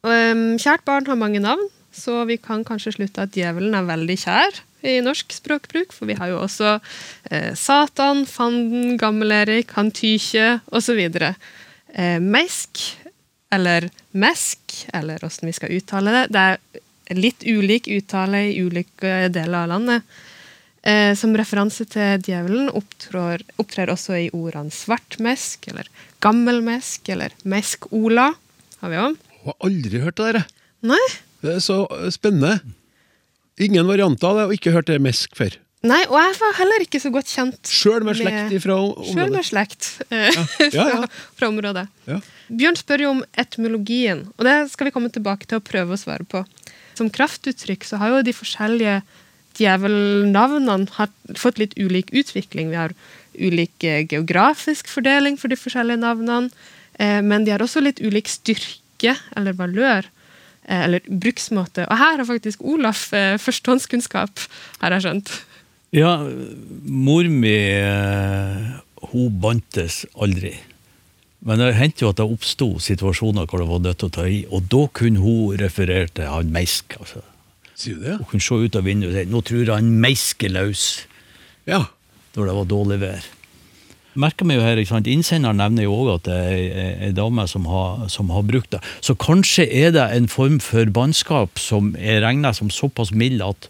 Og, 0.00 0.10
em, 0.14 0.56
kjært 0.60 0.86
barn 0.88 1.06
har 1.10 1.18
mange 1.20 1.42
navn, 1.42 1.68
så 1.92 2.22
vi 2.28 2.38
kan 2.40 2.64
kanskje 2.64 2.94
slutte 2.96 3.26
at 3.26 3.34
djevelen 3.36 3.74
er 3.76 3.88
veldig 3.88 4.16
kjær 4.22 4.60
i 4.86 5.00
norsk 5.04 5.34
språkbruk, 5.34 5.92
for 5.92 6.08
vi 6.08 6.16
har 6.16 6.30
jo 6.30 6.38
også 6.40 6.78
eh, 7.30 7.52
Satan, 7.58 8.24
Fanden, 8.28 8.96
Gammel-Erik, 9.00 9.74
Han 9.76 9.90
Tykje 9.92 10.60
osv. 10.72 11.02
Eh, 11.10 12.16
meisk, 12.22 12.80
eller 13.52 13.90
mesk, 14.16 14.86
eller 14.96 15.20
åssen 15.26 15.50
vi 15.50 15.56
skal 15.58 15.74
uttale 15.76 16.14
det. 16.14 16.24
Det 16.32 16.46
er 16.46 16.86
litt 17.16 17.44
ulik 17.46 17.88
uttale 17.90 18.44
i 18.50 18.58
ulike 18.62 19.28
deler 19.32 19.64
av 19.64 19.72
landet. 19.74 20.20
Eh, 20.82 21.12
som 21.18 21.34
referanse 21.36 21.84
til 21.92 22.22
djevelen 22.24 22.70
opptrår, 22.72 23.42
opptrer 23.60 23.90
også 23.92 24.16
i 24.16 24.28
ordene 24.32 24.72
svartmesk, 24.72 25.68
eller 25.68 25.88
gammelmesk, 26.24 27.08
eller 27.12 27.34
mesk-ola. 27.44 28.30
Har 28.80 28.92
vi 28.92 29.00
òg. 29.00 29.18
har 29.44 29.56
aldri 29.66 30.00
hørt 30.00 30.16
det 30.16 30.32
der. 30.32 30.46
Nei. 30.88 31.02
Det 31.44 31.56
er 31.58 31.64
så 31.64 31.82
eh, 31.98 32.08
spennende. 32.14 32.60
Ingen 33.60 33.88
varianter 33.88 34.30
av 34.30 34.38
det, 34.38 34.46
og 34.48 34.56
ikke 34.56 34.72
hørt 34.72 34.88
det 34.88 35.00
mesk 35.04 35.36
før. 35.36 35.58
Nei, 35.84 36.00
og 36.10 36.16
jeg 36.20 36.32
var 36.36 36.56
heller 36.58 36.82
ikke 36.84 37.00
så 37.00 37.08
godt 37.12 37.28
kjent 37.32 37.68
Sjøl 37.72 38.04
med 38.04 38.18
slekt 38.18 38.52
fra 38.60 38.74
området? 38.76 39.12
Sjøl 39.14 39.30
med 39.32 39.46
slekt 39.48 39.86
eh, 40.12 40.26
Ja, 40.76 40.84
ja. 40.84 40.84
fra, 40.90 41.08
fra 41.38 41.48
området. 41.48 41.86
Ja. 42.08 42.18
Bjørn 42.52 42.76
spør 42.76 43.04
jo 43.04 43.12
om 43.14 43.22
etymologien, 43.40 44.26
og 44.36 44.44
det 44.44 44.56
skal 44.74 44.88
vi 44.88 44.92
komme 44.92 45.08
tilbake 45.12 45.48
til 45.48 45.60
å 45.60 45.64
prøve 45.64 45.96
å 45.96 46.00
svare 46.00 46.26
på. 46.28 46.42
Som 47.00 47.08
kraftuttrykk 47.08 47.86
så 47.88 47.96
har 47.96 48.12
jo 48.12 48.22
de 48.26 48.36
forskjellige 48.36 49.00
djevelnavnene 49.56 51.08
fått 51.40 51.58
litt 51.60 51.72
ulik 51.80 52.12
utvikling. 52.12 52.70
Vi 52.70 52.78
har 52.78 52.94
ulik 53.40 53.86
eh, 53.88 54.04
geografisk 54.04 54.90
fordeling 54.92 55.38
for 55.40 55.48
de 55.48 55.58
forskjellige 55.58 56.02
navnene, 56.02 56.52
eh, 57.00 57.20
men 57.24 57.46
de 57.46 57.54
har 57.54 57.64
også 57.64 57.82
litt 57.82 58.02
ulik 58.04 58.28
styrke 58.28 59.16
eller 59.36 59.56
valør. 59.56 60.08
eh, 60.68 60.84
Eller 60.84 61.00
bruksmåte. 61.08 61.88
Og 61.88 61.96
her 61.98 62.20
har 62.20 62.28
faktisk 62.28 62.60
Olaf 62.62 63.12
eh, 63.16 63.38
førstehåndskunnskap, 63.40 64.44
har 64.82 64.92
jeg 64.92 65.06
skjønt. 65.06 65.32
Ja, 65.96 66.18
mor 66.86 67.24
mi 67.26 67.56
hun 69.10 69.40
bantes 69.42 70.04
aldri. 70.14 70.52
Men 71.46 71.58
det 71.62 71.72
hendte 71.78 72.04
jo 72.04 72.10
at 72.12 72.18
det 72.20 72.26
oppsto 72.28 72.74
situasjoner 72.84 73.46
hvor 73.48 73.62
det 73.62 73.68
var 73.70 73.80
nødt 73.80 73.98
til 74.02 74.10
å 74.10 74.14
ta 74.18 74.26
i, 74.28 74.42
og 74.52 74.66
da 74.68 74.84
kunne 74.92 75.22
hun 75.22 75.56
referere 75.60 76.10
til 76.12 76.28
han 76.28 76.52
Meisk. 76.52 76.96
altså. 77.00 77.22
Sier 77.80 77.96
du 77.96 78.04
det? 78.04 78.16
Hun 78.20 78.28
kunne 78.28 78.44
se 78.44 78.54
ut 78.60 78.76
av 78.76 78.84
vinduet 78.84 79.14
og 79.14 79.16
si 79.16 79.30
'nå 79.32 79.40
tror 79.48 79.64
jeg 79.72 79.84
Meisk 80.04 80.44
er 80.44 80.52
løs', 80.52 81.06
Ja. 81.66 81.86
når 82.36 82.46
det 82.46 82.54
var 82.54 82.64
dårlig 82.64 83.00
vær. 83.00 83.24
Merker 84.16 84.44
meg 84.44 84.56
jo 84.58 84.62
her, 84.62 84.76
ikke 84.76 84.88
sant? 84.88 85.06
Innsenderen 85.06 85.56
nevner 85.56 85.84
jo 85.84 85.94
òg 85.94 86.14
at 86.16 86.22
det 86.24 86.34
er 86.34 87.06
ei 87.06 87.12
dame 87.12 87.46
som 87.48 87.64
har, 87.64 88.08
som 88.08 88.28
har 88.30 88.42
brukt 88.42 88.70
det. 88.70 88.80
Så 89.00 89.14
kanskje 89.14 89.68
er 89.72 89.92
det 89.92 90.10
en 90.16 90.26
form 90.26 90.58
for 90.58 90.84
bannskap 90.84 91.58
som 91.58 91.94
er 91.96 92.20
regna 92.20 92.52
som 92.52 92.68
såpass 92.68 93.12
mild 93.12 93.40
at, 93.40 93.68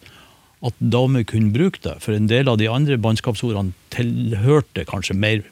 at 0.65 0.75
damer 0.81 1.25
kunne 1.25 1.53
bruke 1.53 1.79
det. 1.85 2.01
For 2.01 2.13
en 2.17 2.27
del 2.27 2.49
av 2.49 2.57
de 2.59 2.69
andre 2.73 2.97
bannskapsordene 2.97 3.73
tilhørte 3.91 4.87
kanskje 4.89 5.15
mer 5.15 5.43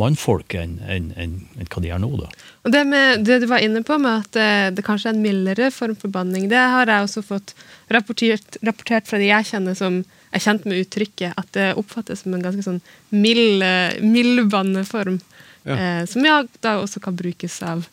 mannfolk 0.00 0.56
enn 0.58 0.78
en, 0.90 1.10
en, 1.20 1.34
en 1.58 1.68
hva 1.70 1.82
de 1.82 1.90
gjør 1.90 2.02
nå. 2.02 2.10
da. 2.18 2.30
Og 2.66 2.74
det, 2.74 2.82
med, 2.88 3.22
det 3.26 3.40
du 3.44 3.46
var 3.50 3.62
inne 3.62 3.84
på 3.86 3.98
med 4.02 4.24
at 4.24 4.36
det, 4.36 4.50
det 4.78 4.84
kanskje 4.86 5.12
er 5.12 5.16
en 5.16 5.22
mildere 5.22 5.70
form 5.74 5.94
for 5.98 6.12
banning, 6.12 6.48
det 6.50 6.58
har 6.58 6.90
jeg 6.90 7.06
også 7.06 7.22
fått 7.26 7.54
rapportert, 7.94 8.58
rapportert 8.66 9.10
fra 9.10 9.20
de 9.22 9.30
jeg 9.30 9.50
kjenner 9.52 9.78
som 9.78 10.02
er 10.34 10.42
kjent 10.42 10.66
med 10.66 10.82
uttrykket, 10.82 11.36
at 11.38 11.50
det 11.54 11.68
oppfattes 11.78 12.24
som 12.24 12.34
en 12.34 12.42
ganske 12.42 12.64
sånn 12.66 12.80
mild, 13.14 13.62
eh, 13.62 14.00
mild 14.02 14.48
banneform. 14.50 15.20
Ja. 15.64 15.76
Eh, 15.76 16.06
som 16.10 16.26
ja, 16.26 16.40
da 16.64 16.78
også 16.82 17.00
kan 17.04 17.14
brukes 17.16 17.60
av, 17.62 17.86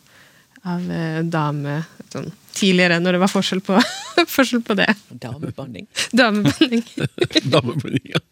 av 0.66 0.90
eh, 0.92 1.22
damer 1.22 1.86
sånn, 2.12 2.32
tidligere, 2.58 2.98
når 3.04 3.16
det 3.16 3.22
var 3.22 3.32
forskjell 3.32 3.62
på, 3.66 3.78
forskjell 4.38 4.66
på 4.66 4.80
det. 4.80 4.90
Damebanning. 5.22 5.86
Damebanning. 6.12 6.84
Damebanning, 7.54 8.10
ja. 8.16 8.26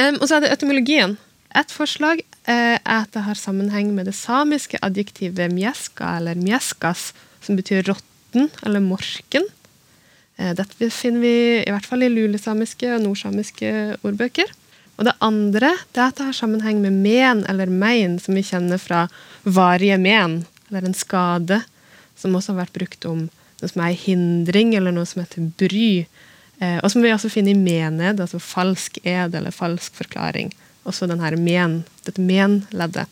Um, 0.00 0.16
og 0.22 0.24
så 0.28 0.38
er 0.38 0.46
det 0.46 0.54
etymologien. 0.54 1.18
Et 1.58 1.74
forslag 1.74 2.22
eh, 2.48 2.78
er 2.78 3.02
at 3.02 3.12
det 3.14 3.24
har 3.26 3.38
sammenheng 3.38 3.92
med 3.96 4.08
det 4.08 4.16
samiske 4.16 4.80
adjektivet 4.82 5.52
mjeska, 5.52 6.16
eller 6.18 6.38
mjeskas, 6.38 7.10
som 7.44 7.58
betyr 7.58 7.84
råtten 7.88 8.48
eller 8.64 8.80
morken. 8.84 9.44
Eh, 10.36 10.54
dette 10.56 10.90
finner 10.94 11.20
vi 11.20 11.36
i 11.60 11.72
hvert 11.72 11.88
fall 11.88 12.06
i 12.06 12.12
lulesamiske 12.12 12.94
og 12.96 13.04
nordsamiske 13.04 13.72
ordbøker. 14.02 14.48
Og 15.00 15.06
det 15.08 15.16
andre 15.24 15.72
det 15.92 16.00
er 16.00 16.08
at 16.08 16.18
det 16.18 16.28
har 16.28 16.36
sammenheng 16.36 16.80
med 16.82 16.96
men 17.04 17.44
eller 17.50 17.70
mein, 17.70 18.18
som 18.20 18.36
vi 18.36 18.44
kjenner 18.46 18.80
fra 18.80 19.06
varige 19.44 19.98
men, 20.00 20.42
eller 20.70 20.88
en 20.88 20.96
skade, 20.96 21.62
som 22.16 22.36
også 22.36 22.52
har 22.52 22.64
vært 22.64 22.76
brukt 22.76 23.06
om 23.08 23.26
noe 23.26 23.70
som 23.70 23.84
er 23.84 23.96
hindring, 23.98 24.74
eller 24.76 24.94
noe 24.94 25.08
som 25.08 25.22
heter 25.22 25.48
bry. 25.58 26.04
Eh, 26.62 26.78
og 26.80 26.90
som 26.92 27.04
vi 27.04 27.12
også 27.12 27.30
finner 27.32 27.54
i 27.54 27.58
mened, 27.58 28.20
altså 28.20 28.40
falsk 28.42 28.98
ed 29.04 29.34
eller 29.38 29.54
falsk 29.54 29.94
forklaring. 29.98 30.52
Også 30.88 31.08
denne 31.10 31.30
men, 31.38 31.82
dette 32.06 32.22
men-leddet. 32.22 33.10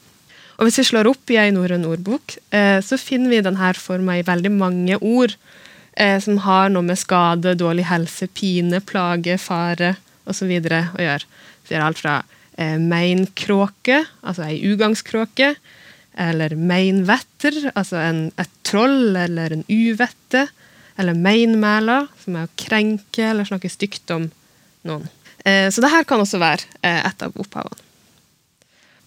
Og 0.60 0.68
hvis 0.68 0.80
vi 0.82 0.88
slår 0.90 1.08
opp 1.08 1.30
i 1.32 1.38
ei 1.40 1.52
norrøn 1.54 1.86
ordbok, 1.88 2.36
eh, 2.52 2.82
så 2.84 2.98
finner 3.00 3.32
vi 3.32 3.44
denne 3.44 3.72
forma 3.80 4.18
i 4.18 4.26
veldig 4.26 4.50
mange 4.52 4.98
ord 5.00 5.32
eh, 5.96 6.18
som 6.20 6.36
har 6.44 6.68
noe 6.68 6.84
med 6.84 7.00
skade, 7.00 7.54
dårlig 7.56 7.86
helse, 7.88 8.28
pine, 8.36 8.82
plage, 8.84 9.38
fare 9.40 9.94
osv. 10.28 10.50
å 10.50 11.00
gjøre. 11.00 11.24
Så 11.64 11.72
det 11.72 11.78
er 11.78 11.86
alt 11.86 12.02
fra 12.02 12.18
eh, 12.58 12.76
meinkråke, 12.76 14.02
altså 14.20 14.50
ei 14.50 14.60
ugangskråke, 14.68 15.54
eller 16.20 16.52
meinvetter, 16.58 17.70
altså 17.72 17.96
en, 18.02 18.26
et 18.36 18.52
troll 18.66 19.16
eller 19.16 19.54
en 19.54 19.64
uvette, 19.70 20.44
eller 21.00 21.16
meinmæla, 21.16 22.02
som 22.20 22.36
er 22.36 22.50
å 22.50 22.56
krenke 22.60 23.30
eller 23.30 23.48
snakke 23.48 23.72
stygt 23.72 24.12
om 24.12 24.28
noen. 24.84 25.08
Eh, 25.44 25.68
så 25.72 25.82
det 25.84 25.92
her 25.92 26.04
kan 26.08 26.20
også 26.22 26.40
være 26.42 26.66
eh, 26.82 27.00
et 27.06 27.24
av 27.24 27.36
opphavene. 27.40 27.86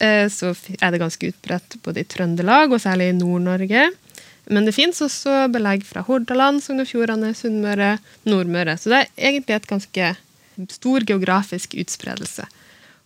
Eh, 0.03 0.25
så 0.33 0.53
er 0.79 0.93
det 0.93 1.01
ganske 1.01 1.29
utbredt 1.31 1.77
både 1.85 2.03
i 2.03 2.07
Trøndelag 2.09 2.73
og 2.73 2.81
særlig 2.83 3.11
i 3.11 3.17
Nord-Norge. 3.17 3.89
Men 4.51 4.67
det 4.67 4.75
fins 4.75 4.99
også 5.03 5.47
belegg 5.53 5.85
fra 5.87 6.03
Hordaland, 6.03 6.59
Sogn 6.63 6.83
og 6.83 6.89
Fjordane, 6.89 7.31
Sunnmøre, 7.37 7.95
Nordmøre. 8.27 8.75
Så 8.79 8.91
det 8.91 8.99
er 8.99 9.29
egentlig 9.29 9.55
et 9.55 9.69
ganske 9.69 10.09
stor 10.73 11.05
geografisk 11.07 11.77
utspredelse. 11.79 12.47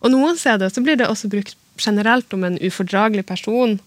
Og 0.02 0.12
noen 0.14 0.38
steder 0.38 0.72
så 0.72 0.82
blir 0.84 0.98
det 0.98 1.06
også 1.08 1.30
brukt 1.30 1.54
generelt 1.78 2.32
om 2.34 2.42
en 2.46 2.58
ufordragelig 2.58 3.24
person, 3.28 3.78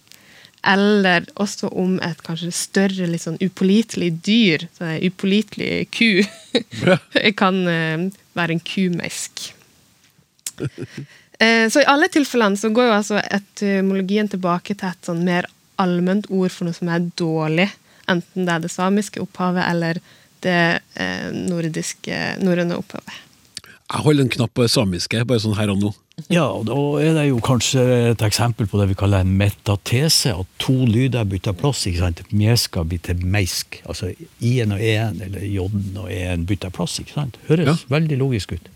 eller 0.68 1.26
også 1.42 1.72
om 1.76 1.98
et 2.06 2.20
kanskje 2.24 2.52
større, 2.54 3.08
litt 3.10 3.26
sånn 3.26 3.40
upålitelig 3.42 4.12
dyr. 4.24 4.68
Så 4.78 4.88
en 4.88 5.06
upålitelig 5.10 5.90
ku 5.92 6.22
kan 7.42 7.62
eh, 7.68 8.08
være 8.38 8.58
en 8.58 8.64
kumesk. 8.74 9.50
Eh, 11.42 11.70
Så 11.74 11.82
i 11.82 11.88
alle 11.90 12.06
tilfellene 12.14 12.54
så 12.54 12.70
går 12.70 12.86
jo 12.86 12.94
altså 12.94 13.18
etymologien 13.34 14.28
tilbake 14.30 14.76
til 14.78 14.92
et 14.92 15.08
sånn 15.08 15.24
mer 15.26 15.48
allment 15.82 16.28
ord 16.30 16.54
for 16.54 16.68
noe 16.68 16.78
som 16.78 16.92
er 16.94 17.08
dårlig. 17.18 17.66
Enten 18.06 18.46
det 18.46 18.54
er 18.54 18.62
det 18.62 18.70
samiske 18.70 19.24
opphavet 19.24 19.64
eller 19.66 19.98
det 20.46 20.82
eh, 21.02 21.32
nordiske, 21.34 22.20
norrøne 22.46 22.78
opphavet. 22.78 23.18
Jeg 23.64 24.06
holder 24.06 24.28
en 24.28 24.34
knapp 24.38 24.54
på 24.54 24.68
det 24.68 24.72
samiske, 24.76 25.24
bare 25.26 25.42
sånn 25.42 25.58
her 25.58 25.74
og 25.74 25.82
nå. 25.82 25.92
Ja, 26.30 26.46
og 26.52 26.66
da 26.70 26.76
er 27.02 27.14
det 27.18 27.28
jo 27.30 27.40
kanskje 27.40 27.84
et 28.12 28.22
eksempel 28.22 28.68
på 28.68 28.80
det 28.82 28.90
vi 28.92 28.98
kaller 29.00 29.22
en 29.26 29.38
metatese, 29.40 30.34
at 30.38 30.48
to 30.60 30.74
lyder 30.86 31.26
bytter 31.26 31.54
plass. 31.54 31.86
ikke 31.88 32.00
sant? 32.04 32.22
Mjeska 32.32 32.84
blir 32.88 33.02
til 33.02 33.24
meisk. 33.26 33.82
Altså 33.86 34.14
i-en 34.40 34.72
og 34.76 34.80
e-en, 34.82 35.22
eller 35.22 35.40
j-en 35.48 35.98
og 35.98 36.12
e-en 36.12 36.46
bytter 36.46 36.70
plass. 36.70 37.00
ikke 37.00 37.14
sant? 37.14 37.38
Høres 37.48 37.68
Ja. 37.68 37.76
veldig 37.90 38.18
logisk 38.20 38.54
ut. 38.54 38.70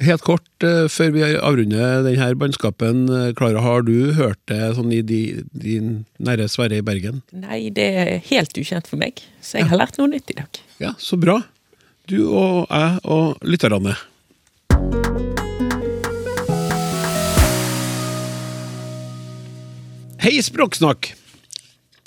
Helt 0.00 0.22
kort, 0.22 0.46
eh, 0.62 0.86
før 0.86 1.10
vi 1.10 1.22
avrunder 1.34 2.04
denne 2.06 2.34
bannskapen, 2.38 3.08
eh, 3.10 3.32
Klara, 3.34 3.60
har 3.60 3.82
du 3.82 4.12
hørt 4.14 4.38
det 4.46 4.76
sånn 4.76 4.92
i 4.94 5.02
di, 5.02 5.42
din 5.52 6.04
nære 6.22 6.48
Sverre 6.48 6.78
i 6.78 6.80
Bergen? 6.86 7.22
Nei, 7.32 7.68
det 7.70 7.82
er 7.98 8.18
helt 8.30 8.52
ukjent 8.54 8.86
for 8.86 8.96
meg, 8.96 9.18
så 9.42 9.58
jeg 9.58 9.66
har 9.66 9.76
lært 9.78 9.98
noe 9.98 10.06
nytt 10.06 10.30
i 10.30 10.34
dag. 10.34 10.46
Ja, 10.78 10.92
så 10.98 11.18
bra. 11.18 11.42
Du 12.06 12.28
og 12.32 12.68
jeg 12.70 13.00
og 13.04 13.40
lytterne. 13.42 13.96
Hei, 20.18 20.40
Språksnakk! 20.42 21.12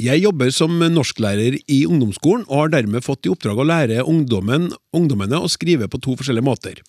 Jeg 0.02 0.20
jobber 0.20 0.50
som 0.52 0.74
norsklærer 0.92 1.54
i 1.72 1.78
ungdomsskolen, 1.88 2.42
og 2.50 2.58
har 2.66 2.72
dermed 2.74 3.06
fått 3.06 3.24
i 3.24 3.30
oppdrag 3.32 3.62
å 3.62 3.66
lære 3.70 4.04
ungdommen, 4.04 4.66
ungdommene 4.92 5.40
å 5.40 5.48
skrive 5.48 5.88
på 5.88 6.02
to 6.04 6.18
forskjellige 6.20 6.44
måter. 6.44 6.82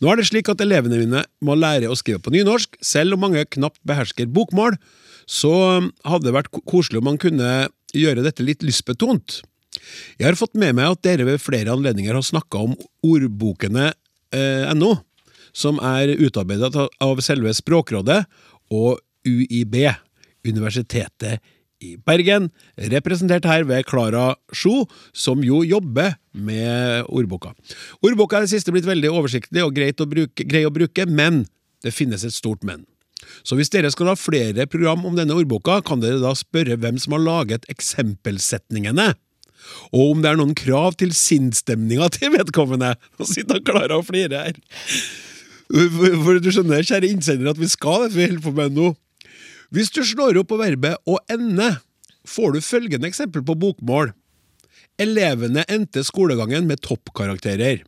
Nå 0.00 0.08
er 0.08 0.16
det 0.16 0.24
slik 0.30 0.48
at 0.48 0.62
elevene 0.64 1.02
mine 1.02 1.20
må 1.44 1.56
lære 1.58 1.90
å 1.92 1.98
skrive 2.00 2.22
på 2.24 2.32
nynorsk, 2.32 2.78
selv 2.80 3.18
om 3.18 3.26
mange 3.26 3.42
knapt 3.58 3.76
behersker 3.84 4.30
bokmål, 4.32 4.78
så 5.28 5.52
hadde 6.00 6.30
det 6.30 6.34
vært 6.38 6.48
koselig 6.64 7.02
om 7.02 7.10
man 7.10 7.20
kunne 7.20 7.50
gjøre 7.92 8.24
dette 8.24 8.46
litt 8.48 8.64
lystbetont. 8.64 9.42
Jeg 10.16 10.30
har 10.30 10.40
fått 10.40 10.56
med 10.56 10.78
meg 10.80 10.94
at 10.94 11.04
dere 11.04 11.28
ved 11.28 11.44
flere 11.44 11.76
anledninger 11.76 12.16
har 12.16 12.24
snakka 12.24 12.64
om 12.70 12.78
ordbokene 13.04 13.90
eh, 14.32 14.88
som 15.52 15.76
er 15.84 16.16
utarbeidet 16.16 16.72
av 17.04 17.20
selve 17.20 17.52
Språkrådet 17.52 18.22
og 18.72 19.04
UiB, 19.28 19.76
Universitetet 20.44 21.42
i 21.84 21.94
Bergen, 22.06 22.48
representert 22.92 23.46
her 23.48 23.66
ved 23.68 23.84
Klara 23.88 24.32
Sjo, 24.54 24.84
som 25.12 25.42
jo 25.44 25.62
jobber 25.66 26.14
med 26.32 27.08
ordboka. 27.08 27.52
Ordboka 28.04 28.38
er 28.38 28.46
det 28.46 28.54
siste 28.54 28.72
blitt 28.74 28.88
veldig 28.88 29.10
oversiktlig 29.12 29.64
og 29.64 29.74
greit 29.76 30.00
å 30.00 30.08
bruke, 30.08 30.46
grei 30.48 30.64
å 30.66 30.72
bruke, 30.74 31.06
men 31.06 31.44
det 31.84 31.94
finnes 31.94 32.24
et 32.24 32.36
stort 32.36 32.64
men. 32.64 32.86
Så 33.44 33.56
hvis 33.58 33.72
dere 33.72 33.90
skal 33.92 34.12
ha 34.12 34.16
flere 34.18 34.66
program 34.70 35.04
om 35.08 35.16
denne 35.16 35.36
ordboka, 35.36 35.80
kan 35.84 36.02
dere 36.02 36.22
da 36.22 36.34
spørre 36.36 36.78
hvem 36.80 36.98
som 37.00 37.16
har 37.16 37.24
laget 37.24 37.68
eksempelsetningene. 37.72 39.12
Og 39.96 40.14
om 40.14 40.24
det 40.24 40.32
er 40.32 40.40
noen 40.40 40.56
krav 40.56 40.98
til 41.00 41.14
sinnsstemninga 41.16 42.10
til 42.12 42.34
vedkommende. 42.36 42.94
Nå 43.18 43.28
sitter 43.28 43.62
Klara 43.64 43.96
og 44.00 44.08
flirer 44.10 44.50
her. 44.50 44.58
For 45.72 46.40
du 46.44 46.50
skjønner, 46.52 46.84
kjære 46.84 47.08
innsender, 47.08 47.54
at 47.54 47.60
vi 47.60 47.70
skal 47.72 48.04
det 48.04 48.12
vi 48.12 48.28
holder 48.28 48.44
på 48.44 48.52
med 48.58 48.76
nå. 48.76 48.92
Hvis 49.72 49.92
du 49.94 50.02
slår 50.04 50.38
opp 50.40 50.50
på 50.52 50.60
verbet 50.60 51.00
å 51.08 51.18
ende, 51.30 51.76
får 52.28 52.56
du 52.56 52.60
følgende 52.64 53.08
eksempel 53.08 53.44
på 53.46 53.56
bokmål. 53.58 54.12
Elevene 55.00 55.64
endte 55.70 56.04
skolegangen 56.06 56.68
med 56.68 56.82
toppkarakterer. 56.84 57.82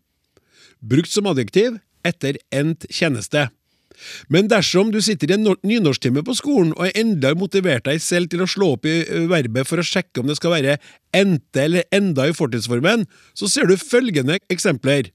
Brukt 0.81 1.13
som 1.13 1.29
adjektiv 1.31 1.79
etter 2.07 2.39
endt 2.55 2.87
tjeneste. 2.93 3.49
Men 4.29 4.49
dersom 4.51 4.91
du 4.93 4.99
sitter 5.01 5.31
i 5.31 5.37
en 5.39 5.47
nor- 5.47 5.61
nynorsktime 5.65 6.21
på 6.27 6.35
skolen 6.37 6.75
og 6.77 6.91
endelig 6.93 7.31
har 7.31 7.39
motivert 7.41 7.87
deg 7.89 8.03
selv 8.05 8.29
til 8.33 8.43
å 8.45 8.51
slå 8.51 8.75
opp 8.75 8.85
i 8.89 8.99
verbet 9.31 9.69
for 9.69 9.81
å 9.81 9.87
sjekke 9.87 10.21
om 10.21 10.29
det 10.29 10.37
skal 10.37 10.53
være 10.53 10.77
endte 11.17 11.63
eller 11.65 11.87
enda 11.95 12.27
i 12.29 12.37
fortidsformen, 12.37 13.07
så 13.33 13.49
ser 13.49 13.71
du 13.71 13.77
følgende 13.81 14.37
eksempler. 14.53 15.09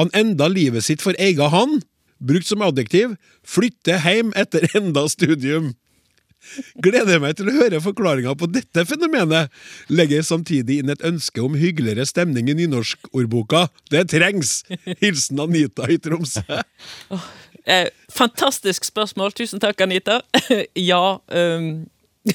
Han 0.00 0.12
enda 0.16 0.48
livet 0.48 0.86
sitt 0.86 1.04
for 1.04 1.18
ega 1.20 1.50
han, 1.52 1.80
brukt 2.18 2.48
som 2.48 2.64
adjektiv, 2.66 3.16
flytte 3.46 3.98
hjem 4.04 4.32
etter 4.38 4.68
enda 4.78 5.06
studium. 5.10 5.74
Gleder 6.80 7.18
meg 7.20 7.34
til 7.38 7.50
å 7.50 7.56
høre 7.56 7.80
forklaringa 7.82 8.32
på 8.38 8.48
dette 8.50 8.84
fenomenet. 8.88 9.52
Legger 9.90 10.22
samtidig 10.24 10.78
inn 10.80 10.92
et 10.92 11.02
ønske 11.04 11.42
om 11.44 11.58
hyggeligere 11.58 12.06
stemning 12.08 12.48
i 12.48 12.56
nynorskordboka. 12.60 13.66
Det 13.92 14.06
trengs! 14.14 14.62
Hilsen 15.02 15.42
Anita 15.44 15.90
i 15.90 16.00
Tromsø. 16.02 16.46
Eh, 17.68 17.90
fantastisk 18.08 18.86
spørsmål. 18.88 19.34
Tusen 19.36 19.60
takk, 19.60 19.82
Anita. 19.84 20.22
ja 20.88 21.18
ehm, 21.28 21.82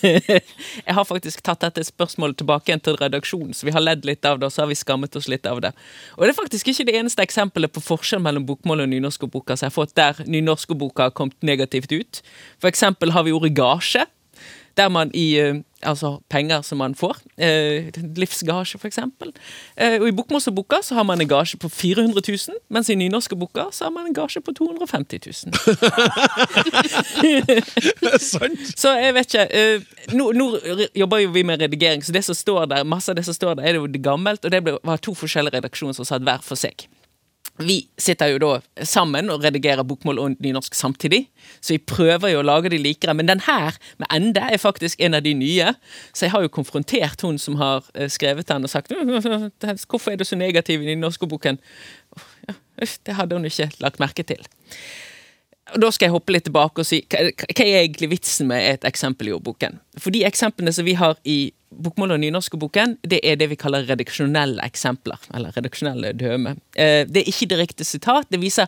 Jeg 0.88 0.96
har 0.98 1.06
faktisk 1.08 1.44
tatt 1.46 1.64
dette 1.64 1.84
spørsmålet 1.88 2.40
tilbake 2.42 2.72
igjen 2.72 2.84
til 2.84 2.98
redaksjonen, 3.00 3.54
så 3.56 3.68
vi 3.68 3.74
har 3.76 3.84
ledd 3.84 4.08
litt 4.08 4.26
av 4.26 4.40
det, 4.40 4.50
og 4.50 4.56
så 4.56 4.64
har 4.64 4.72
vi 4.72 4.80
skammet 4.80 5.16
oss 5.20 5.30
litt 5.32 5.48
av 5.50 5.62
det. 5.64 5.74
Og 6.18 6.26
det 6.26 6.34
er 6.34 6.40
faktisk 6.40 6.72
ikke 6.72 6.88
det 6.90 6.98
eneste 7.00 7.26
eksempelet 7.26 7.74
på 7.74 7.84
forskjell 7.84 8.24
mellom 8.24 8.48
bokmål 8.50 8.86
og 8.86 8.92
nynorskboka 8.94 9.58
som 9.58 9.68
jeg 9.68 9.74
har 9.74 9.78
fått 9.78 9.96
der 10.00 10.24
nynorskboka 10.26 11.10
har 11.10 11.16
kommet 11.16 11.38
negativt 11.46 11.94
ut. 11.94 12.24
For 12.62 12.72
eksempel 12.72 13.14
har 13.16 13.28
vi 13.28 13.36
ordet 13.36 13.54
gasje. 13.58 14.06
Der 14.78 14.90
man 14.90 15.12
i 15.14 15.38
eh, 15.40 15.62
Altså 15.84 16.22
penger 16.30 16.62
som 16.62 16.78
man 16.78 16.96
får. 16.96 17.18
Eh, 17.38 17.92
livsgasje, 18.16 18.80
eksempel. 18.88 19.34
Eh, 19.76 19.98
og 20.02 20.08
i 20.08 20.14
bokmålsboka 20.16 20.80
så 20.82 20.96
har 20.96 21.04
man 21.04 21.22
en 21.22 21.28
gasje 21.28 21.58
på 21.60 21.70
400 21.70 22.22
000, 22.28 22.56
mens 22.70 22.90
i 22.90 22.96
nynorskboka 22.96 23.66
så 23.72 23.86
har 23.86 23.92
man 23.92 24.08
en 24.08 24.14
gasje 24.16 24.42
på 24.42 24.54
250 24.56 25.20
000. 25.26 25.52
det 27.22 27.58
er 28.14 28.18
Sant? 28.20 28.64
Så 28.80 28.96
jeg 28.96 29.14
vet 29.14 29.34
ikke. 29.34 29.48
eh, 29.52 29.82
nå, 30.14 30.32
nå 30.32 30.50
jobber 30.96 31.18
jo 31.26 31.36
vi 31.36 31.44
med 31.44 31.62
redigering, 31.62 32.04
så 32.04 32.16
det 32.16 32.24
som 32.24 32.36
står 32.36 32.66
der, 32.72 32.84
masse 32.84 33.12
av 33.12 33.16
det 33.20 33.26
som 33.26 33.36
står 33.36 33.56
der, 33.60 33.64
er 33.68 33.76
det 33.76 33.84
jo 33.84 33.88
det 33.88 34.04
gammelt, 34.04 34.46
og 34.46 34.52
det 34.52 34.64
ble, 34.64 34.78
var 34.84 34.98
to 35.04 35.14
forskjellige 35.18 35.58
redaksjoner 35.60 35.94
som 36.00 36.08
satt 36.08 36.24
hver 36.24 36.40
for 36.44 36.56
seg. 36.60 36.88
Vi 37.62 37.84
sitter 38.02 38.32
jo 38.32 38.40
da 38.42 38.86
sammen 38.88 39.30
og 39.30 39.44
redigerer 39.46 39.86
bokmål 39.86 40.20
og 40.24 40.38
nynorsk 40.42 40.74
samtidig, 40.74 41.28
så 41.62 41.76
vi 41.76 41.84
prøver 41.86 42.32
jo 42.34 42.40
å 42.42 42.46
lage 42.48 42.72
de 42.74 42.80
likere. 42.82 43.14
Men 43.14 43.30
den 43.30 43.44
her, 43.46 43.78
med 44.02 44.10
ende, 44.16 44.42
er 44.42 44.58
faktisk 44.58 45.02
en 45.04 45.14
av 45.14 45.22
de 45.22 45.36
nye. 45.38 45.76
Så 46.18 46.26
jeg 46.26 46.34
har 46.34 46.42
jo 46.42 46.54
konfrontert 46.54 47.22
hun 47.22 47.38
som 47.38 47.60
har 47.62 47.86
eh, 47.94 48.10
skrevet 48.10 48.50
den, 48.50 48.66
og 48.66 48.74
sagt 48.74 48.90
hvorfor 48.90 50.12
er 50.12 50.18
du 50.18 50.26
så 50.26 50.40
negativ 50.40 50.82
i 50.82 50.90
nynorskboken? 50.96 51.62
Det 53.06 53.14
hadde 53.14 53.38
hun 53.38 53.46
ikke 53.46 53.70
lagt 53.86 54.02
merke 54.02 54.26
til. 54.26 54.42
Og 55.74 55.82
Da 55.82 55.90
skal 55.94 56.10
jeg 56.10 56.14
hoppe 56.18 56.34
litt 56.34 56.48
tilbake 56.50 56.82
og 56.82 56.88
si 56.88 57.04
hva 57.06 57.22
er 57.64 57.84
egentlig 57.86 58.10
vitsen 58.18 58.50
med 58.50 58.66
et 58.66 58.88
eksempel 58.90 59.30
i 59.30 59.36
ordboken. 59.36 59.78
For 60.02 60.14
de 60.14 60.26
eksemplene 60.28 60.74
som 60.76 60.86
vi 60.90 60.98
har 61.00 61.16
i 61.24 61.54
bokmål- 61.82 62.16
og 62.16 62.20
nynorskboken, 62.24 62.98
det 63.04 63.20
er 63.24 63.36
det 63.40 63.50
vi 63.52 63.60
kaller 63.60 63.88
redaksjonelle 63.88 64.64
eksempler. 64.66 65.20
Eller 65.34 65.52
redaksjonelle 65.56 66.14
døme. 66.18 66.56
Eh, 66.76 67.04
det 67.10 67.24
er 67.24 67.32
ikke 67.32 67.50
direkte 67.56 67.88
sitat. 67.88 68.30
Det 68.32 68.42
viser 68.42 68.68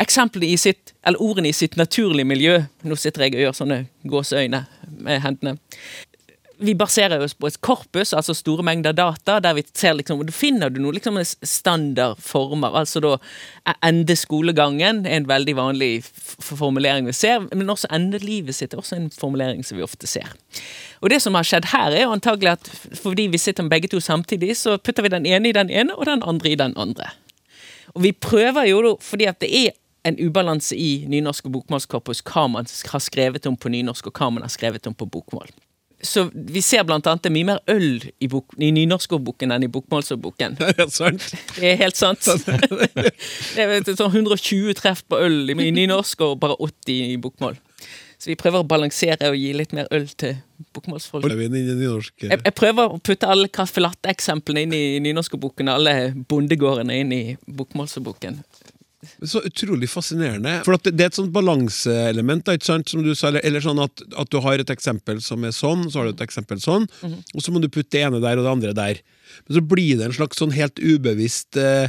eksemplene 0.00 0.50
i 0.50 0.56
sitt, 0.56 0.94
eller 1.04 1.22
ordene 1.22 1.48
i 1.48 1.56
sitt 1.56 1.76
naturlige 1.76 2.26
miljø. 2.26 2.60
Nå 2.82 2.96
sitter 2.96 3.26
jeg 3.26 3.36
og 3.38 3.44
gjør 3.46 3.58
sånne 3.62 3.80
gåseøyne 4.08 4.64
med 5.00 5.20
hendene 5.24 5.58
vi 6.60 6.74
baserer 6.76 7.22
oss 7.24 7.34
på 7.34 7.48
et 7.48 7.56
korpus, 7.64 8.12
altså 8.16 8.34
store 8.36 8.64
mengder 8.66 8.92
data, 8.96 9.38
der 9.40 9.56
vi 9.56 9.64
ser 9.66 9.94
liksom, 9.96 10.20
og 10.20 10.28
da 10.28 10.34
finner 10.34 10.72
du 10.72 10.80
noen 10.82 10.98
liksom 10.98 11.16
standardformer. 11.24 12.76
Altså 12.82 13.00
da 13.04 13.14
ende 13.86 14.16
skolegangen 14.18 15.04
er 15.08 15.20
en 15.20 15.28
veldig 15.30 15.56
vanlig 15.56 15.90
formulering 16.04 17.08
vi 17.08 17.16
ser, 17.16 17.46
men 17.48 17.72
også 17.72 17.90
endelivet 17.96 18.58
sitt 18.58 18.74
er 18.74 18.82
også 18.82 18.98
en 18.98 19.08
formulering 19.14 19.64
som 19.66 19.80
vi 19.80 19.86
ofte 19.86 20.10
ser. 20.10 20.28
Og 21.00 21.10
det 21.12 21.22
som 21.24 21.38
har 21.38 21.48
skjedd 21.48 21.70
her, 21.72 21.96
er 21.96 22.04
jo 22.04 22.14
antagelig 22.14 22.54
at 22.58 22.70
fordi 23.00 23.30
vi 23.32 23.40
sitter 23.40 23.64
med 23.64 23.72
begge 23.74 23.90
to 23.92 24.02
samtidig, 24.04 24.56
så 24.60 24.76
putter 24.76 25.06
vi 25.06 25.14
den 25.16 25.28
ene 25.28 25.50
i 25.50 25.56
den 25.56 25.72
ene, 25.72 25.96
og 25.96 26.06
den 26.10 26.24
andre 26.26 26.52
i 26.52 26.58
den 26.60 26.76
andre. 26.76 27.08
Og 27.96 28.04
vi 28.04 28.12
prøver 28.12 28.68
jo 28.68 28.84
da, 28.84 28.96
fordi 29.02 29.30
at 29.30 29.40
det 29.40 29.50
er 29.64 29.72
en 30.04 30.16
ubalanse 30.20 30.76
i 30.76 31.06
nynorsk 31.08 31.48
og 31.48 31.58
bokmålskorpus 31.58 32.22
hva 32.28 32.46
man 32.52 32.68
har 32.68 33.02
skrevet 33.04 33.48
om 33.48 33.56
på 33.56 33.72
nynorsk, 33.72 34.08
og 34.08 34.20
hva 34.20 34.30
man 34.32 34.44
har 34.46 34.52
skrevet 34.52 34.86
om 34.88 34.96
på 34.96 35.08
bokmål. 35.08 35.50
Så 36.02 36.26
vi 36.32 36.62
ser 36.64 36.84
blant 36.88 37.06
annet 37.06 37.24
det 37.24 37.28
er 37.28 37.34
mye 37.34 37.48
mer 37.50 37.58
øl 37.68 38.00
i, 38.00 38.28
bok, 38.30 38.54
i 38.56 38.70
nynorskordboken 38.72 39.52
enn 39.52 39.66
i 39.66 39.70
bokmålsordboken. 39.72 40.56
Er 40.70 40.76
det 40.78 40.90
sant? 40.94 41.26
Det 41.56 41.74
er 41.74 41.80
helt 41.82 41.98
sant. 41.98 42.24
Det 43.56 43.66
er 43.66 43.90
sånn 44.00 44.14
120 44.14 44.76
treff 44.80 45.04
på 45.08 45.20
øl 45.20 45.52
i 45.52 45.70
nynorsk 45.76 46.24
og 46.24 46.38
bare 46.40 46.56
80 46.56 47.12
i 47.16 47.18
bokmål. 47.20 47.60
Så 48.20 48.28
vi 48.28 48.36
prøver 48.36 48.60
å 48.60 48.68
balansere 48.68 49.30
og 49.32 49.36
gi 49.40 49.52
litt 49.56 49.70
mer 49.76 49.86
øl 49.96 50.04
til 50.20 50.34
bokmålsfolk. 50.76 51.24
Jeg, 51.24 52.36
jeg 52.36 52.54
prøver 52.56 52.92
å 52.92 52.98
putte 53.00 53.28
alle 53.32 53.48
caffè 53.48 53.80
latte-eksemplene 53.80 54.66
inn 54.66 54.74
i 54.76 54.82
nynorskboken, 55.06 55.72
alle 55.72 55.94
bondegårdene 56.28 56.98
inn 57.00 57.14
i 57.16 57.22
bokmålsboken. 57.48 58.42
Så 59.24 59.40
utrolig 59.48 59.88
fascinerende. 59.88 60.58
For 60.66 60.76
at 60.76 60.84
det, 60.84 60.92
det 60.98 61.06
er 61.06 61.12
et 61.12 61.16
sånt 61.16 61.32
balanseelement, 61.32 62.50
som 62.66 63.04
du 63.04 63.14
sa, 63.14 63.30
eller, 63.30 63.44
eller 63.48 63.64
sånn 63.64 63.80
at, 63.80 64.02
at 64.20 64.32
du 64.32 64.38
har 64.44 64.60
et 64.60 64.72
eksempel 64.72 65.22
som 65.24 65.46
er 65.48 65.54
sånn, 65.56 65.86
så 65.88 66.00
har 66.00 66.10
du 66.10 66.12
et 66.12 66.26
eksempel 66.26 66.60
sånn, 66.60 66.84
og 67.08 67.40
så 67.40 67.54
må 67.54 67.62
du 67.62 67.70
putte 67.72 67.94
det 67.96 68.04
ene 68.04 68.20
der 68.20 68.40
og 68.40 68.44
det 68.44 68.52
andre 68.52 68.74
der. 68.76 69.00
Men 69.46 69.56
så 69.56 69.64
blir 69.72 69.96
det 69.96 70.10
en 70.10 70.16
slags 70.18 70.40
sånn 70.42 70.52
helt 70.52 70.80
ubevisst 70.82 71.56
eh, 71.60 71.88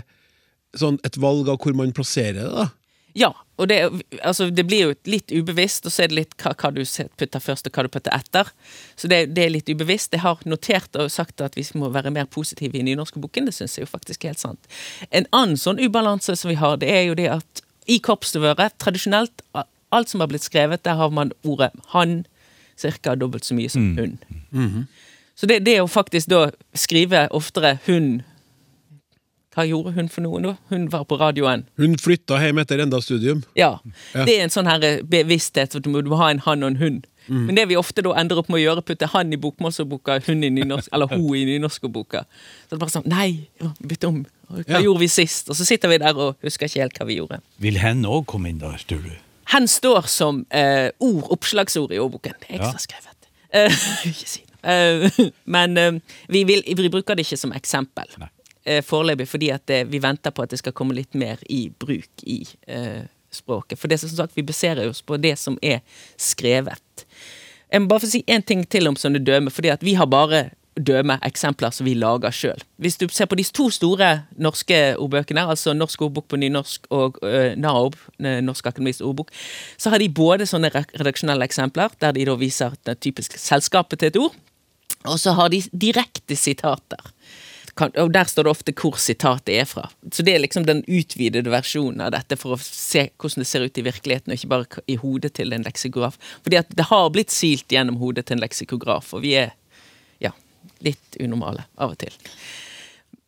sånn 0.78 1.02
et 1.08 1.20
valg 1.20 1.52
av 1.52 1.60
hvor 1.60 1.76
man 1.76 1.92
plasserer 1.96 2.40
det. 2.40 2.52
da. 2.56 2.70
Ja, 3.18 3.32
og 3.62 3.68
det, 3.70 3.78
altså, 4.24 4.50
det 4.50 4.64
blir 4.66 4.88
jo 4.88 4.94
litt 5.06 5.32
ubevisst, 5.32 5.86
og 5.86 5.94
så 5.94 6.06
er 6.06 6.12
det 6.12 6.18
litt 6.18 6.36
hva, 6.42 6.54
hva 6.58 6.72
du 6.74 6.82
putter 7.20 7.44
først 7.44 7.68
og 7.68 7.76
hva 7.76 7.86
du 7.86 7.92
putter 7.94 8.16
etter. 8.16 8.50
Så 8.98 9.10
det, 9.12 9.20
det 9.36 9.46
er 9.46 9.54
litt 9.54 9.70
ubevisst. 9.70 10.16
Jeg 10.16 10.24
har 10.24 10.42
notert 10.50 10.96
og 10.98 11.12
sagt 11.14 11.44
at 11.46 11.58
vi 11.60 11.66
må 11.78 11.92
være 11.94 12.14
mer 12.16 12.30
positive 12.32 12.80
i 12.80 12.86
nynorskboken. 12.88 13.50
Det 13.50 13.56
syns 13.58 13.78
jeg 13.78 13.86
jo 13.86 13.92
faktisk 13.92 14.26
er 14.26 14.34
helt 14.34 14.42
sant. 14.44 14.72
En 15.12 15.30
annen 15.30 15.60
sånn 15.60 15.82
ubalanse 15.84 16.38
som 16.40 16.50
vi 16.50 16.58
har, 16.62 16.80
det 16.82 16.90
er 16.90 17.06
jo 17.10 17.20
det 17.20 17.30
at 17.36 17.64
i 17.92 18.00
korpsstøvøret, 18.02 18.78
tradisjonelt, 18.82 19.44
alt 19.92 20.10
som 20.10 20.24
har 20.24 20.32
blitt 20.32 20.46
skrevet, 20.48 20.84
der 20.88 20.98
har 20.98 21.14
man 21.14 21.34
ordet 21.44 21.72
han 21.94 22.22
ca. 22.82 23.16
dobbelt 23.16 23.46
så 23.46 23.54
mye 23.58 23.70
som 23.70 23.92
hun. 23.98 24.18
Så 25.36 25.48
det, 25.50 25.62
det 25.66 25.80
å 25.82 25.90
faktisk 25.90 26.30
da 26.32 26.48
skrive 26.78 27.28
oftere 27.34 27.76
hun 27.86 28.22
Hva 29.52 29.66
gjorde 29.68 29.92
hun 29.98 30.08
for 30.08 30.24
noe 30.24 30.40
nå? 30.40 30.54
Hun 30.72 30.86
var 30.94 31.04
på 31.04 31.18
radioen. 31.20 31.66
Hun 31.78 31.98
flytta 32.00 32.38
hjem 32.40 32.62
etter 32.64 32.80
enda 32.80 33.02
studium. 33.04 33.42
Ja. 33.60 33.74
Ja. 34.16 34.24
Det 34.26 34.38
er 34.38 34.46
en 34.46 34.54
sånn 34.54 34.70
her 34.70 34.84
eh, 34.88 35.02
bevissthet 35.04 35.76
at 35.76 35.84
du 35.84 35.90
må, 35.92 36.00
du 36.06 36.08
må 36.14 36.20
ha 36.22 36.30
en 36.32 36.40
han 36.46 36.64
og 36.64 36.70
en 36.72 36.78
hund. 36.80 37.08
Mm. 37.28 37.42
Men 37.50 37.56
det 37.60 37.66
vi 37.70 37.76
ofte 37.78 38.02
da 38.02 38.14
ender 38.18 38.40
opp 38.40 38.48
med 38.50 38.62
å 38.62 38.64
gjøre, 38.64 38.82
putte 38.88 39.10
han 39.12 39.34
i 39.36 39.38
bokmålsordboka, 39.44 40.22
hun 40.26 40.42
i 40.48 40.50
nynorsk, 40.56 40.88
eller 40.96 41.12
hun 41.12 41.28
i 41.38 41.44
nynorskordboka. 41.52 42.24
Så 42.24 42.72
det 42.72 42.78
er 42.78 42.82
bare 42.86 42.94
sånn 42.96 43.10
Nei, 43.12 43.28
bytte 43.84 44.08
om. 44.10 44.22
Hva 44.52 44.64
Ja. 44.68 44.80
gjorde 44.88 45.04
vi 45.04 45.08
sist? 45.12 45.50
Og 45.52 45.56
så 45.60 45.68
sitter 45.68 45.92
vi 45.92 46.00
der 46.02 46.16
og 46.18 46.36
husker 46.48 46.66
ikke 46.72 46.82
helt 46.86 46.98
hva 46.98 47.06
vi 47.12 47.20
gjorde. 47.20 47.42
Vil 47.60 47.78
hen 47.84 48.02
òg 48.08 48.26
komme 48.32 48.50
inn 48.50 48.60
der, 48.64 48.80
tror 48.88 49.04
du? 49.04 49.12
Hen 49.52 49.68
står 49.68 50.08
som 50.08 50.46
eh, 50.50 50.90
ord, 51.04 51.28
oppslagsord 51.36 51.92
i 51.92 52.00
ordboken. 52.00 52.34
Det 52.40 52.50
er 52.50 52.54
jeg 52.56 52.62
Ja. 52.64 52.72
som 52.72 52.80
har 52.80 52.88
skrevet. 52.88 53.32
Eh, 53.52 53.70
ikke 54.16 54.28
si 54.28 54.44
det. 54.48 54.48
Eh, 54.64 55.32
men 55.56 55.78
eh, 55.78 56.00
vi, 56.32 56.44
vil, 56.48 56.64
vi 56.66 56.90
bruker 56.90 57.16
det 57.20 57.28
ikke 57.28 57.38
som 57.38 57.52
eksempel 57.52 58.08
Nei. 58.18 58.30
Eh, 58.66 58.84
foreløpig, 58.86 59.28
fordi 59.28 59.52
at 59.54 59.66
det, 59.68 59.84
vi 59.92 60.02
venter 60.04 60.34
på 60.34 60.46
at 60.46 60.54
det 60.54 60.62
skal 60.62 60.76
komme 60.78 60.98
litt 60.98 61.18
mer 61.18 61.42
i 61.50 61.66
bruk 61.70 62.26
i 62.26 62.42
eh, 62.68 63.04
språket. 63.32 63.80
For 63.80 63.92
det 63.92 64.02
som 64.02 64.12
sagt, 64.12 64.38
vi 64.38 64.46
baserer 64.48 64.90
oss 64.90 65.02
på 65.02 65.20
det 65.22 65.38
som 65.40 65.58
er 65.62 65.82
skrevet. 66.20 67.06
Jeg 67.72 67.84
må 67.84 67.88
bare 67.92 68.04
få 68.04 68.12
si 68.12 68.26
én 68.28 68.44
ting 68.44 68.66
til 68.68 68.90
om 68.90 68.98
sånne 69.00 69.22
døme, 69.24 69.54
fordi 69.54 69.72
at 69.72 69.86
vi 69.86 69.96
har 69.96 70.10
bare 70.12 70.50
døme 70.80 71.18
eksempler 71.26 71.74
som 71.76 71.88
vi 71.88 71.94
lager 72.00 72.34
sjøl. 72.36 72.62
Hvis 72.82 72.98
du 73.00 73.06
ser 73.12 73.28
på 73.30 73.36
de 73.40 73.44
to 73.44 73.68
store 73.74 74.12
norske 74.40 74.80
ordbøkene, 74.96 75.44
altså 75.54 75.74
Norsk 75.76 76.06
ordbok 76.08 76.30
på 76.32 76.40
nynorsk 76.40 76.88
og 76.96 77.20
uh, 77.26 77.52
NAOB, 77.60 77.98
eh, 78.24 78.40
Norsk 78.44 78.72
akademisk 78.72 79.04
ordbok, 79.06 79.34
så 79.78 79.92
har 79.92 80.00
de 80.00 80.10
både 80.10 80.48
sånne 80.48 80.72
redaksjonelle 80.72 81.48
eksempler, 81.48 81.92
der 82.00 82.16
de 82.16 82.26
da 82.28 82.38
viser 82.40 82.78
det 82.88 83.02
typiske 83.04 83.40
selskapet 83.40 84.00
til 84.00 84.12
et 84.12 84.22
ord, 84.22 84.38
og 85.04 85.20
så 85.20 85.36
har 85.36 85.52
de 85.52 85.64
direkte 85.74 86.38
sitater. 86.40 87.12
Og 87.80 88.12
der 88.14 88.28
står 88.28 88.46
det 88.46 88.52
ofte 88.52 88.74
hvor 88.76 88.98
sitatet 89.00 89.54
er 89.56 89.68
fra. 89.70 89.86
Så 90.12 90.26
det 90.28 90.36
er 90.36 90.44
liksom 90.44 90.66
den 90.68 90.84
utvidede 90.88 91.52
versjonen 91.54 92.04
av 92.06 92.12
dette 92.16 92.38
for 92.40 92.56
å 92.56 92.60
se 92.62 93.08
hvordan 93.16 93.44
det 93.44 93.48
ser 93.50 93.66
ut 93.66 93.80
i 93.80 93.86
virkeligheten, 93.86 94.32
og 94.32 94.40
ikke 94.40 94.52
bare 94.52 94.84
i 94.92 94.98
hodet 95.00 95.34
til 95.40 95.56
en 95.56 95.64
leksikograf. 95.66 96.20
Fordi 96.44 96.60
at 96.60 96.74
det 96.76 96.90
har 96.92 97.12
blitt 97.16 97.34
silt 97.34 97.72
gjennom 97.72 98.02
hodet 98.02 98.28
til 98.28 98.38
en 98.38 98.44
leksikograf, 98.44 99.14
og 99.16 99.24
vi 99.24 99.38
er 99.40 99.56
ja, 100.24 100.34
litt 100.84 101.20
unormale 101.22 101.66
av 101.78 101.96
og 101.96 102.02
til. 102.04 102.18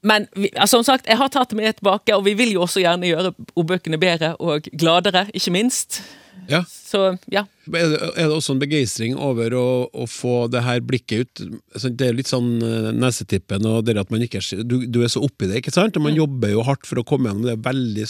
Men 0.04 0.28
vi, 0.36 0.50
altså, 0.58 0.82
som 0.82 0.90
sagt, 0.92 1.08
jeg 1.08 1.18
har 1.18 1.32
tatt 1.32 1.54
det 1.54 1.62
med 1.62 1.80
tilbake, 1.80 2.12
og 2.16 2.26
vi 2.28 2.36
vil 2.36 2.52
jo 2.58 2.66
også 2.66 2.84
gjerne 2.84 3.08
gjøre 3.08 3.32
ordbøkene 3.56 4.00
bedre 4.02 4.34
og 4.44 4.68
gladere, 4.76 5.30
ikke 5.32 5.56
minst. 5.56 6.02
Ja. 6.50 6.62
Så 6.68 7.16
ja. 7.32 7.46
Er 7.72 7.94
det, 7.94 8.00
er 8.20 8.28
det 8.28 8.36
også 8.36 8.56
en 8.56 8.62
begeistring 8.62 9.16
over 9.16 9.56
å, 9.56 9.68
å 9.90 10.08
få 10.10 10.48
det 10.52 10.64
her 10.66 10.82
blikket 10.84 11.24
ut? 11.24 11.44
Det 11.88 12.08
er 12.10 12.18
litt 12.18 12.32
sånn 12.32 12.58
eh, 12.60 12.92
nesetippen 12.96 13.66
og 13.70 13.86
det 13.88 13.96
at 14.02 14.12
man 14.14 14.26
ikke 14.26 14.42
du, 14.68 14.82
du 14.86 15.02
er 15.04 15.12
så 15.12 15.24
oppi 15.24 15.48
det, 15.48 15.62
ikke 15.62 15.74
sant? 15.76 15.98
Og 15.98 16.06
man 16.06 16.18
jobber 16.18 16.52
jo 16.54 16.66
hardt 16.68 16.88
for 16.90 17.00
å 17.00 17.08
komme 17.08 17.32
gjennom 17.32 17.48
det. 17.48 17.60
Veldig 17.64 18.08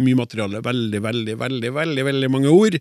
mye 0.00 0.18
materiale, 0.18 0.62
veldig, 0.64 1.00
veldig, 1.04 1.38
veldig, 1.38 1.72
veldig, 1.76 2.06
veldig 2.10 2.30
mange 2.32 2.52
ord. 2.52 2.80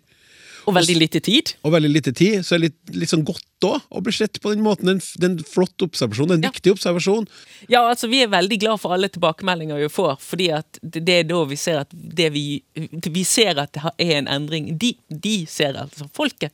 Og 0.65 0.75
veldig 0.77 0.95
lite 0.95 1.19
tid. 1.23 1.53
Og 1.67 1.73
veldig 1.73 1.89
lite 1.91 2.13
tid, 2.15 2.43
så 2.45 2.55
er 2.55 2.61
det 2.61 2.69
litt, 2.69 2.93
litt 3.03 3.11
sånn 3.11 3.25
godt 3.27 3.43
òg 3.67 3.81
å 3.95 4.01
bli 4.03 4.11
sett 4.15 4.39
på 4.43 4.51
den 4.53 4.63
måten. 4.63 4.89
Det 4.99 5.23
er 5.23 5.29
en 5.33 5.37
flott 5.47 5.83
observasjon, 5.85 6.27
det 6.29 6.35
er 6.35 6.39
en 6.39 6.45
Ja. 6.47 6.51
viktig 6.51 6.71
observasjon. 6.75 7.27
Ja, 7.71 7.81
altså 7.89 8.09
Vi 8.09 8.21
er 8.23 8.27
veldig 8.31 8.59
glad 8.59 8.79
for 8.79 8.93
alle 8.95 9.09
tilbakemeldinger 9.09 9.79
vi 9.79 9.89
får, 9.91 10.17
fordi 10.23 10.49
at 10.55 10.79
det 10.83 11.09
er 11.09 11.23
da 11.23 11.43
vi 11.45 11.55
ser 11.55 11.79
at 11.83 11.89
det 11.93 12.31
vi 12.33 12.61
Vi 12.75 13.23
ser 13.23 13.59
at 13.59 13.73
det 13.73 13.83
er 13.99 14.17
en 14.21 14.27
endring. 14.27 14.77
De, 14.77 14.95
de 15.09 15.45
ser, 15.45 15.73
altså 15.79 16.07
folket, 16.13 16.51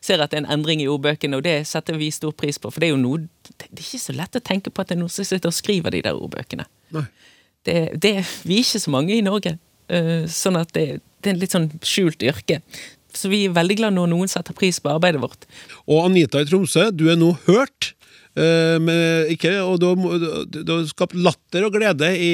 ser 0.00 0.20
at 0.22 0.30
det 0.30 0.38
er 0.38 0.44
en 0.46 0.52
endring 0.58 0.80
i 0.82 0.86
ordbøkene, 0.86 1.36
og 1.36 1.42
det 1.42 1.66
setter 1.66 1.96
vi 1.98 2.10
stor 2.10 2.32
pris 2.32 2.58
på. 2.58 2.70
For 2.72 2.80
det 2.80 2.88
er 2.90 2.94
jo 2.96 3.02
noe 3.02 3.28
Det 3.58 3.66
er 3.72 3.82
ikke 3.82 3.98
så 4.00 4.14
lett 4.14 4.36
å 4.38 4.40
tenke 4.40 4.70
på 4.70 4.80
at 4.82 4.88
det 4.88 4.96
er 4.96 5.00
noen 5.00 5.10
som 5.10 5.24
sitter 5.24 5.48
og 5.50 5.54
skriver 5.54 5.90
de 5.90 6.02
der 6.02 6.14
ordbøkene. 6.14 6.66
Det, 7.64 8.00
det, 8.00 8.14
vi 8.44 8.54
er 8.58 8.62
ikke 8.62 8.80
så 8.80 8.90
mange 8.90 9.16
i 9.16 9.20
Norge, 9.20 9.58
eh, 9.90 10.26
sånn 10.30 10.56
at 10.60 10.70
det, 10.72 11.00
det 11.22 11.30
er 11.30 11.34
en 11.34 11.40
litt 11.40 11.50
sånn 11.52 11.70
skjult 11.82 12.22
yrke. 12.22 12.60
Så 13.18 13.30
vi 13.32 13.44
er 13.48 13.54
veldig 13.56 13.76
glad 13.80 13.96
når 13.96 14.10
noen 14.12 14.30
setter 14.30 14.54
pris 14.56 14.78
på 14.82 14.92
arbeidet 14.92 15.22
vårt. 15.22 15.46
Og 15.90 16.04
Anita 16.06 16.42
i 16.42 16.46
Tromsø, 16.48 16.88
du 16.94 17.08
er 17.10 17.18
nå 17.18 17.32
hørt. 17.48 17.94
eh, 18.38 18.76
med, 18.78 19.32
ikke, 19.34 19.56
og 19.64 19.80
du, 19.82 19.88
har 19.90 20.18
du, 20.46 20.60
du 20.62 20.72
har 20.76 20.84
skapt 20.86 21.16
latter 21.18 21.64
og 21.66 21.74
glede 21.74 22.12
i, 22.14 22.32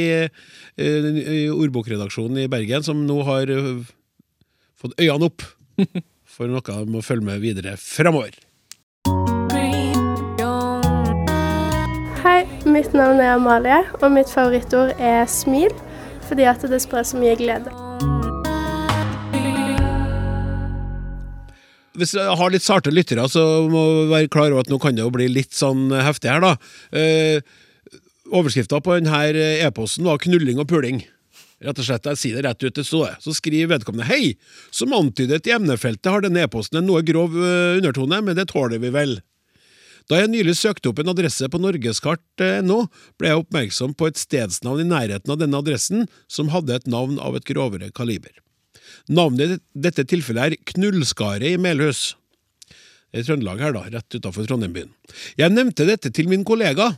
i, 0.76 0.88
i 1.36 1.44
ordbokredaksjonen 1.54 2.42
i 2.44 2.48
Bergen, 2.52 2.84
som 2.84 3.06
nå 3.08 3.22
har 3.24 3.48
eh, 3.48 3.86
fått 4.76 4.98
øynene 5.00 5.30
opp 5.30 5.46
for 6.34 6.50
noe 6.50 6.60
de 6.66 6.92
må 6.92 7.00
følge 7.04 7.24
med 7.30 7.40
videre 7.40 7.78
framover. 7.80 8.36
Hei, 12.24 12.42
mitt 12.68 12.92
navn 12.96 13.20
er 13.22 13.34
Amalie, 13.38 13.80
og 14.02 14.12
mitt 14.12 14.28
favorittord 14.32 14.92
er 14.98 15.24
smil, 15.30 15.72
fordi 16.28 16.48
at 16.50 16.64
det 16.68 16.82
sprer 16.84 17.06
så 17.06 17.20
mye 17.20 17.36
glede. 17.40 17.93
Hvis 21.94 22.14
jeg 22.16 22.38
har 22.38 22.50
litt 22.50 22.64
sarte 22.64 22.90
lyttere, 22.90 23.26
så 23.30 23.42
må 23.70 23.82
vi 23.84 24.06
være 24.10 24.30
klar 24.32 24.50
over 24.50 24.64
at 24.64 24.70
nå 24.72 24.80
kan 24.82 24.96
det 24.96 25.04
jo 25.04 25.12
bli 25.14 25.28
litt 25.30 25.54
sånn 25.54 25.92
heftig 25.94 26.32
her, 26.32 26.42
da. 26.42 26.56
Eh, 26.90 27.44
Overskrifta 28.34 28.80
på 28.80 28.94
denne 28.96 29.18
e-posten 29.60 30.06
var 30.08 30.18
'knulling 30.18 30.58
og 30.58 30.66
puling'. 30.66 31.04
Rett 31.62 31.78
og 31.78 31.84
slett, 31.84 32.04
Jeg 32.04 32.16
sier 32.16 32.34
det 32.36 32.44
rett 32.44 32.64
ut, 32.64 32.74
det 32.74 32.84
står 32.84 33.06
det. 33.06 33.16
Så 33.22 33.34
skriver 33.36 33.78
vedkommende 33.78 34.08
'Hei! 34.08 34.36
Som 34.70 34.92
antydet 34.92 35.46
i 35.46 35.52
emnefeltet 35.52 36.10
har 36.10 36.20
denne 36.20 36.42
e-posten 36.42 36.78
en 36.78 36.86
noe 36.86 37.02
grov 37.02 37.36
eh, 37.36 37.78
undertone, 37.78 38.22
men 38.24 38.34
det 38.34 38.48
tåler 38.48 38.78
vi 38.80 38.90
vel'. 38.90 39.20
Da 40.08 40.20
jeg 40.20 40.32
nylig 40.32 40.56
søkte 40.56 40.90
opp 40.90 40.98
en 41.00 41.08
adresse 41.08 41.48
på 41.48 41.60
norgeskart.no, 41.60 42.78
ble 43.16 43.28
jeg 43.28 43.40
oppmerksom 43.40 43.94
på 43.96 44.08
et 44.08 44.20
stedsnavn 44.20 44.80
i 44.84 44.88
nærheten 44.88 45.30
av 45.30 45.38
denne 45.40 45.56
adressen 45.56 46.08
som 46.28 46.48
hadde 46.52 46.74
et 46.74 46.86
navn 46.86 47.18
av 47.18 47.36
et 47.36 47.44
grovere 47.44 47.88
kaliber. 47.90 48.43
Navnet 49.08 49.56
i 49.56 49.58
dette 49.86 50.04
tilfellet 50.08 50.54
er 50.54 50.72
Knullskaret 50.72 51.54
i 51.54 51.60
Melhus. 51.60 52.14
Det 53.14 53.22
er 53.22 53.28
Trøndelag 53.28 53.60
her, 53.62 53.74
da, 53.76 53.84
rett 53.94 54.16
utafor 54.18 54.46
Trondheim 54.48 54.72
byen. 54.74 54.94
Jeg 55.38 55.54
nevnte 55.54 55.86
dette 55.86 56.10
til 56.10 56.26
min 56.30 56.42
kollega, 56.46 56.96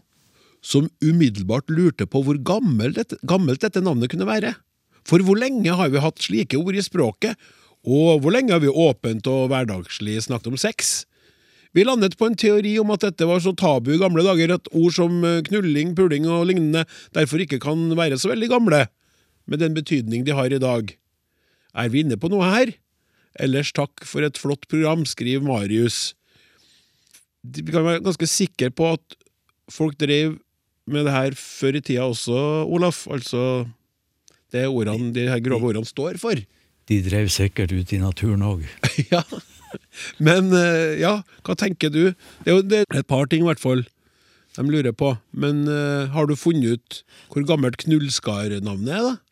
som 0.64 0.88
umiddelbart 1.04 1.68
lurte 1.70 2.06
på 2.08 2.22
hvor 2.24 2.38
gammelt 2.40 2.96
dette, 2.96 3.18
gammelt 3.28 3.60
dette 3.62 3.82
navnet 3.84 4.10
kunne 4.12 4.28
være. 4.28 4.54
For 5.06 5.22
hvor 5.22 5.38
lenge 5.38 5.74
har 5.76 5.92
vi 5.92 6.02
hatt 6.02 6.24
slike 6.24 6.58
ord 6.58 6.78
i 6.78 6.82
språket, 6.82 7.36
og 7.86 8.22
hvor 8.22 8.34
lenge 8.34 8.54
har 8.54 8.64
vi 8.64 8.72
åpent 8.72 9.28
og 9.30 9.50
hverdagslig 9.52 10.18
snakket 10.24 10.50
om 10.50 10.58
sex? 10.58 11.04
Vi 11.76 11.84
landet 11.84 12.16
på 12.16 12.26
en 12.30 12.38
teori 12.38 12.72
om 12.80 12.90
at 12.94 13.04
dette 13.04 13.26
var 13.28 13.42
så 13.44 13.52
tabu 13.52 13.92
i 13.92 14.00
gamle 14.00 14.24
dager 14.24 14.54
at 14.54 14.70
ord 14.72 14.94
som 14.96 15.20
eh, 15.28 15.42
knulling, 15.44 15.92
puling 15.98 16.24
og 16.24 16.46
lignende 16.48 16.86
derfor 17.14 17.42
ikke 17.44 17.60
kan 17.60 17.90
være 17.98 18.16
så 18.18 18.32
veldig 18.32 18.48
gamle, 18.48 18.86
med 19.46 19.60
den 19.60 19.76
betydning 19.76 20.24
de 20.24 20.34
har 20.34 20.48
i 20.48 20.62
dag. 20.62 20.96
Er 21.76 21.92
vi 21.92 22.02
inne 22.04 22.16
på 22.20 22.30
noe 22.32 22.48
her? 22.48 22.72
Ellers 23.42 23.72
takk 23.76 24.04
for 24.08 24.24
et 24.24 24.38
flott 24.40 24.64
program, 24.70 25.04
skriver 25.08 25.44
Marius. 25.44 26.14
Vi 27.44 27.66
kan 27.68 27.84
være 27.84 28.04
ganske 28.04 28.28
sikre 28.30 28.72
på 28.72 28.94
at 28.96 29.16
folk 29.72 29.98
drev 30.00 30.38
med 30.86 31.06
det 31.06 31.14
her 31.14 31.36
før 31.36 31.76
i 31.76 31.82
tida 31.84 32.06
også, 32.06 32.38
Olaf. 32.64 33.04
Altså 33.12 33.66
det 34.54 34.66
ordene, 34.70 35.12
de 35.14 35.28
her 35.28 35.42
grove 35.44 35.72
ordene 35.72 35.88
står 35.88 36.20
for. 36.22 36.38
De 36.86 37.02
drev 37.02 37.28
sikkert 37.34 37.74
ut 37.74 37.92
i 37.92 38.00
naturen 38.00 38.44
òg. 38.46 38.64
ja. 39.12 39.22
Men 40.22 40.52
eh, 40.54 40.96
ja, 41.02 41.18
hva 41.44 41.56
tenker 41.58 41.92
du? 41.92 42.14
Det 42.44 42.52
er 42.52 42.56
jo 42.56 42.64
det 42.64 42.84
er 42.84 43.02
et 43.02 43.10
par 43.10 43.26
ting, 43.28 43.42
i 43.44 43.50
hvert 43.50 43.62
fall, 43.62 43.82
de 44.56 44.64
lurer 44.70 44.94
på. 44.96 45.12
Men 45.36 45.66
uh, 45.68 46.06
har 46.14 46.30
du 46.30 46.36
funnet 46.38 46.78
ut 46.78 47.00
hvor 47.32 47.44
gammelt 47.48 47.82
Knullskar-navnet 47.82 48.94
er, 48.94 49.10
da? 49.10 49.25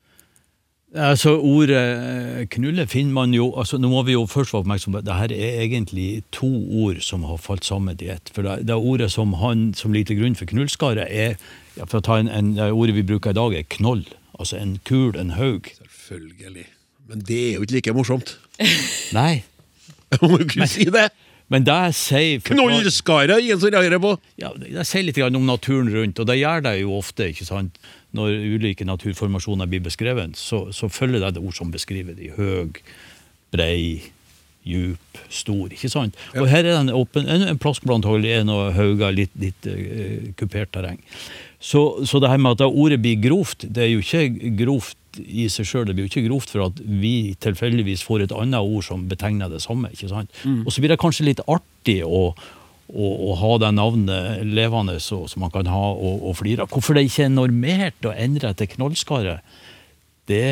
Altså, 0.94 1.32
Ordet 1.42 1.74
eh, 1.74 2.44
knulle 2.54 2.86
finner 2.86 3.12
man 3.12 3.32
jo 3.34 3.48
altså 3.58 3.80
Nå 3.82 3.88
må 3.90 4.04
vi 4.06 4.14
jo 4.14 4.26
først 4.30 4.52
være 4.54 4.62
oppmerksomme 4.62 4.94
på 4.94 5.02
at 5.02 5.06
det 5.08 5.16
her 5.18 5.32
er 5.34 5.64
egentlig 5.64 6.22
to 6.32 6.50
ord 6.84 7.00
som 7.02 7.24
har 7.26 7.40
falt 7.42 7.64
sammen 7.66 7.98
i 7.98 8.12
ett. 8.14 8.30
For 8.34 8.46
det, 8.46 8.68
det 8.68 8.76
ordet 8.78 9.10
som 9.12 9.34
han 9.42 9.72
som 9.74 9.92
ligger 9.92 10.12
til 10.12 10.20
grunn 10.20 10.38
for 10.38 10.46
knullskaret, 10.46 11.08
er 11.10 11.34
ja, 11.74 11.84
for 11.84 11.98
å 11.98 12.04
ta 12.06 12.20
en, 12.22 12.30
en, 12.30 12.54
det 12.54 12.70
ordet 12.70 12.94
vi 12.94 13.02
bruker 13.02 13.34
i 13.34 13.40
dag, 13.40 13.58
er 13.58 13.66
knoll. 13.74 14.04
Altså 14.38 14.60
en 14.60 14.78
kul, 14.86 15.18
en 15.18 15.34
haug. 15.34 15.66
Selvfølgelig. 15.82 16.68
Men 17.10 17.26
det 17.26 17.40
er 17.48 17.52
jo 17.58 17.66
ikke 17.66 17.78
like 17.80 17.96
morsomt. 17.98 18.36
Nei. 19.18 19.42
Jeg 20.14 20.22
Må 20.22 20.38
jo 20.38 20.46
ikke 20.46 20.70
si 20.70 20.86
det? 20.94 21.08
Men 21.52 21.66
det 21.66 21.80
sier 21.98 22.40
Knollskara 22.46 23.36
ingen 23.42 23.58
som 23.60 23.72
reagerer 23.74 24.00
på! 24.00 24.14
Ja, 24.40 24.54
det 24.56 24.86
sier 24.88 25.04
litt 25.04 25.18
om 25.26 25.44
naturen 25.44 25.90
rundt, 25.92 26.22
og 26.22 26.28
det 26.30 26.38
gjør 26.40 26.64
det 26.64 26.78
jo 26.80 26.94
ofte. 26.96 27.28
ikke 27.34 27.44
sant? 27.44 27.76
Når 28.14 28.34
ulike 28.56 28.86
naturformasjoner 28.86 29.70
blir 29.70 29.82
beskrevet, 29.84 30.38
så, 30.38 30.68
så 30.74 30.90
følger 30.92 31.22
det 31.22 31.34
et 31.34 31.42
ord 31.42 31.56
som 31.56 31.72
beskriver 31.74 32.14
de. 32.18 32.30
Høg, 32.36 32.78
brei, 33.54 34.12
djup, 34.64 35.18
stor. 35.28 35.72
ikke 35.72 35.90
sant? 35.92 36.16
Og 36.38 36.48
her 36.48 36.62
er 36.62 36.70
det 36.70 36.76
en, 36.78 36.92
åpen, 36.96 37.28
en, 37.28 37.46
en 37.50 37.60
plass 37.60 37.82
blant 37.84 38.06
er 38.06 38.46
noe 38.48 38.70
hauger, 38.76 39.12
litt, 39.12 39.34
litt 39.40 39.68
uh, 39.68 40.30
kupert 40.40 40.72
terreng. 40.72 41.00
Så, 41.64 42.04
så 42.08 42.20
det 42.20 42.30
her 42.32 42.40
med 42.40 42.56
at 42.56 42.64
det 42.64 42.68
ordet 42.68 43.00
blir 43.00 43.20
grovt, 43.20 43.64
det 43.68 43.86
er 43.86 43.92
jo 43.92 44.02
ikke 44.04 44.54
grovt 44.58 45.20
i 45.20 45.46
seg 45.52 45.68
sjøl. 45.68 45.86
Det 45.88 45.94
blir 45.96 46.08
jo 46.08 46.12
ikke 46.12 46.26
grovt 46.26 46.52
for 46.52 46.66
at 46.66 46.80
vi 46.84 47.34
tilfeldigvis 47.44 48.04
får 48.04 48.26
et 48.26 48.34
annet 48.36 48.60
ord 48.60 48.84
som 48.84 49.06
betegner 49.08 49.52
det 49.52 49.62
samme. 49.64 49.92
ikke 49.92 50.10
sant? 50.12 50.32
Og 50.64 50.72
så 50.72 50.82
blir 50.82 50.92
det 50.92 51.00
kanskje 51.00 51.28
litt 51.28 51.44
artig 51.48 52.00
å, 52.04 52.34
å, 52.92 53.10
og, 53.12 53.34
ha 53.40 53.52
det 53.62 53.70
navnet 53.76 54.42
levende 54.46 54.98
så, 55.00 55.24
som 55.30 55.44
man 55.44 55.52
kan 55.54 55.68
ha 55.70 55.84
og, 55.92 56.24
og 56.30 56.36
flire 56.40 56.64
av. 56.64 56.72
Hvorfor 56.72 56.98
det 56.98 57.06
ikke 57.08 57.28
er 57.28 57.32
normert 57.32 58.08
å 58.08 58.12
endre 58.12 58.52
til 58.58 58.70
knollskaret, 58.76 59.56
det 60.28 60.44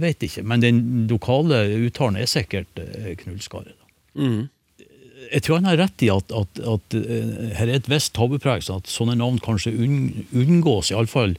vet 0.00 0.22
jeg 0.22 0.30
ikke. 0.30 0.44
Men 0.48 0.64
den 0.64 0.82
lokale 1.10 1.64
uttalen 1.86 2.20
er 2.20 2.30
sikkert 2.30 2.80
eh, 2.80 3.12
knullskaret. 3.20 3.76
Mm. 4.16 4.48
Jeg 5.26 5.42
tror 5.42 5.58
han 5.58 5.68
har 5.68 5.80
rett 5.80 6.04
i 6.06 6.10
at, 6.12 6.32
at, 6.32 6.60
at 6.76 6.96
eh, 6.96 7.56
her 7.58 7.68
er 7.68 7.80
et 7.80 7.90
visst 7.90 8.14
tabupreg, 8.16 8.64
sånn 8.64 8.80
at 8.80 8.92
sånne 8.92 9.18
navn 9.20 9.40
kanskje 9.44 9.74
unn, 9.74 9.98
unngås, 10.32 10.92
iallfall 10.94 11.34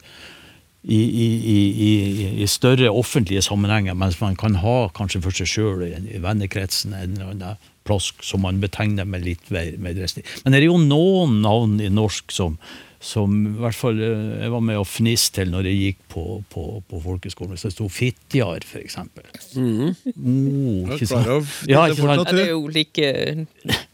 i, 0.88 0.98
i, 0.98 1.28
i, 1.44 2.28
i, 2.44 2.48
større 2.48 2.92
offentlige 2.94 3.42
sammenhenger, 3.44 3.98
mens 3.98 4.20
man 4.22 4.38
kan 4.40 4.60
ha 4.62 4.78
kanskje 4.96 5.24
for 5.26 5.36
seg 5.36 5.50
sjøl 5.52 5.82
i, 5.88 5.94
i 6.16 6.22
vennekretsen 6.24 6.94
en 6.96 7.18
eller 7.18 7.34
annen 7.34 7.66
plass 7.88 8.12
som 8.26 8.44
man 8.46 8.60
betegner 8.64 9.08
med 9.08 9.26
litt 9.26 9.50
mer, 9.54 9.74
mer 9.82 9.96
dristig. 9.98 10.26
Men 10.44 10.54
det 10.54 10.62
er 10.62 10.68
jo 10.70 10.82
noen 10.82 11.40
navn 11.44 11.80
i 11.84 11.90
norsk 11.94 12.34
som, 12.36 12.60
som 13.04 13.34
i 13.48 13.56
hvert 13.64 13.78
fall 13.78 14.00
eh, 14.04 14.44
jeg 14.44 14.54
var 14.54 14.64
med 14.70 14.82
å 14.82 14.86
fniste 14.88 15.42
til 15.42 15.52
når 15.54 15.72
jeg 15.72 15.82
gikk 15.82 16.06
på, 16.14 16.28
på, 16.54 16.68
på 16.90 17.02
folkeskolen. 17.04 17.56
Hvis 17.56 17.68
det 17.68 17.76
sto 17.76 17.90
Fitjar, 17.92 18.66
eksempel. 18.82 19.28
Mhm. 19.58 19.94
Oh, 20.16 20.96
ikke 20.96 21.10
sant? 21.10 21.30
Ja, 21.70 21.86
ikke 21.88 22.04
sant? 22.04 22.26
Ja, 22.28 22.32
det 22.32 22.48
er 22.48 22.56
jo 22.56 22.66
like 22.72 23.12
eh, 23.14 23.86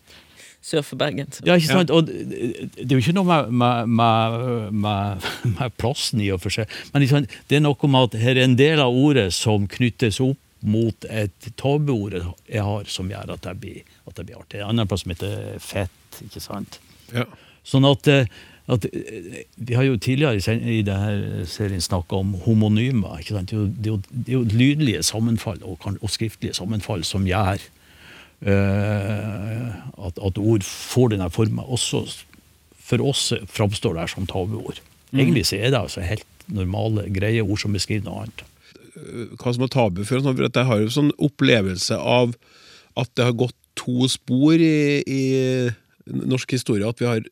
sør 0.63 0.81
for 0.87 0.99
Bergen. 1.01 1.27
Så. 1.31 1.43
Ja, 1.47 1.57
ikke 1.59 1.67
sant? 1.67 1.91
Og 1.91 2.07
det 2.07 2.23
det 2.77 2.87
er 2.87 2.95
jo 2.95 3.03
ikke 3.03 3.15
noe 3.17 3.27
med, 3.27 3.51
med, 3.51 3.91
med, 3.99 4.71
med, 4.85 5.27
med 5.57 5.75
plassen 5.79 6.21
i 6.23 6.31
og 6.33 6.41
for 6.43 6.53
seg, 6.53 6.71
men 6.93 7.03
det 7.03 7.57
er 7.57 7.63
noe 7.63 7.89
med 7.91 8.09
at 8.09 8.19
her 8.23 8.37
er 8.37 8.47
en 8.47 8.57
del 8.59 8.81
av 8.83 8.95
ordet 8.95 9.29
som 9.35 9.67
knyttes 9.67 10.21
opp 10.23 10.39
mot 10.64 11.05
et 11.11 11.51
tabuord 11.59 12.16
jeg 12.16 12.64
har, 12.64 12.88
som 12.91 13.11
gjør 13.11 13.36
at 13.36 13.45
det 13.45 13.57
blir, 13.59 13.84
at 14.07 14.18
det 14.18 14.26
blir 14.28 14.39
artig. 14.39 14.61
En 14.61 14.72
annen 14.72 14.89
plass 14.89 15.03
som 15.05 15.14
heter 15.14 15.59
fett, 15.64 16.20
ikke 16.24 16.43
sant? 16.43 16.80
Ja. 17.14 17.28
Sånn 17.68 17.88
at, 17.88 18.07
eh, 18.11 18.28
at 18.72 18.88
eh, 18.89 19.43
Vi 19.55 19.76
har 19.76 19.86
jo 19.88 19.99
tidligere 19.99 20.39
i 20.59 20.82
denne 20.88 21.45
serien 21.49 21.84
snakka 21.84 22.20
om 22.24 22.34
homonymer. 22.45 23.20
ikke 23.20 23.38
sant? 23.38 23.51
Det 23.51 23.57
er 23.57 23.61
jo, 23.61 23.68
det 23.68 23.88
er 23.88 23.93
jo, 23.93 24.01
det 24.09 24.34
er 24.34 24.38
jo 24.38 24.59
lydlige 24.64 25.03
sammenfall 25.03 25.64
og, 25.64 25.88
og 25.99 26.09
skriftlige 26.11 26.55
sammenfall 26.55 27.03
som 27.07 27.28
gjør 27.28 27.64
uh, 28.47 29.68
at, 30.07 30.20
at 30.20 30.39
ord 30.39 30.64
får 30.68 31.14
denne 31.16 31.30
formen. 31.32 31.64
Også 31.64 32.05
for 32.84 33.03
oss 33.03 33.32
framstår 33.47 33.95
det 33.95 34.05
her 34.05 34.16
som 34.16 34.28
tabuord. 34.28 34.82
Egentlig 35.14 35.45
så 35.47 35.59
er 35.59 35.72
det 35.72 35.80
altså 35.80 36.01
helt 36.03 36.28
normale, 36.51 37.05
greie 37.14 37.43
ord 37.43 37.61
som 37.61 37.76
beskriver 37.76 38.07
noe 38.07 38.26
annet. 38.26 38.43
Hva 39.39 39.53
som 39.53 39.65
er 39.65 39.71
tabu 39.73 40.03
oss. 40.03 40.11
For 40.11 40.47
at 40.47 40.59
jeg 40.59 40.69
har 40.69 40.81
jo 40.81 40.91
sånn 40.93 41.13
opplevelse 41.17 41.97
av 41.97 42.35
at 42.99 43.09
det 43.17 43.27
har 43.27 43.37
gått 43.37 43.57
to 43.79 44.07
spor 44.11 44.59
i, 44.61 45.01
i 45.05 45.23
norsk 46.07 46.53
historie. 46.55 46.87
At 46.87 47.01
vi 47.01 47.09
har 47.09 47.23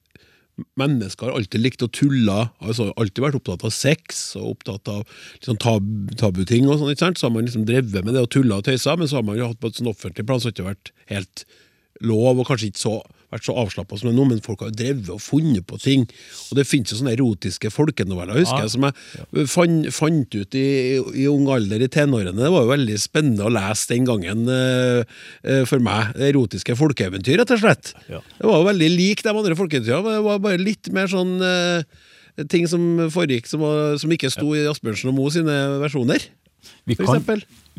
Mennesker 0.77 1.25
har 1.25 1.39
alltid 1.39 1.61
likt 1.63 1.81
å 1.81 1.87
tulle, 1.89 2.35
altså 2.61 2.89
alltid 2.99 3.23
vært 3.23 3.37
opptatt 3.39 3.63
av 3.65 3.71
sex 3.73 4.19
og 4.37 4.51
opptatt 4.51 4.91
av 4.91 4.99
liksom 5.39 5.57
tab 5.63 5.87
tabuting. 6.19 6.67
og 6.67 6.77
sånn, 6.77 6.91
ikke 6.91 7.05
sant? 7.05 7.17
Så 7.17 7.25
har 7.25 7.33
man 7.33 7.47
liksom 7.47 7.63
drevet 7.65 8.05
med 8.05 8.13
det 8.13 8.21
og 8.21 8.29
tulla 8.35 8.59
og 8.59 8.67
tøysa, 8.67 8.93
men 8.99 9.09
så 9.09 9.17
har 9.17 9.25
man 9.25 9.39
jo 9.39 9.47
hatt 9.47 9.61
på 9.63 9.71
et 9.71 9.79
sånn 9.79 9.89
offentlig 9.89 10.27
plan 10.27 10.37
så 10.37 10.49
har 10.49 10.53
det 10.53 10.59
ikke 10.59 10.67
vært 10.67 10.91
helt 11.09 11.45
lov, 12.05 12.43
og 12.43 12.45
kanskje 12.51 12.69
ikke 12.69 12.83
så, 12.83 12.93
vært 13.31 13.47
så 13.47 13.55
avslappa 13.57 13.97
som 13.97 14.09
det 14.09 14.13
er 14.13 14.17
nå, 14.19 14.25
men 14.29 14.41
folk 14.43 14.63
har 14.63 14.71
jo 14.71 14.77
drevet 14.81 15.09
og 15.13 15.21
funnet 15.23 15.65
på 15.67 15.79
ting. 15.81 16.05
Og 16.51 16.59
det 16.59 16.65
finnes 16.67 16.91
jo 16.91 16.99
sånne 16.99 17.15
erotiske 17.15 17.71
folkenoveller, 17.73 18.41
husker 18.41 18.59
Ja. 18.59 18.67
jeg, 18.67 18.73
som 18.75 18.87
jeg 18.87 19.47
fant, 19.51 19.89
fant 19.95 20.35
ut 20.35 20.57
i, 20.59 20.67
i 21.23 21.27
ung 21.31 21.47
alder, 21.53 21.81
i 21.81 21.89
tenårene. 21.91 22.35
Det 22.37 22.51
var 22.51 22.67
jo 22.67 22.73
veldig 22.73 22.99
spennende 23.01 23.47
å 23.47 23.53
lese 23.55 23.93
den 23.93 24.07
gangen 24.09 24.45
uh, 24.51 25.01
uh, 25.47 25.63
for 25.69 25.79
meg. 25.83 26.13
Erotiske 26.31 26.75
folkeeventyr, 26.79 27.39
rett 27.41 27.55
og 27.55 27.63
slett. 27.63 27.93
Ja. 28.11 28.21
Det 28.37 28.47
var 28.49 28.61
jo 28.61 28.69
veldig 28.69 28.91
lik 28.93 29.23
de 29.25 29.33
andre 29.33 29.57
folkeeventyrene, 29.59 30.03
men 30.05 30.19
det 30.19 30.27
var 30.27 30.43
bare 30.43 30.61
litt 30.61 30.91
mer 30.95 31.11
sånn 31.11 31.37
uh, 31.39 32.45
ting 32.51 32.67
som 32.69 33.07
foregikk 33.13 33.49
som, 33.49 33.63
som 34.01 34.13
ikke 34.15 34.31
sto 34.33 34.53
i 34.55 34.67
Asbjørnsen 34.69 35.11
og 35.11 35.17
Moe 35.17 35.33
sine 35.33 35.57
versjoner, 35.81 36.29
Vi 36.87 36.95
kan. 36.95 37.21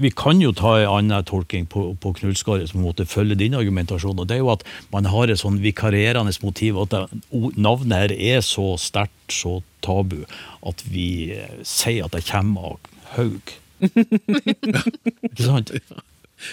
Vi 0.00 0.10
kan 0.16 0.40
jo 0.40 0.52
ta 0.56 0.76
en 0.80 0.88
annen 0.88 1.24
tolking 1.28 1.66
på, 1.68 1.84
på 2.00 2.14
knullskaret 2.16 2.70
som 2.70 2.84
måtte 2.84 3.06
følge 3.08 3.36
din 3.38 3.56
argumentasjon, 3.58 4.18
og 4.18 4.28
det 4.28 4.38
er 4.38 4.44
jo 4.44 4.52
at 4.54 4.64
man 4.92 5.08
har 5.12 5.30
et 5.30 5.40
sånn 5.42 5.60
vikarierende 5.62 6.32
motiv, 6.44 6.80
at 6.84 7.12
navnet 7.32 7.98
her 7.98 8.14
er 8.16 8.40
så 8.46 8.72
sterkt, 8.80 9.18
så 9.32 9.60
tabu, 9.84 10.22
at 10.68 10.84
vi 10.88 11.34
eh, 11.36 11.58
sier 11.66 12.06
at 12.06 12.16
det 12.16 12.24
kommer 12.28 12.74
av 12.74 12.92
haug. 13.16 13.54
Ikke 13.82 15.44
sant? 15.44 15.74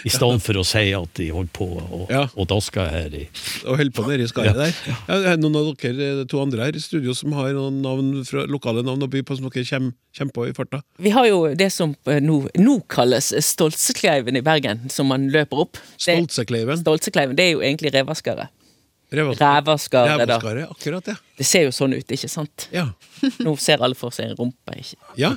I 0.05 0.09
stedet 0.13 0.41
for 0.45 0.59
å 0.61 0.63
si 0.67 0.83
at 0.93 1.13
de 1.17 1.29
holdt 1.33 1.51
på 1.55 1.65
å 1.79 1.99
Ja. 2.11 2.25
å 2.35 2.45
daske 2.47 2.83
her 2.89 3.13
i 3.15 3.23
og 3.65 3.77
holdt 3.79 3.93
på 3.95 4.05
nede 4.07 4.23
i 4.23 4.27
skaret 4.29 4.55
der. 4.55 4.73
Ja, 5.07 5.19
det 5.23 5.39
noen 5.41 5.55
av 5.59 5.71
dere 5.81 6.09
eh, 6.21 6.23
to 6.29 6.41
andre 6.41 6.65
her 6.69 6.75
i 6.77 6.83
studio 6.83 7.13
som 7.17 7.33
har 7.33 7.51
noen 7.57 7.81
navn 7.81 8.11
fra, 8.27 8.45
lokale 8.45 8.83
navn 8.85 9.01
å 9.05 9.09
by 9.09 9.21
på 9.25 9.37
som 9.39 9.49
dere 9.49 9.65
kommer, 9.65 9.93
kommer 10.17 10.33
på 10.37 10.47
i 10.49 10.53
farta? 10.53 10.81
Vi 10.99 11.09
har 11.15 11.25
jo 11.29 11.41
det 11.55 11.71
som 11.73 11.95
eh, 12.05 12.19
nå, 12.21 12.41
nå 12.57 12.77
kalles 12.87 13.33
Stoltsekleiven 13.49 14.37
i 14.37 14.41
Bergen, 14.45 14.89
som 14.93 15.07
man 15.11 15.29
løper 15.33 15.65
opp. 15.65 15.73
Det- 15.97 16.15
Stoltsekleiven. 16.17 16.77
Stoltsekleiven, 16.83 17.35
det 17.35 17.49
er 17.49 17.51
jo 17.57 17.59
egentlig 17.65 17.93
revaskaret. 17.97 18.49
Revaskaret. 19.09 19.65
Rævaskaret, 19.65 20.19
da. 20.27 20.37
Revaskaret, 20.37 20.69
akkurat, 20.69 21.07
ja. 21.07 21.15
Det 21.39 21.45
ser 21.49 21.63
jo 21.65 21.71
sånn 21.73 21.95
ut, 21.97 22.05
ikke 22.13 22.29
sant? 22.29 22.67
Ja. 22.71 22.91
Nå 23.45 23.55
ser 23.57 23.81
alle 23.81 23.97
for 23.97 24.13
seg 24.13 24.29
en 24.29 24.35
rumpe. 24.37 24.75
ikke? 24.77 24.97
ja. 25.17 25.31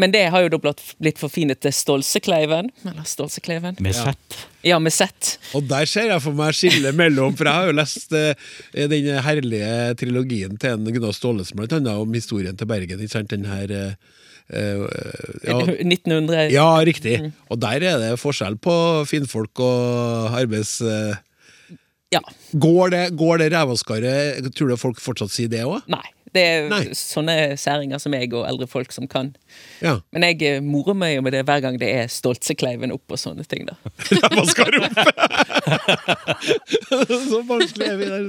Men 0.00 0.14
det 0.14 0.22
har 0.32 0.44
jo 0.46 0.50
da 0.54 0.60
blitt, 0.62 0.80
blitt 1.02 1.20
forfinet 1.20 1.60
til 1.60 1.74
Stolsekleiven. 1.76 2.70
Eller 2.86 3.08
Stolsekleiven. 3.08 3.76
med 3.84 3.96
sett. 3.96 4.38
Ja, 4.64 4.78
med 4.80 4.94
sett. 4.96 5.34
Og 5.56 5.66
der 5.68 5.88
ser 5.88 6.08
jeg 6.10 6.22
for 6.24 6.36
meg 6.36 6.56
skillet 6.56 6.96
mellom 6.96 7.32
For 7.38 7.48
jeg 7.48 7.56
har 7.56 7.70
jo 7.70 7.76
lest 7.78 8.12
uh, 8.12 8.32
den 8.92 9.10
herlige 9.24 9.70
trilogien 10.00 10.56
til 10.60 10.76
en 10.76 10.88
Gunnar 10.88 11.16
Staalesen, 11.16 11.60
blant 11.60 11.76
annet 11.76 12.00
om 12.00 12.16
historien 12.16 12.56
til 12.56 12.68
Bergen. 12.70 13.00
Ikke 13.00 13.18
sant? 13.18 13.32
Den 13.32 13.48
her 13.48 13.72
uh, 13.76 14.12
uh, 14.56 14.84
ja, 15.44 15.58
1900 15.78 16.52
ja, 16.54 16.68
riktig. 16.86 17.18
Og 17.48 17.60
der 17.60 17.88
er 17.92 17.98
det 18.04 18.14
forskjell 18.20 18.60
på 18.60 18.76
finfolk 19.10 19.64
og 19.64 20.38
arbeids... 20.40 20.78
Ja. 22.10 22.18
Går 22.58 22.90
det, 22.90 23.02
går 23.14 23.38
det 23.38 23.52
rævaskaret? 23.54 24.48
Tror 24.58 24.72
du 24.72 24.80
folk 24.80 24.98
fortsatt 24.98 25.30
sier 25.30 25.50
det 25.52 25.60
òg? 25.62 25.84
Nei. 25.86 26.02
Det 26.36 26.42
er 26.46 26.68
Nei. 26.70 26.84
sånne 26.94 27.56
særinger 27.58 27.98
som 28.02 28.14
jeg 28.14 28.30
og 28.38 28.46
eldre 28.46 28.66
folk 28.70 28.92
som 28.94 29.08
kan. 29.10 29.32
Ja. 29.82 29.96
Men 30.14 30.22
jeg 30.28 30.38
eh, 30.46 30.60
morer 30.62 30.94
meg 30.94 31.16
jo 31.16 31.22
med 31.26 31.34
det 31.34 31.42
hver 31.48 31.60
gang 31.64 31.74
det 31.80 31.90
er 31.90 32.06
Stoltsekleiven 32.12 32.94
opp 32.94 33.02
og 33.10 33.18
sånne 33.18 33.42
ting. 33.50 33.66
da. 33.66 33.74
Rævaskar 34.22 34.70
opp! 34.78 34.90
Så 37.30 37.38
barnslig 37.48 37.86
er 37.88 37.96
vi 37.98 38.04
der. 38.10 38.22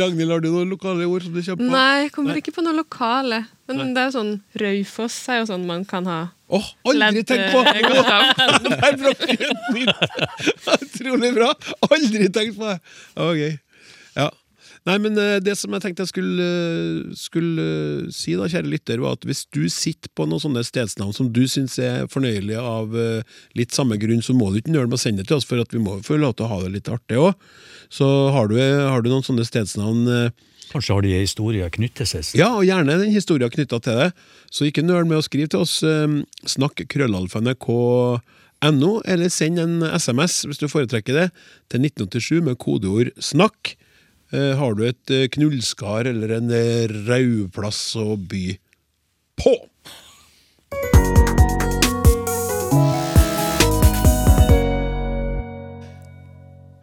Ragnhild, 0.00 0.30
har 0.32 0.40
du 0.44 0.48
noen 0.50 0.70
lokale 0.72 1.04
ord 1.08 1.22
som 1.26 1.32
du 1.36 1.40
kjøper 1.42 1.62
på? 1.62 1.70
Nei, 1.72 1.96
jeg 2.06 2.12
kommer 2.16 2.34
ikke 2.40 2.54
på 2.56 2.62
noe 2.64 2.76
lokale. 2.80 3.38
Men 3.70 3.76
det 3.94 4.00
er 4.02 4.06
jo 4.08 4.14
sånn 4.16 4.32
Raufoss 4.58 5.16
er 5.30 5.36
jo 5.42 5.46
sånn 5.52 5.64
man 5.68 5.82
kan 5.88 6.04
ha 6.10 6.20
Åh, 6.50 6.66
aldri 6.90 6.98
ledd, 6.98 7.18
tenkt 7.28 7.48
på! 7.54 7.60
eh, 7.62 7.66
nytt! 9.76 10.00
Utrolig 10.74 11.30
bra! 11.36 11.50
Aldri 11.86 12.26
tenkt 12.34 12.54
på 12.58 12.64
det! 12.66 12.78
Det 13.14 13.22
var 13.28 13.34
gøy. 13.38 13.54
Ja. 14.16 14.26
Nei, 14.88 14.96
men 15.02 15.16
eh, 15.20 15.36
det 15.44 15.52
som 15.60 15.74
jeg 15.76 15.82
tenkte 15.84 16.06
jeg 16.06 16.10
skulle, 16.10 16.44
eh, 16.44 17.16
skulle 17.18 17.64
eh, 17.64 18.10
si, 18.16 18.32
da, 18.38 18.48
kjære 18.48 18.70
lytter, 18.72 19.02
var 19.04 19.18
at 19.18 19.26
hvis 19.28 19.42
du 19.52 19.68
sitter 19.68 20.08
på 20.16 20.24
noen 20.28 20.40
sånne 20.40 20.62
stedsnavn 20.64 21.12
som 21.16 21.28
du 21.34 21.42
syns 21.50 21.76
er 21.82 22.08
fornøyelige 22.12 22.60
av 22.64 22.94
litt 23.58 23.72
samme 23.76 23.96
grunn, 24.00 24.22
så 24.24 24.32
må 24.36 24.48
du 24.50 24.56
ikke 24.60 24.72
nøle 24.72 24.88
med 24.88 24.96
å 24.96 25.02
sende 25.02 25.20
det 25.20 25.28
til 25.28 25.36
oss, 25.36 25.48
for 25.48 25.60
at 25.60 25.72
vi 25.74 25.80
må 25.84 25.92
få 26.06 26.16
lov 26.20 26.32
til 26.38 26.44
å 26.46 26.52
ha 26.54 26.58
det 26.64 26.72
litt 26.78 26.88
artig 26.92 27.18
òg. 27.20 27.32
Så 27.92 28.06
har 28.32 28.48
du, 28.48 28.56
har 28.60 29.00
du 29.04 29.08
noen 29.12 29.26
sånne 29.26 29.44
stedsnavn 29.48 30.30
Kanskje 30.70 30.94
har 30.94 31.02
de 31.02 31.10
en 31.16 31.24
historie 31.24 31.66
knyttet 31.74 32.06
seg 32.06 32.22
ja, 32.38 32.52
og 32.54 32.62
gjerne 32.62 32.94
den 33.00 33.10
historien 33.10 33.50
knytta 33.50 33.82
til 33.82 33.96
det. 33.98 34.14
Så 34.54 34.68
ikke 34.68 34.86
nøl 34.86 35.02
med 35.10 35.18
å 35.18 35.24
skrive 35.26 35.50
til 35.50 35.64
oss. 35.64 35.82
Snakk 36.46 36.78
krøllalfa.nrk.no, 36.94 38.92
eller 39.02 39.28
send 39.34 39.58
en 39.58 39.82
SMS 39.90 40.46
hvis 40.46 40.62
du 40.62 40.70
foretrekker 40.70 41.10
det, 41.18 41.26
til 41.74 41.82
1987 41.90 42.46
med 42.46 42.54
kodeord 42.62 43.10
'snakk'. 43.18 43.74
Eh, 44.30 44.54
Har 44.54 44.76
du 44.78 44.84
et 44.86 45.10
eh, 45.10 45.26
knullskar 45.26 46.06
eller 46.06 46.36
en 46.36 46.52
eh, 46.54 46.86
rauplass 47.08 47.80
å 47.98 48.14
by 48.14 48.54
på? 49.40 49.56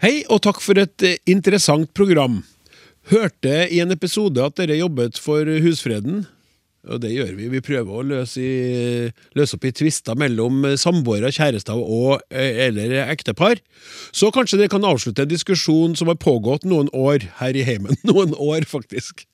Hei, 0.03 0.25
og 0.27 0.43
takk 0.43 0.59
for 0.61 0.77
et 0.77 1.07
interessant 1.23 1.87
program. 1.95 2.41
Hørte 3.07 3.63
i 3.71 3.79
en 3.79 3.95
episode 3.95 4.43
at 4.43 4.59
dere 4.59 4.81
jobbet 4.81 5.15
for 5.23 5.47
husfreden. 5.63 6.25
Og 6.87 7.01
det 7.03 7.11
gjør 7.11 7.33
vi. 7.37 7.49
Vi 7.51 7.61
prøver 7.63 7.99
å 7.99 8.05
løse, 8.05 8.41
i, 8.41 9.09
løse 9.37 9.57
opp 9.57 9.67
i 9.67 9.73
tvister 9.75 10.17
mellom 10.19 10.63
samboere, 10.79 11.31
kjærester 11.35 11.77
og 11.77 12.21
eh, 12.31 12.63
eller 12.67 12.95
ektepar. 13.07 13.59
Så 14.15 14.31
kanskje 14.35 14.61
dere 14.61 14.71
kan 14.71 14.87
avslutte 14.87 15.25
en 15.25 15.31
diskusjon 15.31 15.97
som 15.99 16.11
har 16.11 16.19
pågått 16.21 16.67
noen 16.67 16.91
år 16.95 17.27
her 17.41 17.57
i 17.57 17.65
heimen. 17.67 17.99
Noen 18.07 18.35
år, 18.39 18.67
faktisk. 18.69 19.25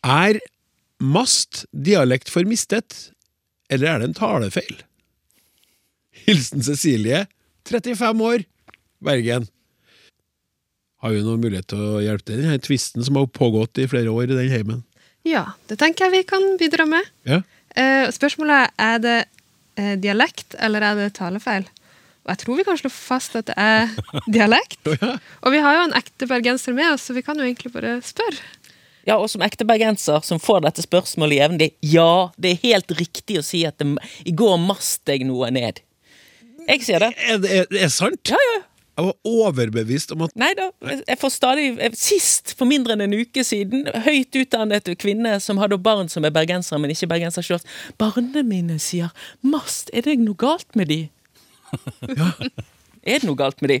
Er 0.00 0.40
mast 1.00 1.64
dialekt 1.72 2.32
for 2.32 2.48
mistet, 2.48 3.10
eller 3.70 3.92
er 3.92 4.00
det 4.00 4.10
en 4.10 4.18
talefeil? 4.18 4.80
Hilsen 6.26 6.64
Cecilie, 6.64 7.26
35 7.68 8.24
år, 8.24 8.44
Bergen. 9.04 9.46
Har 11.00 11.14
vi 11.14 11.22
noen 11.24 11.40
mulighet 11.40 11.70
til 11.72 11.80
å 11.80 12.00
hjelpe 12.04 12.28
til 12.28 12.40
i 12.40 12.44
denne 12.44 12.60
tvisten 12.60 13.04
som 13.06 13.16
har 13.16 13.30
pågått 13.32 13.80
i 13.80 13.88
flere 13.88 14.12
år 14.12 14.28
i 14.28 14.36
den 14.36 14.52
heimen? 14.52 14.82
Ja, 15.28 15.44
det 15.68 15.76
tenker 15.80 16.06
jeg 16.06 16.20
vi 16.20 16.28
kan 16.28 16.46
bidra 16.60 16.86
med. 16.88 17.08
Ja. 17.28 17.42
Eh, 17.76 18.08
spørsmålet 18.14 18.70
er 18.78 18.94
er 18.94 19.02
det 19.04 19.18
eh, 19.76 19.96
dialekt 20.00 20.56
eller 20.58 20.84
er 20.84 20.98
det 20.98 21.12
talefeil. 21.18 21.68
Og 22.24 22.32
jeg 22.32 22.40
tror 22.42 22.58
vi 22.58 22.64
kan 22.68 22.78
slå 22.80 22.90
fast 22.92 23.36
at 23.38 23.50
det 23.50 23.56
er 23.60 23.92
dialekt. 24.38 24.80
Ja. 25.00 25.16
Og 25.44 25.54
vi 25.54 25.60
har 25.64 25.76
jo 25.76 25.84
en 25.88 25.98
ekte 25.98 26.28
bergenser 26.30 26.76
med 26.76 26.94
oss, 26.94 27.08
så 27.08 27.16
vi 27.16 27.24
kan 27.26 27.38
jo 27.38 27.46
egentlig 27.46 27.72
bare 27.74 27.98
spørre. 28.04 28.40
Ja, 29.08 29.16
og 29.16 29.30
som 29.32 29.42
ekte 29.42 29.64
bergenser 29.64 30.20
som 30.24 30.40
får 30.42 30.60
dette 30.66 30.84
spørsmålet 30.84 31.40
jevnlig, 31.40 31.70
ja, 31.88 32.30
det 32.36 32.52
er 32.52 32.66
helt 32.66 32.92
riktig 32.98 33.38
å 33.40 33.44
si 33.44 33.62
at 33.66 33.80
det, 33.80 33.88
i 34.28 34.34
går 34.36 34.58
mast 34.60 35.08
jeg 35.08 35.24
noe 35.28 35.48
ned. 35.54 35.80
Jeg 36.68 36.84
sier 36.84 37.02
det. 37.02 37.14
Er 37.24 37.40
det, 37.40 37.54
er 37.62 37.70
det 37.72 37.88
sant? 37.94 38.20
Ja, 38.30 38.40
ja. 38.52 38.58
Jeg 38.98 39.06
var 39.06 39.14
overbevist 39.24 40.12
om 40.12 40.26
at 40.26 40.34
Nei 40.38 40.50
da. 40.58 40.66
Jeg 40.82 41.18
får 41.20 41.32
stadig 41.32 41.68
Sist, 41.96 42.54
for 42.58 42.68
mindre 42.68 42.96
enn 42.96 43.04
en 43.06 43.16
uke 43.16 43.44
siden, 43.46 43.86
høyt 44.04 44.36
utdannet 44.42 44.90
kvinne 45.00 45.38
som 45.40 45.60
hadde 45.62 45.78
barn 45.80 46.10
som 46.12 46.26
er 46.26 46.34
bergensere, 46.34 46.80
men 46.82 46.92
ikke 46.92 47.08
bergensere 47.10 47.46
selv. 47.46 47.78
Barna 48.00 48.42
mine 48.46 48.78
sier 48.82 49.14
'mast', 49.42 49.90
er 49.94 50.04
det 50.04 50.18
noe 50.20 50.36
galt 50.36 50.76
med 50.76 50.92
de? 50.92 51.00
Er 53.00 53.22
det 53.22 53.28
noe 53.28 53.38
galt 53.38 53.62
med 53.62 53.70
de? 53.72 53.78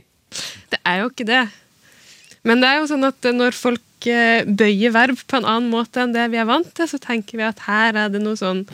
Det 0.72 0.78
er 0.86 1.02
jo 1.02 1.10
ikke 1.10 1.26
det. 1.28 1.44
Men 2.46 2.62
det 2.62 2.70
er 2.70 2.78
jo 2.80 2.88
sånn 2.88 3.04
at 3.04 3.26
når 3.36 3.52
folk 3.52 4.08
eh, 4.08 4.46
bøyer 4.48 4.94
verb 4.94 5.20
på 5.28 5.36
en 5.36 5.44
annen 5.48 5.68
måte 5.72 6.00
enn 6.00 6.14
det 6.14 6.30
vi 6.32 6.40
er 6.40 6.48
vant 6.48 6.70
til, 6.76 6.88
så 6.88 7.00
tenker 7.02 7.36
vi 7.36 7.44
at 7.44 7.60
her 7.66 7.98
er 8.06 8.14
det 8.14 8.22
noe 8.22 8.38
sånn 8.38 8.64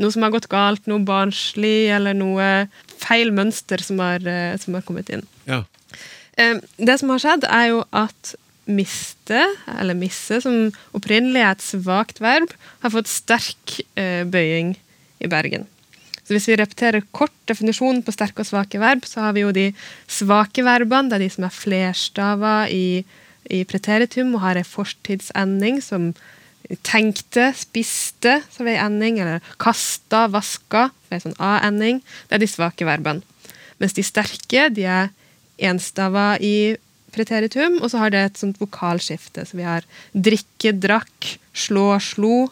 noe 0.00 0.10
som 0.10 0.24
har 0.24 0.32
gått 0.34 0.48
galt, 0.50 0.88
noe 0.90 1.04
barnslig, 1.06 1.92
eller 1.94 2.16
noe 2.16 2.48
feil 3.02 3.30
mønster 3.34 3.82
som 3.84 4.00
har, 4.02 4.24
eh, 4.26 4.56
som 4.58 4.74
har 4.74 4.82
kommet 4.86 5.12
inn. 5.12 5.22
Ja. 5.46 5.62
Eh, 6.38 6.60
Det 6.78 6.98
som 7.00 7.12
har 7.12 7.22
skjedd, 7.22 7.44
er 7.48 7.66
jo 7.72 7.84
at 7.92 8.34
miste, 8.66 9.42
eller 9.66 9.98
misse, 9.98 10.40
som 10.44 10.70
opprinnelig 10.94 11.42
er 11.42 11.50
et 11.56 11.64
svakt 11.64 12.20
verb, 12.22 12.52
har 12.82 12.94
fått 12.94 13.10
sterk 13.10 13.80
eh, 13.98 14.22
bøying 14.24 14.76
i 15.20 15.30
Bergen. 15.30 15.66
Så 16.22 16.36
hvis 16.36 16.46
vi 16.48 16.56
repeterer 16.56 17.02
kort 17.10 17.34
definisjonen 17.50 18.04
på 18.06 18.14
sterke 18.14 18.44
og 18.44 18.48
svake 18.48 18.78
verb, 18.78 19.02
så 19.04 19.26
har 19.26 19.34
vi 19.34 19.42
jo 19.42 19.50
de 19.54 19.72
svake 20.06 20.62
verbene, 20.62 21.10
det 21.10 21.18
er 21.18 21.24
de 21.24 21.32
som 21.34 21.48
er 21.48 21.56
flerstava 21.56 22.54
i, 22.70 23.02
i 23.50 23.64
preteritum 23.66 24.36
og 24.36 24.44
har 24.44 24.60
en 24.60 24.68
fortidsending 24.68 25.82
som 25.82 26.12
tenkte, 26.86 27.50
spiste, 27.58 28.38
ved 28.62 28.76
en 28.76 28.94
ending, 28.94 29.18
eller 29.20 29.42
kasta, 29.60 30.28
vaska, 30.30 30.86
ved 31.10 31.18
en 31.18 31.24
sånn 31.26 31.40
a-ending. 31.42 31.98
Det 32.30 32.38
er 32.38 32.44
de 32.44 32.48
svake 32.48 32.86
verbene. 32.86 33.26
Mens 33.82 33.98
de 33.98 34.06
sterke, 34.06 34.68
de 34.70 34.86
er 34.86 35.10
enstava 35.64 36.34
i 36.42 36.74
preteritum, 37.12 37.78
og 37.82 37.92
så 37.92 38.00
har 38.02 38.12
det 38.12 38.22
et 38.24 38.40
sånt 38.40 38.60
vokalskifte. 38.60 39.44
Så 39.48 39.58
vi 39.58 39.66
har 39.66 39.86
drikke, 40.12 40.72
drakk, 40.80 41.34
slå, 41.52 41.90
slo. 42.00 42.46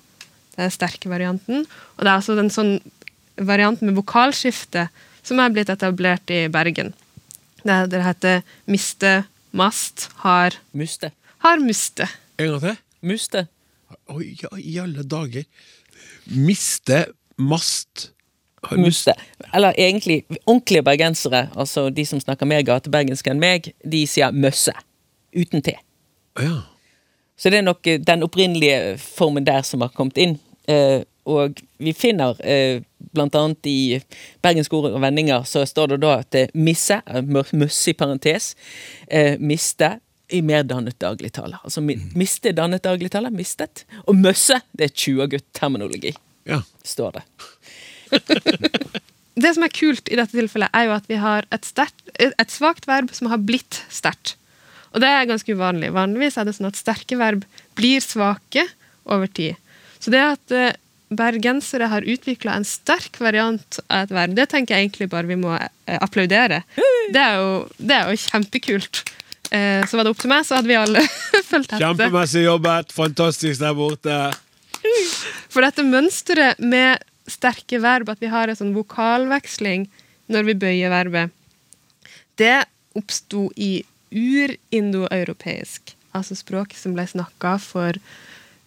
Det 0.53 0.59
er 0.61 0.67
den 0.69 0.75
sterke 0.75 1.13
varianten. 1.13 1.65
Og 1.97 2.03
det 2.05 2.11
er 2.11 2.17
altså 2.19 2.37
en 2.39 2.53
sånn 2.53 2.75
variant 3.41 3.81
med 3.85 3.97
vokalskifte 3.97 4.89
som 5.25 5.41
er 5.41 5.53
blitt 5.55 5.73
etablert 5.73 6.33
i 6.33 6.45
Bergen. 6.53 6.93
Det, 7.63 7.79
det 7.93 8.03
heter 8.05 8.43
miste, 8.71 9.15
mast, 9.57 10.09
har, 10.25 10.57
Muste. 10.77 11.13
har 11.45 11.61
muste. 11.61 12.09
En 12.41 12.55
gang 12.55 12.63
til? 12.65 12.79
Muste. 13.11 13.47
Oi, 14.13 14.35
ja, 14.41 14.51
i 14.61 14.77
alle 14.81 15.05
dager. 15.09 15.47
Miste 16.37 17.05
mast 17.41 18.11
Har 18.67 18.77
Muste. 18.77 19.15
Eller 19.55 19.75
egentlig, 19.79 20.25
ordentlige 20.45 20.83
bergensere, 20.85 21.47
altså 21.57 21.89
de 21.91 22.05
som 22.07 22.21
snakker 22.21 22.49
mer 22.49 22.65
gatebergensk 22.67 23.31
enn 23.33 23.41
meg, 23.41 23.71
de 23.81 24.03
sier 24.07 24.35
møsse. 24.37 24.75
Uten 25.37 25.63
T. 25.65 25.77
Ja. 26.41 26.59
Så 27.41 27.51
det 27.51 27.61
er 27.61 27.65
nok 27.65 27.87
eh, 27.89 28.01
den 28.05 28.27
opprinnelige 28.27 28.99
formen 29.01 29.47
der 29.47 29.65
som 29.65 29.81
har 29.81 29.95
kommet 29.97 30.21
inn. 30.21 30.37
Eh, 30.69 31.01
og 31.31 31.61
vi 31.81 31.93
finner 31.97 32.39
eh, 32.45 32.83
blant 33.15 33.35
annet 33.39 33.69
i 33.69 33.81
bergenske 34.43 34.77
ord 34.77 34.91
og 34.91 35.01
vendinger 35.03 35.45
så 35.49 35.65
står 35.69 35.95
det 35.95 36.01
da 36.05 36.15
at 36.23 36.31
det 36.35 36.45
misse, 36.57 37.01
møsse 37.27 37.93
i 37.93 37.97
parentes, 37.97 38.55
eh, 39.07 39.37
miste 39.41 39.97
i 40.31 40.43
mer 40.47 40.63
dannet 40.63 40.99
dagligtale. 41.03 41.59
Altså 41.65 41.83
mi, 41.85 41.97
miste 42.19 42.53
dannet 42.57 42.85
dagligtale, 42.87 43.33
mistet. 43.35 43.85
Og 44.07 44.19
møsse, 44.19 44.61
det 44.77 44.91
er 44.91 44.95
20-gutt-terminologi, 44.95 46.13
ja. 46.49 46.61
står 46.87 47.19
det. 47.19 47.25
Det 49.41 49.55
som 49.57 49.65
er 49.65 49.73
kult 49.73 50.11
i 50.13 50.17
dette 50.19 50.35
tilfellet, 50.37 50.69
er 50.77 50.89
jo 50.89 50.93
at 50.99 51.07
vi 51.09 51.17
har 51.23 51.47
et, 51.55 51.65
sterkt- 51.65 52.11
et 52.21 52.53
svakt 52.53 52.85
verb 52.91 53.13
som 53.17 53.31
har 53.33 53.41
blitt 53.41 53.79
sterkt. 53.89 54.35
Og 54.91 55.01
det 55.01 55.09
er 55.09 55.29
ganske 55.31 55.55
uvanlig. 55.55 55.93
Vanligvis 55.95 56.37
er 56.37 56.49
det 56.49 56.57
sånn 56.59 56.69
at 56.69 56.77
sterke 56.77 57.17
verb 57.17 57.45
blir 57.79 58.03
svake 58.05 58.67
over 59.09 59.31
tid. 59.31 59.57
Så 60.03 60.13
det 60.13 60.21
at 60.21 60.53
eh, 60.57 60.75
bergensere 61.15 61.89
har 61.93 62.05
utvikla 62.07 62.59
en 62.59 62.67
sterk 62.69 63.17
variant 63.23 63.79
av 63.87 64.05
et 64.09 64.13
verb, 64.19 64.35
det 64.37 64.49
tenker 64.53 64.77
jeg 64.77 64.89
egentlig 64.89 65.09
bare 65.15 65.31
vi 65.31 65.39
må 65.41 65.55
eh, 65.57 65.97
applaudere. 66.03 66.61
Det 67.15 67.23
er 67.23 67.39
jo, 67.41 67.55
det 67.79 67.97
er 67.97 68.11
jo 68.13 68.21
kjempekult. 68.27 69.05
Eh, 69.55 69.87
så 69.89 69.97
var 69.99 70.05
det 70.05 70.13
opp 70.13 70.21
til 70.21 70.31
meg, 70.35 70.45
så 70.47 70.59
hadde 70.59 70.71
vi 70.75 70.79
alle 70.79 71.07
fulgt 71.51 71.71
etter. 71.71 71.87
Kjempemessig 71.87 72.45
jobbet. 72.45 72.93
Fantastisk 72.99 73.63
der 73.63 73.79
borte. 73.79 74.19
For 75.51 75.65
dette 75.65 75.87
mønsteret 75.87 76.61
med 76.63 77.07
sterke 77.33 77.81
verb, 77.83 78.11
at 78.13 78.23
vi 78.23 78.31
har 78.33 78.51
en 78.51 78.59
sånn 78.59 78.75
vokalveksling 78.77 79.87
når 80.31 80.49
vi 80.49 80.59
bøyer 80.63 80.93
verbet, 80.93 81.35
det 82.41 82.65
oppsto 82.97 83.49
i 83.61 83.83
urindoeuropeisk, 84.11 85.95
altså 86.17 86.37
språk 86.39 86.75
som 86.79 86.97
ble 86.97 87.07
snakka 87.07 87.55
for 87.63 87.99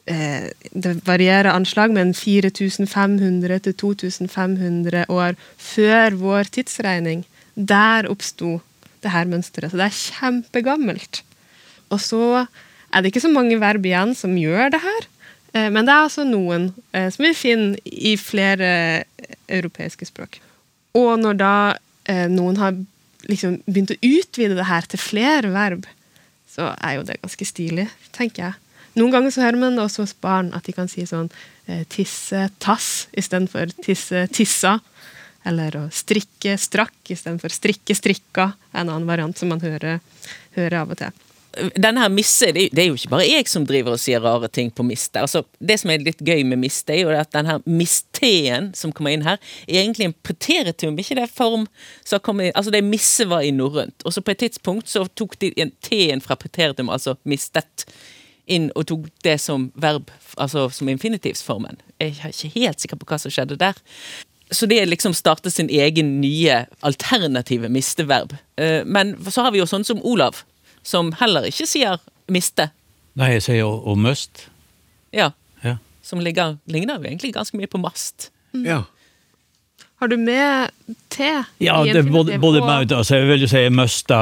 eh, 0.08 0.52
Det 0.72 0.94
varierer 1.08 1.52
anslag, 1.52 1.92
men 1.96 2.14
4500 2.16 3.64
til 3.68 3.76
2500 3.80 5.06
år 5.12 5.36
før 5.58 6.20
vår 6.20 6.52
tidsregning. 6.56 7.26
Der 7.56 8.08
oppsto 8.12 8.62
det 9.04 9.12
her 9.12 9.28
mønsteret. 9.28 9.72
Så 9.72 9.80
det 9.80 9.90
er 9.90 10.00
kjempegammelt. 10.00 11.24
Og 11.92 12.00
så 12.02 12.24
er 12.94 13.02
det 13.02 13.12
ikke 13.12 13.26
så 13.26 13.32
mange 13.32 13.60
verb 13.62 13.86
igjen 13.86 14.16
som 14.16 14.36
gjør 14.40 14.74
det 14.74 14.82
her. 14.84 15.10
Eh, 15.54 15.70
Men 15.70 15.86
det 15.86 15.94
er 15.94 16.08
altså 16.08 16.26
noen 16.28 16.72
eh, 16.92 17.10
som 17.14 17.26
vi 17.26 17.34
finner 17.38 17.78
i 17.86 18.16
flere 18.20 18.70
eh, 18.98 19.38
europeiske 19.60 20.10
språk. 20.10 20.42
Og 20.98 21.16
når 21.22 21.40
da 21.40 21.56
noen 22.28 22.58
har 22.60 22.76
liksom 23.32 23.62
begynt 23.64 23.94
å 23.94 24.02
utvide 24.04 24.58
det 24.58 24.66
her 24.68 24.84
til 24.92 25.00
flere 25.00 25.54
verb, 25.54 25.86
så 26.52 26.74
er 26.84 26.98
jo 26.98 27.06
det 27.08 27.16
ganske 27.22 27.48
stilig, 27.48 27.86
tenker 28.12 28.44
jeg. 28.44 28.58
Noen 29.00 29.14
ganger 29.16 29.32
så 29.32 29.46
hører 29.46 29.62
man 29.62 29.78
det 29.80 29.86
også 29.86 30.04
hos 30.04 30.14
barn 30.20 30.52
at 30.54 30.68
de 30.68 30.76
kan 30.76 30.92
si 30.92 31.06
sånn 31.08 31.32
tisse 31.88 32.44
tass 32.62 32.90
istedenfor 33.16 33.72
tisse 33.88 34.26
tissa. 34.36 34.76
Eller 35.48 35.80
å 35.80 35.86
strikke 35.96 36.58
strakk 36.60 37.16
istedenfor 37.16 37.56
strikke 37.56 37.96
strikka, 37.96 38.52
en 38.76 38.90
annen 38.90 39.08
variant 39.08 39.40
som 39.40 39.56
man 39.56 39.64
hører, 39.64 40.04
hører 40.60 40.82
av 40.84 40.92
og 40.92 41.00
til. 41.06 41.24
Denne 41.78 42.02
her 42.02 42.10
misse, 42.10 42.48
det, 42.56 42.70
er- 42.74 42.88
jo 42.90 42.96
ikke 42.98 43.10
bare 43.12 43.28
jeg 43.30 43.48
som 43.52 43.66
driver 43.70 43.94
og 43.94 44.00
sier 44.02 44.22
rare 44.24 44.48
ting 44.50 44.72
på 44.74 44.84
miste. 44.88 45.22
Altså, 45.22 45.44
det 45.62 45.80
som 45.80 45.92
er 45.94 46.02
litt 46.02 46.22
gøy 46.26 46.42
med 46.50 46.58
miste, 46.64 46.94
er 46.96 47.04
jo 47.04 47.10
at 47.14 47.32
denne 47.36 47.60
misteen 47.70 48.72
som 48.78 48.92
kommer 48.96 49.14
inn 49.14 49.26
her, 49.28 49.38
er 49.68 49.84
egentlig 49.84 50.08
en 50.10 50.16
preteritum, 50.26 50.98
ikke 50.98 51.18
det 51.20 51.30
form 51.30 51.68
som 52.06 52.20
kommer 52.26 52.50
inn 52.50 52.56
Altså, 52.58 52.72
det 52.74 52.84
misse 52.84 53.28
var 53.30 53.46
i 53.46 53.52
norrønt, 53.54 54.02
og 54.06 54.14
så 54.16 54.22
på 54.26 54.32
et 54.34 54.42
tidspunkt 54.48 54.90
så 54.90 55.06
tok 55.16 55.38
de 55.42 55.54
en 55.62 55.72
T-en 55.86 56.22
fra 56.26 56.36
preteritum, 56.40 56.90
altså 56.90 57.16
mistet, 57.30 57.86
inn 58.50 58.72
og 58.76 58.88
tok 58.90 59.06
det 59.24 59.38
som 59.40 59.70
verb, 59.80 60.10
altså 60.38 60.66
som 60.74 60.90
infinitivsformen. 60.92 61.78
Jeg 62.02 62.18
er 62.20 62.34
ikke 62.34 62.50
helt 62.60 62.82
sikker 62.84 63.00
på 63.00 63.08
hva 63.08 63.20
som 63.22 63.32
skjedde 63.32 63.56
der. 63.62 63.78
Så 64.54 64.68
det 64.70 64.82
liksom 64.90 65.14
startet 65.16 65.54
sin 65.56 65.70
egen 65.72 66.20
nye 66.22 66.66
alternative 66.86 67.70
misteverb. 67.72 68.36
Eh, 68.60 68.84
Men 68.86 69.16
så 69.32 69.42
har 69.48 69.52
vi 69.56 69.62
jo 69.62 69.66
sånn 69.70 69.86
som 69.88 70.02
Olav, 70.04 70.44
som 70.84 71.12
heller 71.20 71.48
ikke 71.50 71.68
sier 71.70 72.00
miste. 72.32 72.70
Nei, 73.16 73.32
jeg 73.36 73.44
sier 73.46 73.66
og, 73.70 73.98
must. 73.98 74.48
Ja. 75.14 75.32
Ja. 75.64 75.78
Som 76.04 76.20
ligger, 76.20 76.58
ligner 76.68 76.98
jo 77.00 77.04
egentlig 77.08 77.34
ganske 77.36 77.58
mye 77.58 77.70
på 77.72 77.80
mast. 77.82 78.32
Ja. 78.54 78.82
Har 80.02 80.08
du 80.12 80.18
med 80.18 80.72
te? 81.14 81.30
Ja, 81.64 81.78
i 81.86 81.94
det 81.94 82.04
både, 82.12 82.40
både 82.42 82.60
og- 82.62 82.68
meg, 82.68 82.92
altså, 82.92 83.16
jeg 83.22 83.28
vil 83.28 83.42
jo 83.46 83.48
si 83.48 83.58
jeg 83.64 83.72
musta 83.72 84.20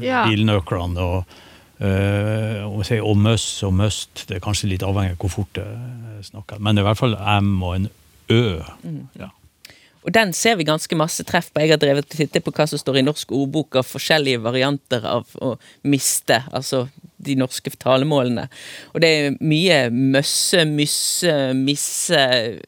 Ja. 0.00 0.24
bilnøklene 0.28 0.98
og, 1.00 1.24
øh, 1.80 2.64
og, 2.66 2.84
si, 2.86 2.98
og 3.00 3.16
must, 3.16 3.62
og 3.64 3.74
must. 3.74 4.24
Det 4.28 4.36
er 4.36 4.40
kanskje 4.40 4.68
litt 4.70 4.82
avhengig 4.82 5.12
av 5.12 5.18
hvor 5.18 5.30
fort 5.30 5.52
det 5.58 5.66
snakker. 6.26 6.58
Men 6.60 6.74
det 6.76 6.82
er 6.82 6.86
i 6.86 6.90
hvert 6.92 6.98
fall 6.98 7.16
M 7.42 7.62
og 7.62 7.74
en 7.76 7.88
Ø. 8.30 8.62
Ja. 9.18 9.28
Og 10.02 10.10
den 10.14 10.32
ser 10.34 10.56
vi 10.58 10.66
ganske 10.66 10.96
masse 10.98 11.24
treff 11.26 11.52
på. 11.52 11.62
Jeg 11.62 11.74
har 11.74 11.80
drevet 11.82 12.08
og 12.08 12.16
tittet 12.16 12.42
på 12.44 12.52
hva 12.54 12.66
som 12.66 12.80
står 12.80 12.98
i 12.98 13.04
norsk 13.06 13.32
ordbok 13.36 13.78
av 13.78 13.86
forskjellige 13.86 14.42
varianter 14.42 15.06
av 15.06 15.30
å 15.38 15.54
miste, 15.86 16.40
altså 16.50 16.88
de 17.22 17.36
norske 17.38 17.70
talemålene. 17.78 18.48
Og 18.94 19.04
det 19.04 19.10
er 19.12 19.36
mye 19.38 19.78
møsse, 19.94 20.64
mysse, 20.66 21.34
misse 21.54 22.18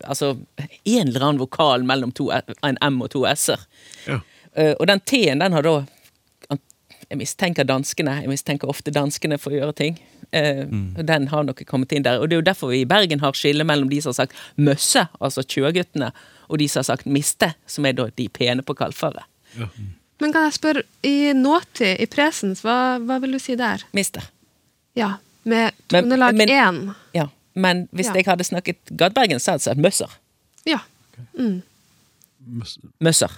Altså 0.05 0.37
en 0.63 1.09
eller 1.09 1.25
annen 1.25 1.43
vokal 1.43 1.83
mellom 1.87 2.15
to, 2.15 2.31
en 2.31 2.79
M 2.79 3.03
og 3.03 3.11
to 3.17 3.25
S-er. 3.27 3.67
Ja. 4.07 4.21
Eh, 4.55 4.75
og 4.79 4.87
den 4.87 5.03
T-en, 5.03 5.43
den 5.43 5.59
har 5.59 5.67
da 5.67 5.81
Jeg 7.11 7.19
mistenker 7.21 7.67
danskene. 7.69 8.21
Jeg 8.23 8.31
mistenker 8.31 8.71
ofte 8.71 8.95
danskene 8.95 9.37
for 9.39 9.53
å 9.53 9.59
gjøre 9.59 9.75
ting. 9.77 9.99
Eh, 10.33 10.65
og 10.97 11.05
Den 11.07 11.29
har 11.29 11.45
nok 11.45 11.61
kommet 11.69 11.93
inn 11.93 12.07
der. 12.07 12.21
Og 12.21 12.31
det 12.31 12.39
er 12.39 12.41
jo 12.41 12.47
derfor 12.47 12.73
vi 12.73 12.81
i 12.83 12.89
Bergen 12.89 13.21
har 13.21 13.37
skille 13.37 13.67
mellom 13.67 13.91
de 13.91 14.01
som 14.01 14.15
har 14.15 14.25
sagt 14.25 14.39
møsse, 14.57 15.05
altså 15.21 15.45
tjøguttene, 15.45 16.13
og 16.49 16.59
de 16.59 16.69
som 16.69 16.81
har 16.83 16.89
sagt 16.91 17.07
miste, 17.07 17.53
som 17.67 17.87
er 17.87 17.93
da 17.93 18.09
de 18.17 18.29
pene 18.29 18.63
på 18.63 18.75
kalfaret. 18.79 19.25
Men 20.21 20.33
kan 20.33 20.45
jeg 20.47 20.53
spørre, 20.57 20.83
i 21.03 21.33
nåtid, 21.35 22.01
i 22.01 22.07
presens, 22.07 22.61
hva, 22.65 22.99
hva 23.03 23.19
vil 23.23 23.33
du 23.35 23.39
si 23.43 23.57
der? 23.59 23.83
Miste. 23.97 24.23
Ja, 24.97 25.15
med 25.45 25.73
tonelag 25.91 26.35
men- 26.35 26.49
én. 26.49 26.95
Ja. 27.15 27.27
Men 27.55 27.89
hvis 27.93 28.07
Ja. 28.07 28.15
jeg 28.15 28.25
hadde 28.27 28.45
snakket 28.45 28.77
Gadbergen, 28.97 29.39
så 29.41 29.53
hadde 29.53 29.63
jeg 29.63 29.75
sagt 29.75 29.79
møsser. 29.83 30.11
Ja. 30.67 30.79
Møsser. 33.01 33.31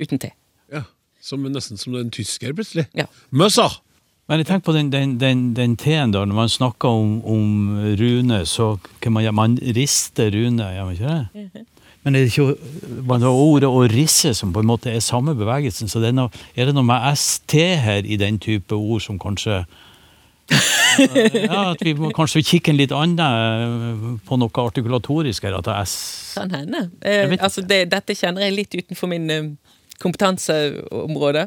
Uten 0.00 0.18
T. 0.18 0.30
ja. 0.72 0.82
Som 1.20 1.42
nesten 1.50 1.76
som 1.76 1.94
en 1.98 2.10
tysker, 2.14 2.52
plutselig. 2.54 2.86
Ja. 2.94 3.04
Møsser! 3.30 3.80
Men 4.28 4.38
jeg 4.38 4.46
tenker 4.46 4.64
på 4.68 4.72
den, 4.76 4.90
den, 4.92 5.16
den, 5.18 5.40
den 5.56 5.74
T-en 5.76 6.12
da, 6.12 6.22
når 6.24 6.34
man 6.36 6.48
snakker 6.52 6.88
om, 6.88 7.24
om 7.24 7.94
Rune, 7.98 8.42
så 8.46 8.78
kan 9.00 9.12
man, 9.12 9.26
man 9.34 9.56
rister 9.76 10.30
Rune, 10.30 10.62
gjør 10.62 10.84
man 10.84 10.94
ikke 10.94 11.14
det? 11.16 11.64
Men 12.08 12.14
er 12.16 12.24
det 12.24 12.30
ikke 12.32 13.02
bare 13.04 13.28
ordet 13.28 13.68
å 13.68 13.82
risse 13.92 14.30
som 14.32 14.48
på 14.54 14.62
en 14.62 14.68
måte 14.70 14.88
er 14.88 15.02
samme 15.04 15.34
bevegelsen? 15.36 15.90
Så 15.92 16.00
det 16.00 16.08
er, 16.08 16.14
noe, 16.16 16.30
er 16.56 16.70
det 16.70 16.72
noe 16.72 16.88
med 16.88 17.04
ST 17.20 17.52
her 17.84 18.08
i 18.08 18.16
den 18.16 18.38
type 18.40 18.72
ord 18.72 19.02
som 19.04 19.18
kanskje 19.20 19.58
Ja, 20.48 21.74
at 21.74 21.82
vi 21.84 21.92
må 21.92 22.08
kanskje 22.16 22.40
kikke 22.48 22.72
en 22.72 22.78
litt 22.78 22.94
annen 22.96 24.16
på 24.24 24.38
noe 24.40 24.64
artikulatorisk 24.64 25.44
her, 25.44 25.58
at 25.58 25.68
det 25.68 25.74
er 25.74 25.84
S 25.84 25.98
Kan 26.38 26.54
hende. 26.56 26.86
Eh, 27.04 27.36
altså 27.36 27.60
det, 27.60 27.82
dette 27.92 28.16
kjenner 28.16 28.46
jeg 28.46 28.56
litt 28.56 28.78
utenfor 28.78 29.12
min 29.12 29.28
eh, 29.34 29.52
kompetanseområde. 30.00 31.44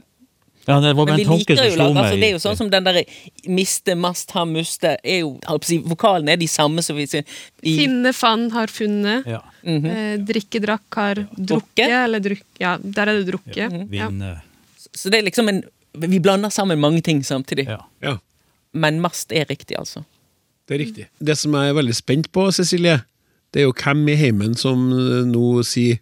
Ja, 0.68 0.76
det 0.80 0.91
var 0.93 1.05
Men 1.07 1.14
bare 1.14 1.18
vi 1.18 1.24
en 1.24 1.30
tanke 1.32 1.55
som 1.57 1.70
slo 1.74 1.88
meg. 1.93 2.03
altså, 2.03 2.18
Det 2.22 2.28
er 2.28 2.34
jo 2.36 2.41
sånn 2.43 2.57
som 2.59 2.70
den 2.70 2.84
derre 2.86 3.01
miste, 3.49 3.95
mast, 3.97 4.32
ha, 4.36 4.43
muste 4.45 4.91
er 5.03 5.20
jo, 5.24 5.32
si, 5.66 5.80
Vokalene 5.80 6.36
er 6.36 6.38
de 6.41 6.47
samme 6.51 6.84
som 6.86 6.95
vi 6.99 7.07
sier 7.09 7.26
i 7.66 7.74
Finne, 7.80 8.14
fann, 8.14 8.49
har 8.51 8.68
funnet. 8.68 9.26
Ja, 9.30 9.41
Eh, 9.62 10.18
drikke, 10.26 10.57
drakk, 10.59 10.88
har 10.97 11.16
drukket. 11.16 11.45
Drukke. 11.51 11.86
Eller 12.03 12.20
drukk, 12.20 12.43
ja, 12.59 12.78
der 12.82 13.12
er 13.12 13.20
det 13.20 13.28
drukket. 13.28 13.57
Ja. 13.57 13.68
vinne. 13.70 14.32
Så 14.93 15.12
det 15.14 15.20
er 15.20 15.28
liksom 15.30 15.49
en 15.49 15.64
Vi 15.93 16.20
blander 16.20 16.49
sammen 16.49 16.80
mange 16.80 17.01
ting 17.03 17.22
samtidig. 17.22 17.68
Ja. 17.68 17.82
Ja, 18.01 18.18
Men 18.74 19.01
mast 19.01 19.32
er 19.32 19.45
riktig, 19.45 19.76
altså. 19.78 20.05
det 20.68 20.76
er 20.76 20.80
riktig. 20.86 21.05
Det 21.20 21.38
som 21.38 21.53
jeg 21.53 21.70
er 21.70 21.74
veldig 21.76 21.93
spent 21.95 22.32
på, 22.32 22.45
Cecilie, 22.55 23.03
det 23.51 23.62
er 23.62 23.66
jo 23.68 23.74
hvem 23.74 24.07
i 24.09 24.16
heimen 24.16 24.55
som 24.55 24.88
eh, 24.93 25.26
nå 25.28 25.62
sier 25.68 25.99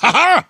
ha-ha! 0.00 0.42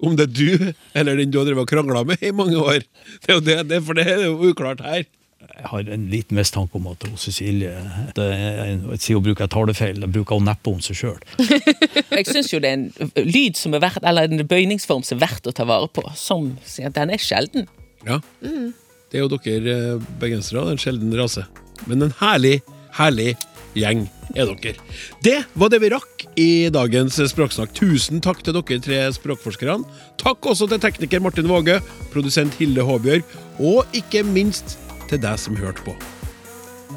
Om 0.00 0.16
det 0.16 0.28
er 0.28 0.34
du 0.34 0.72
eller 0.96 1.16
den 1.20 1.32
du 1.32 1.40
har 1.40 1.48
drevet 1.48 1.66
og 1.66 1.70
krangla 1.70 2.04
med 2.08 2.22
i 2.24 2.32
mange 2.34 2.56
år. 2.58 2.84
Det 3.24 3.32
er 3.32 3.38
jo 3.38 3.46
det, 3.46 3.56
det, 3.70 3.80
for 3.84 3.98
det 3.98 4.06
er 4.08 4.22
jo 4.24 4.36
uklart 4.50 4.80
her. 4.84 5.04
Jeg 5.40 5.68
har 5.68 5.88
en 5.92 6.02
liten 6.12 6.36
mistanke 6.36 6.76
om 6.76 6.86
at 6.90 7.04
Cecilie 7.20 7.72
det 8.16 8.26
er 8.32 8.58
en, 8.64 8.82
Siden 9.00 9.18
hun 9.18 9.24
bruker 9.24 9.48
talefeil, 9.48 10.04
bruker 10.12 10.36
hun 10.36 10.48
neppe 10.48 10.72
om 10.72 10.82
seg 10.84 10.98
sjøl. 11.00 11.20
Jeg 12.16 12.26
syns 12.28 12.52
jo 12.52 12.60
det 12.60 12.70
er 12.70 12.76
en 12.78 13.28
lyd 13.28 13.56
som 13.60 13.76
er 13.76 13.82
verdt, 13.84 14.04
eller 14.04 14.28
en 14.28 14.44
bøyningsform 14.48 15.04
som 15.06 15.18
er 15.18 15.26
verdt 15.26 15.48
å 15.48 15.54
ta 15.56 15.64
vare 15.68 15.88
på. 15.92 16.04
Som 16.16 16.54
sier 16.64 16.88
at 16.88 16.96
den 16.96 17.12
er 17.12 17.20
sjelden. 17.20 17.68
Ja. 18.06 18.20
Det 18.40 19.20
er 19.20 19.24
jo 19.24 19.32
dere 19.32 19.76
eh, 19.76 20.10
bergensere, 20.20 20.64
en 20.70 20.80
sjelden 20.80 21.16
rase. 21.18 21.46
Men 21.88 22.04
en 22.04 22.14
herlig, 22.20 22.60
herlig 22.96 23.32
gjeng 23.76 24.06
er 24.34 24.50
dere. 24.50 24.76
Det 25.24 25.38
var 25.54 25.72
det 25.72 25.80
vi 25.82 25.90
rakk 25.92 26.24
i 26.40 26.50
dagens 26.72 27.18
Språksnakk. 27.32 27.74
Tusen 27.76 28.22
takk 28.24 28.42
til 28.44 28.56
dere 28.56 28.80
tre 28.82 29.00
språkforskerne. 29.14 29.86
Takk 30.20 30.50
også 30.52 30.68
til 30.70 30.82
tekniker 30.82 31.22
Martin 31.22 31.50
Våge, 31.50 31.80
produsent 32.14 32.56
Hilde 32.60 32.86
Håbjørg, 32.86 33.26
og 33.58 33.84
ikke 33.96 34.24
minst 34.26 34.78
til 35.10 35.20
deg 35.22 35.38
som 35.40 35.58
hørte 35.58 35.84
på. 35.86 35.96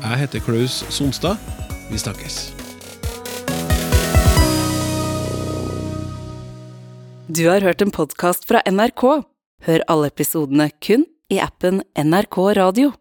Jeg 0.03 0.19
heter 0.25 0.43
Klaus 0.43 0.83
Sonstad. 0.93 1.37
Vi 1.91 1.99
snakkes. 2.01 2.51
Du 7.33 7.47
har 7.47 7.63
hørt 7.65 7.81
en 7.81 7.93
podkast 7.93 8.45
fra 8.49 8.61
NRK. 8.67 9.23
Hør 9.63 9.85
alle 9.89 10.09
episodene 10.11 10.67
kun 10.83 11.07
i 11.31 11.39
appen 11.41 11.81
NRK 11.97 12.37
Radio. 12.59 12.93